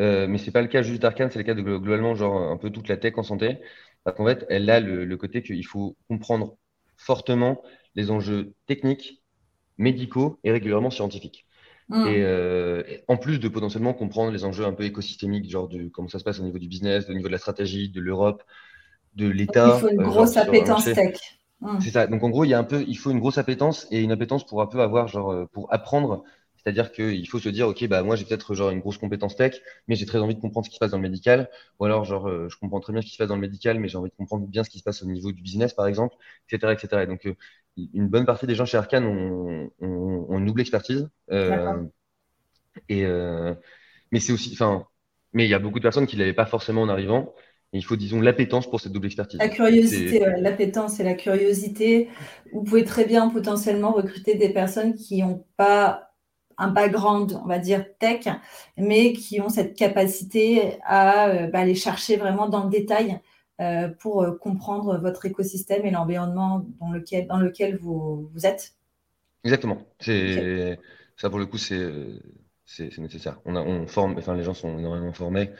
euh, 0.00 0.26
mais 0.26 0.38
c'est 0.38 0.50
pas 0.50 0.62
le 0.62 0.68
cas 0.68 0.82
juste 0.82 1.02
d'Arkane, 1.02 1.30
c'est 1.30 1.38
le 1.38 1.44
cas 1.44 1.54
de 1.54 1.62
globalement 1.62 2.14
genre 2.14 2.36
un 2.36 2.56
peu 2.56 2.70
toute 2.70 2.88
la 2.88 2.96
tech 2.96 3.14
en 3.16 3.22
santé. 3.22 3.58
Parce 4.04 4.16
qu'en 4.16 4.26
fait, 4.26 4.44
elle 4.48 4.68
a 4.68 4.80
le, 4.80 5.04
le 5.04 5.16
côté 5.16 5.42
qu'il 5.42 5.64
faut 5.66 5.96
comprendre 6.08 6.56
fortement 6.96 7.62
les 7.94 8.10
enjeux 8.10 8.52
techniques, 8.66 9.22
médicaux 9.78 10.38
et 10.44 10.50
régulièrement 10.50 10.90
scientifiques. 10.90 11.46
Mmh. 11.88 12.06
Et 12.06 12.22
euh, 12.22 12.82
en 13.08 13.16
plus 13.16 13.38
de 13.38 13.48
potentiellement 13.48 13.92
comprendre 13.92 14.32
les 14.32 14.44
enjeux 14.44 14.64
un 14.64 14.72
peu 14.72 14.84
écosystémiques, 14.84 15.50
genre 15.50 15.68
de 15.68 15.88
comment 15.88 16.08
ça 16.08 16.18
se 16.18 16.24
passe 16.24 16.40
au 16.40 16.44
niveau 16.44 16.58
du 16.58 16.68
business, 16.68 17.08
au 17.08 17.12
niveau 17.12 17.28
de 17.28 17.32
la 17.32 17.38
stratégie, 17.38 17.90
de 17.90 18.00
l'Europe, 18.00 18.42
de 19.14 19.28
l'État. 19.28 19.74
Il 19.76 19.80
faut 19.80 19.88
une 19.88 20.02
grosse 20.02 20.36
appétence 20.36 20.84
tech. 20.84 21.18
Mmh. 21.62 21.80
C'est 21.80 21.90
ça. 21.90 22.06
Donc 22.06 22.22
en 22.22 22.28
gros, 22.28 22.44
il 22.44 22.48
y 22.48 22.54
a 22.54 22.58
un 22.58 22.64
peu, 22.64 22.84
il 22.86 22.98
faut 22.98 23.10
une 23.10 23.20
grosse 23.20 23.38
appétence 23.38 23.86
et 23.90 24.00
une 24.00 24.12
appétence 24.12 24.44
pour 24.44 24.60
un 24.60 24.66
peu 24.66 24.80
avoir 24.80 25.08
genre 25.08 25.48
pour 25.52 25.72
apprendre 25.72 26.24
c'est-à-dire 26.62 26.92
qu'il 26.92 27.28
faut 27.28 27.40
se 27.40 27.48
dire, 27.48 27.68
OK, 27.68 27.84
bah, 27.88 28.02
moi, 28.02 28.14
j'ai 28.14 28.24
peut-être 28.24 28.54
genre 28.54 28.70
une 28.70 28.78
grosse 28.78 28.98
compétence 28.98 29.34
tech, 29.34 29.60
mais 29.88 29.96
j'ai 29.96 30.06
très 30.06 30.18
envie 30.18 30.34
de 30.34 30.40
comprendre 30.40 30.64
ce 30.64 30.70
qui 30.70 30.76
se 30.76 30.80
passe 30.80 30.92
dans 30.92 30.98
le 30.98 31.02
médical. 31.02 31.50
Ou 31.80 31.84
alors, 31.86 32.04
genre, 32.04 32.28
euh, 32.28 32.48
je 32.48 32.56
comprends 32.56 32.78
très 32.80 32.92
bien 32.92 33.02
ce 33.02 33.06
qui 33.06 33.12
se 33.12 33.18
passe 33.18 33.28
dans 33.28 33.34
le 33.34 33.40
médical, 33.40 33.80
mais 33.80 33.88
j'ai 33.88 33.98
envie 33.98 34.10
de 34.10 34.14
comprendre 34.14 34.46
bien 34.46 34.62
ce 34.62 34.70
qui 34.70 34.78
se 34.78 34.84
passe 34.84 35.02
au 35.02 35.06
niveau 35.06 35.32
du 35.32 35.42
business, 35.42 35.74
par 35.74 35.88
exemple, 35.88 36.14
etc., 36.48 36.72
etc. 36.72 37.02
Et 37.02 37.06
donc, 37.06 37.26
euh, 37.26 37.34
une 37.76 38.08
bonne 38.08 38.26
partie 38.26 38.46
des 38.46 38.54
gens 38.54 38.64
chez 38.64 38.76
Arkane 38.76 39.04
ont, 39.06 39.70
ont, 39.80 40.38
une 40.38 40.46
double 40.46 40.60
expertise. 40.60 41.08
Euh, 41.32 41.82
et, 42.88 43.04
mais 44.12 44.20
c'est 44.20 44.32
aussi, 44.32 44.50
enfin, 44.52 44.86
mais 45.32 45.44
il 45.46 45.50
y 45.50 45.54
a 45.54 45.58
beaucoup 45.58 45.78
de 45.78 45.82
personnes 45.82 46.06
qui 46.06 46.16
l'avaient 46.16 46.32
pas 46.32 46.46
forcément 46.46 46.82
en 46.82 46.88
arrivant. 46.88 47.34
Et 47.72 47.78
il 47.78 47.82
faut, 47.82 47.96
disons, 47.96 48.20
l'appétence 48.20 48.68
pour 48.68 48.80
cette 48.80 48.92
double 48.92 49.06
expertise. 49.06 49.38
La 49.38 49.48
curiosité, 49.48 50.22
l'appétence 50.38 51.00
et 51.00 51.04
la 51.04 51.14
curiosité. 51.14 52.08
Vous 52.52 52.62
pouvez 52.62 52.84
très 52.84 53.06
bien 53.06 53.30
potentiellement 53.30 53.92
recruter 53.92 54.34
des 54.34 54.50
personnes 54.50 54.94
qui 54.94 55.22
n'ont 55.22 55.44
pas 55.56 56.12
un 56.58 56.68
background, 56.68 57.40
on 57.42 57.46
va 57.46 57.58
dire, 57.58 57.84
tech, 57.98 58.28
mais 58.76 59.12
qui 59.12 59.40
ont 59.40 59.48
cette 59.48 59.74
capacité 59.74 60.78
à 60.84 61.28
euh, 61.28 61.46
bah, 61.48 61.60
aller 61.60 61.74
chercher 61.74 62.16
vraiment 62.16 62.48
dans 62.48 62.64
le 62.64 62.70
détail 62.70 63.20
euh, 63.60 63.88
pour 63.88 64.22
euh, 64.22 64.32
comprendre 64.32 64.98
votre 64.98 65.24
écosystème 65.26 65.86
et 65.86 65.90
l'environnement 65.90 66.66
dans 66.80 66.90
lequel, 66.90 67.26
dans 67.26 67.38
lequel 67.38 67.78
vous, 67.78 68.30
êtes. 68.44 68.74
Exactement. 69.44 69.78
C'est 69.98 70.78
Ça, 71.16 71.30
pour 71.30 71.38
le 71.38 71.46
coup, 71.46 71.58
c'est 71.58 72.98
nécessaire. 72.98 73.40
On, 73.44 73.56
a, 73.56 73.60
on 73.60 73.86
forme, 73.86 74.16
enfin, 74.18 74.34
les 74.34 74.44
gens 74.44 74.54
sont 74.54 74.78
énormément 74.78 75.12
formés, 75.12 75.50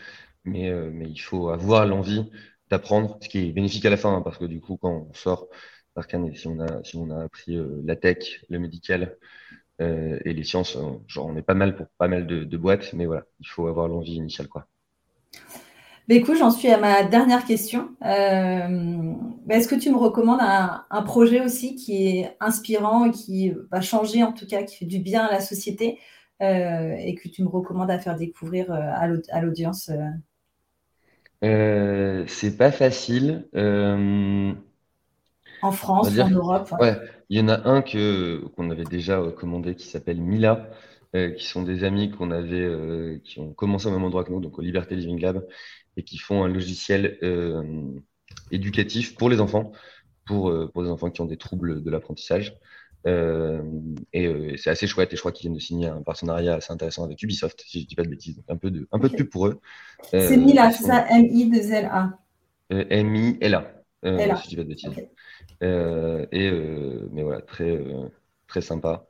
mais, 0.45 0.72
mais 0.90 1.09
il 1.09 1.18
faut 1.18 1.49
avoir 1.51 1.86
l'envie 1.86 2.30
d'apprendre, 2.70 3.18
ce 3.20 3.28
qui 3.28 3.38
est 3.38 3.53
bénéfique 3.53 3.84
à 3.84 3.90
la 3.90 3.97
fin, 3.97 4.14
hein, 4.16 4.22
parce 4.22 4.38
que 4.38 4.45
du 4.45 4.61
coup, 4.61 4.76
quand 4.76 5.09
on 5.11 5.14
sort 5.14 5.49
d'Arkane, 5.97 6.34
si 6.34 6.47
on 6.47 6.61
a, 6.61 6.82
si 6.84 6.97
on 6.97 7.11
a 7.11 7.24
appris 7.24 7.59
la 7.84 7.97
tech, 7.97 8.45
le 8.49 8.59
médical, 8.59 9.18
euh, 9.82 10.18
et 10.24 10.32
les 10.32 10.45
sciences, 10.45 10.76
euh, 10.76 11.01
genre, 11.07 11.26
on 11.26 11.36
est 11.36 11.43
pas 11.43 11.55
mal 11.55 11.74
pour 11.74 11.86
pas 11.99 12.09
mal 12.09 12.26
de, 12.26 12.57
boîtes, 12.57 12.93
mais 12.93 13.07
voilà, 13.07 13.24
il 13.40 13.47
faut 13.47 13.66
avoir 13.66 13.88
l'envie 13.88 14.14
initiale. 14.14 14.49
Quoi. 14.49 14.66
Mais 16.09 16.16
écoute, 16.16 16.36
j'en 16.38 16.51
suis 16.51 16.68
à 16.68 16.78
ma 16.78 17.03
dernière 17.05 17.45
question. 17.45 17.90
Euh, 18.05 19.14
est-ce 19.49 19.68
que 19.68 19.74
tu 19.74 19.90
me 19.90 19.97
recommandes 19.97 20.40
un, 20.40 21.03
projet 21.03 21.40
aussi 21.40 21.74
qui 21.74 22.07
est 22.07 22.36
inspirant, 22.40 23.11
qui 23.11 23.53
va 23.70 23.80
changer 23.80 24.22
en 24.22 24.32
tout 24.32 24.47
cas, 24.47 24.62
qui 24.62 24.76
fait 24.76 24.84
du 24.84 24.99
bien 24.99 25.24
à 25.24 25.32
la 25.32 25.40
société 25.40 25.99
et 26.40 27.14
que 27.14 27.28
tu 27.28 27.45
me 27.45 27.49
recommandes 27.49 27.90
à 27.93 28.01
faire 28.01 28.16
découvrir 28.16 28.72
à 28.72 29.40
l'audience 29.40 29.93
C'est 31.43 32.57
pas 32.57 32.72
facile. 32.72 33.45
En 35.62 35.70
France 35.70 36.18
en 36.18 36.30
Europe 36.30 36.74
ouais. 36.80 36.97
Il 37.28 37.38
y 37.38 37.40
en 37.40 37.49
a 37.49 37.66
un 37.68 37.82
que 37.82 38.45
qu'on 38.57 38.70
avait 38.70 38.84
déjà 38.84 39.22
commandé 39.38 39.74
qui 39.74 39.86
s'appelle 39.86 40.20
Mila, 40.20 40.68
euh, 41.14 41.30
qui 41.30 41.47
sont 41.47 41.62
des 41.62 41.84
amis 41.84 42.11
qu'on 42.11 42.30
avait, 42.30 42.61
euh, 42.61 43.18
qui 43.24 43.38
ont 43.38 43.55
commencé 43.55 43.86
au 43.86 43.90
même 43.90 44.05
endroit 44.05 44.24
que 44.24 44.30
nous, 44.30 44.40
donc 44.40 44.59
au 44.59 44.62
Liberté 44.62 44.97
Living 44.97 45.20
Lab, 45.20 45.47
et 45.97 46.03
qui 46.05 46.18
font 46.18 46.45
un 46.45 46.49
logiciel 46.49 47.18
euh, 47.22 47.62
éducatif 48.51 49.16
pour 49.16 49.30
les 49.30 49.40
enfants, 49.40 49.72
pour, 50.26 50.53
pour 50.72 50.82
des 50.82 50.90
enfants 50.90 51.11
qui 51.11 51.20
ont 51.22 51.26
des 51.26 51.38
troubles 51.38 51.82
de 51.82 51.90
l'apprentissage. 51.90 52.55
Et 53.05 54.57
c'est 54.57 54.70
assez 54.70 54.86
chouette, 54.86 55.12
et 55.12 55.16
je 55.16 55.20
crois 55.20 55.32
qu'ils 55.32 55.44
viennent 55.48 55.57
de 55.57 55.62
signer 55.62 55.88
un 55.88 56.03
partenariat 56.03 56.55
assez 56.55 56.72
intéressant 56.72 57.05
avec 57.05 57.22
Ubisoft, 57.22 57.62
si 57.66 57.80
je 57.80 57.84
ne 57.84 57.88
dis 57.88 57.94
pas 57.94 58.05
de 58.05 58.09
bêtises, 58.09 58.36
donc 58.36 58.44
un 58.48 58.57
peu 58.57 58.70
de, 58.70 58.86
un 58.92 58.98
peu 58.98 59.09
de 59.09 59.16
pub 59.16 59.28
pour 59.28 59.46
eux. 59.46 59.61
c'est 60.11 60.36
Mila, 60.36 60.70
c'est 60.70 60.84
ça, 60.84 61.07
M-I-2-L-A. 61.11 62.18
M-I-L-A. 62.70 63.82
Euh, 64.05 64.18
si 64.36 64.44
je 64.44 64.48
dis 64.48 64.57
pas 64.57 64.62
de 64.64 64.68
bêtises. 64.68 64.90
Euh, 65.62 66.26
et, 66.32 66.48
euh, 66.50 67.09
mais 67.12 67.22
voilà, 67.22 67.40
très, 67.40 67.78
très 68.46 68.61
sympa. 68.61 69.07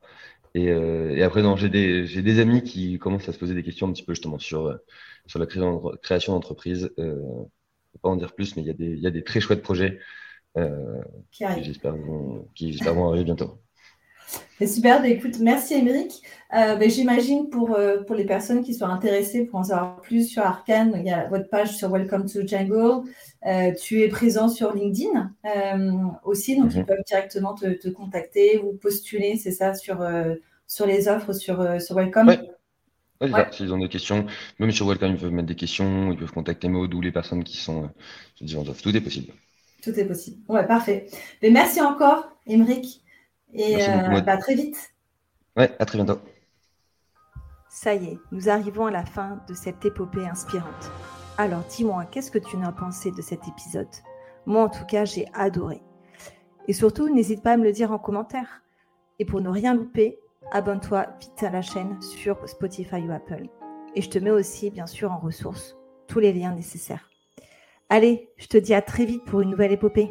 Et, 0.54 0.66
et 0.66 1.22
après, 1.22 1.42
j'ai 1.56 1.70
des, 1.70 2.22
des 2.22 2.40
amis 2.40 2.62
qui 2.62 2.98
commencent 2.98 3.28
à 3.28 3.32
se 3.32 3.38
poser 3.38 3.54
des 3.54 3.62
questions 3.62 3.88
un 3.88 3.92
petit 3.92 4.02
peu 4.02 4.12
justement 4.12 4.38
sur, 4.38 4.78
sur 5.26 5.38
la 5.38 5.46
création 5.46 6.34
d'entreprise. 6.34 6.90
Euh, 6.98 7.14
je 7.14 7.38
ne 7.38 7.44
vais 7.94 8.00
pas 8.02 8.08
en 8.10 8.16
dire 8.16 8.34
plus, 8.34 8.56
mais 8.56 8.62
il 8.62 8.66
y, 8.66 8.70
a 8.70 8.74
des, 8.74 8.96
y 8.96 9.06
a 9.06 9.10
des 9.10 9.24
très 9.24 9.40
chouettes 9.40 9.62
projets 9.62 9.98
qui, 11.30 11.44
j'espère, 11.62 11.96
vont, 11.96 12.48
qui 12.54 12.72
j'espère 12.72 12.94
vont 12.94 13.08
arriver 13.08 13.24
bientôt. 13.24 13.58
C'est 14.58 14.66
super. 14.66 15.00
Bah, 15.00 15.08
écoute, 15.08 15.38
merci 15.40 15.74
Émeric. 15.74 16.22
Euh, 16.54 16.76
bah, 16.76 16.86
j'imagine 16.86 17.48
pour, 17.48 17.74
euh, 17.74 18.02
pour 18.02 18.14
les 18.14 18.24
personnes 18.24 18.62
qui 18.62 18.74
sont 18.74 18.84
intéressées 18.84 19.44
pour 19.44 19.58
en 19.58 19.64
savoir 19.64 20.00
plus 20.02 20.28
sur 20.28 20.42
Arkane, 20.42 20.92
il 20.96 21.06
y 21.06 21.10
a 21.10 21.26
votre 21.28 21.48
page 21.48 21.76
sur 21.76 21.90
Welcome 21.90 22.26
to 22.30 22.46
Jungle. 22.46 23.08
Euh, 23.46 23.72
tu 23.72 24.02
es 24.02 24.08
présent 24.08 24.48
sur 24.48 24.74
LinkedIn 24.74 25.32
aussi, 26.24 26.56
donc 26.56 26.72
ils 26.74 26.80
mhm. 26.80 26.86
peuvent 26.86 27.04
directement 27.06 27.54
te, 27.54 27.88
contacter 27.88 28.58
ou 28.58 28.74
postuler, 28.74 29.36
c'est 29.36 29.50
ça, 29.50 29.74
sur, 29.74 30.06
sur 30.66 30.86
les 30.86 31.08
offres 31.08 31.32
sur, 31.32 31.80
sur 31.80 31.96
Welcome? 31.96 32.28
Oui, 33.20 33.30
S'ils 33.52 33.72
ont 33.72 33.78
des 33.78 33.88
questions, 33.88 34.26
même 34.58 34.72
sur 34.72 34.86
Welcome, 34.86 35.12
ils 35.12 35.18
peuvent 35.18 35.32
mettre 35.32 35.48
des 35.48 35.54
questions, 35.54 36.12
ils 36.12 36.18
peuvent 36.18 36.32
contacter 36.32 36.68
Maud 36.68 36.92
ou 36.92 37.00
les 37.00 37.12
personnes 37.12 37.44
qui 37.44 37.56
sont 37.56 37.88
en 38.42 38.68
offre. 38.68 38.82
Tout 38.82 38.96
est 38.96 39.00
possible. 39.00 39.32
Tout 39.82 39.98
est 39.98 40.04
possible. 40.04 40.38
Ouais, 40.48 40.66
parfait. 40.66 41.06
Mais 41.42 41.50
merci 41.50 41.80
encore, 41.80 42.28
Émeric. 42.46 43.01
Et 43.52 43.76
euh, 43.82 44.20
bah, 44.22 44.36
très 44.36 44.54
vite. 44.54 44.94
Ouais, 45.56 45.74
à 45.78 45.84
très 45.84 45.98
bientôt. 45.98 46.20
Ça 47.68 47.94
y 47.94 48.06
est, 48.06 48.18
nous 48.32 48.48
arrivons 48.48 48.86
à 48.86 48.90
la 48.90 49.04
fin 49.04 49.40
de 49.48 49.54
cette 49.54 49.84
épopée 49.84 50.26
inspirante. 50.26 50.90
Alors 51.38 51.62
dis-moi, 51.64 52.04
qu'est-ce 52.04 52.30
que 52.30 52.38
tu 52.38 52.56
en 52.56 52.64
as 52.64 52.72
pensé 52.72 53.10
de 53.10 53.22
cet 53.22 53.48
épisode? 53.48 53.88
Moi 54.46 54.62
en 54.62 54.68
tout 54.68 54.84
cas, 54.84 55.04
j'ai 55.04 55.26
adoré. 55.34 55.80
Et 56.68 56.72
surtout, 56.72 57.08
n'hésite 57.08 57.42
pas 57.42 57.52
à 57.52 57.56
me 57.56 57.64
le 57.64 57.72
dire 57.72 57.90
en 57.90 57.98
commentaire. 57.98 58.62
Et 59.18 59.24
pour 59.24 59.40
ne 59.40 59.48
rien 59.48 59.74
louper, 59.74 60.18
abonne-toi 60.52 61.06
vite 61.20 61.42
à 61.42 61.50
la 61.50 61.62
chaîne 61.62 62.00
sur 62.00 62.46
Spotify 62.48 62.96
ou 62.96 63.12
Apple. 63.12 63.48
Et 63.94 64.02
je 64.02 64.10
te 64.10 64.18
mets 64.18 64.30
aussi, 64.30 64.70
bien 64.70 64.86
sûr, 64.86 65.10
en 65.10 65.18
ressources 65.18 65.76
tous 66.08 66.18
les 66.18 66.32
liens 66.32 66.54
nécessaires. 66.54 67.08
Allez, 67.88 68.30
je 68.36 68.46
te 68.46 68.56
dis 68.58 68.74
à 68.74 68.82
très 68.82 69.04
vite 69.04 69.24
pour 69.24 69.40
une 69.40 69.50
nouvelle 69.50 69.72
épopée. 69.72 70.10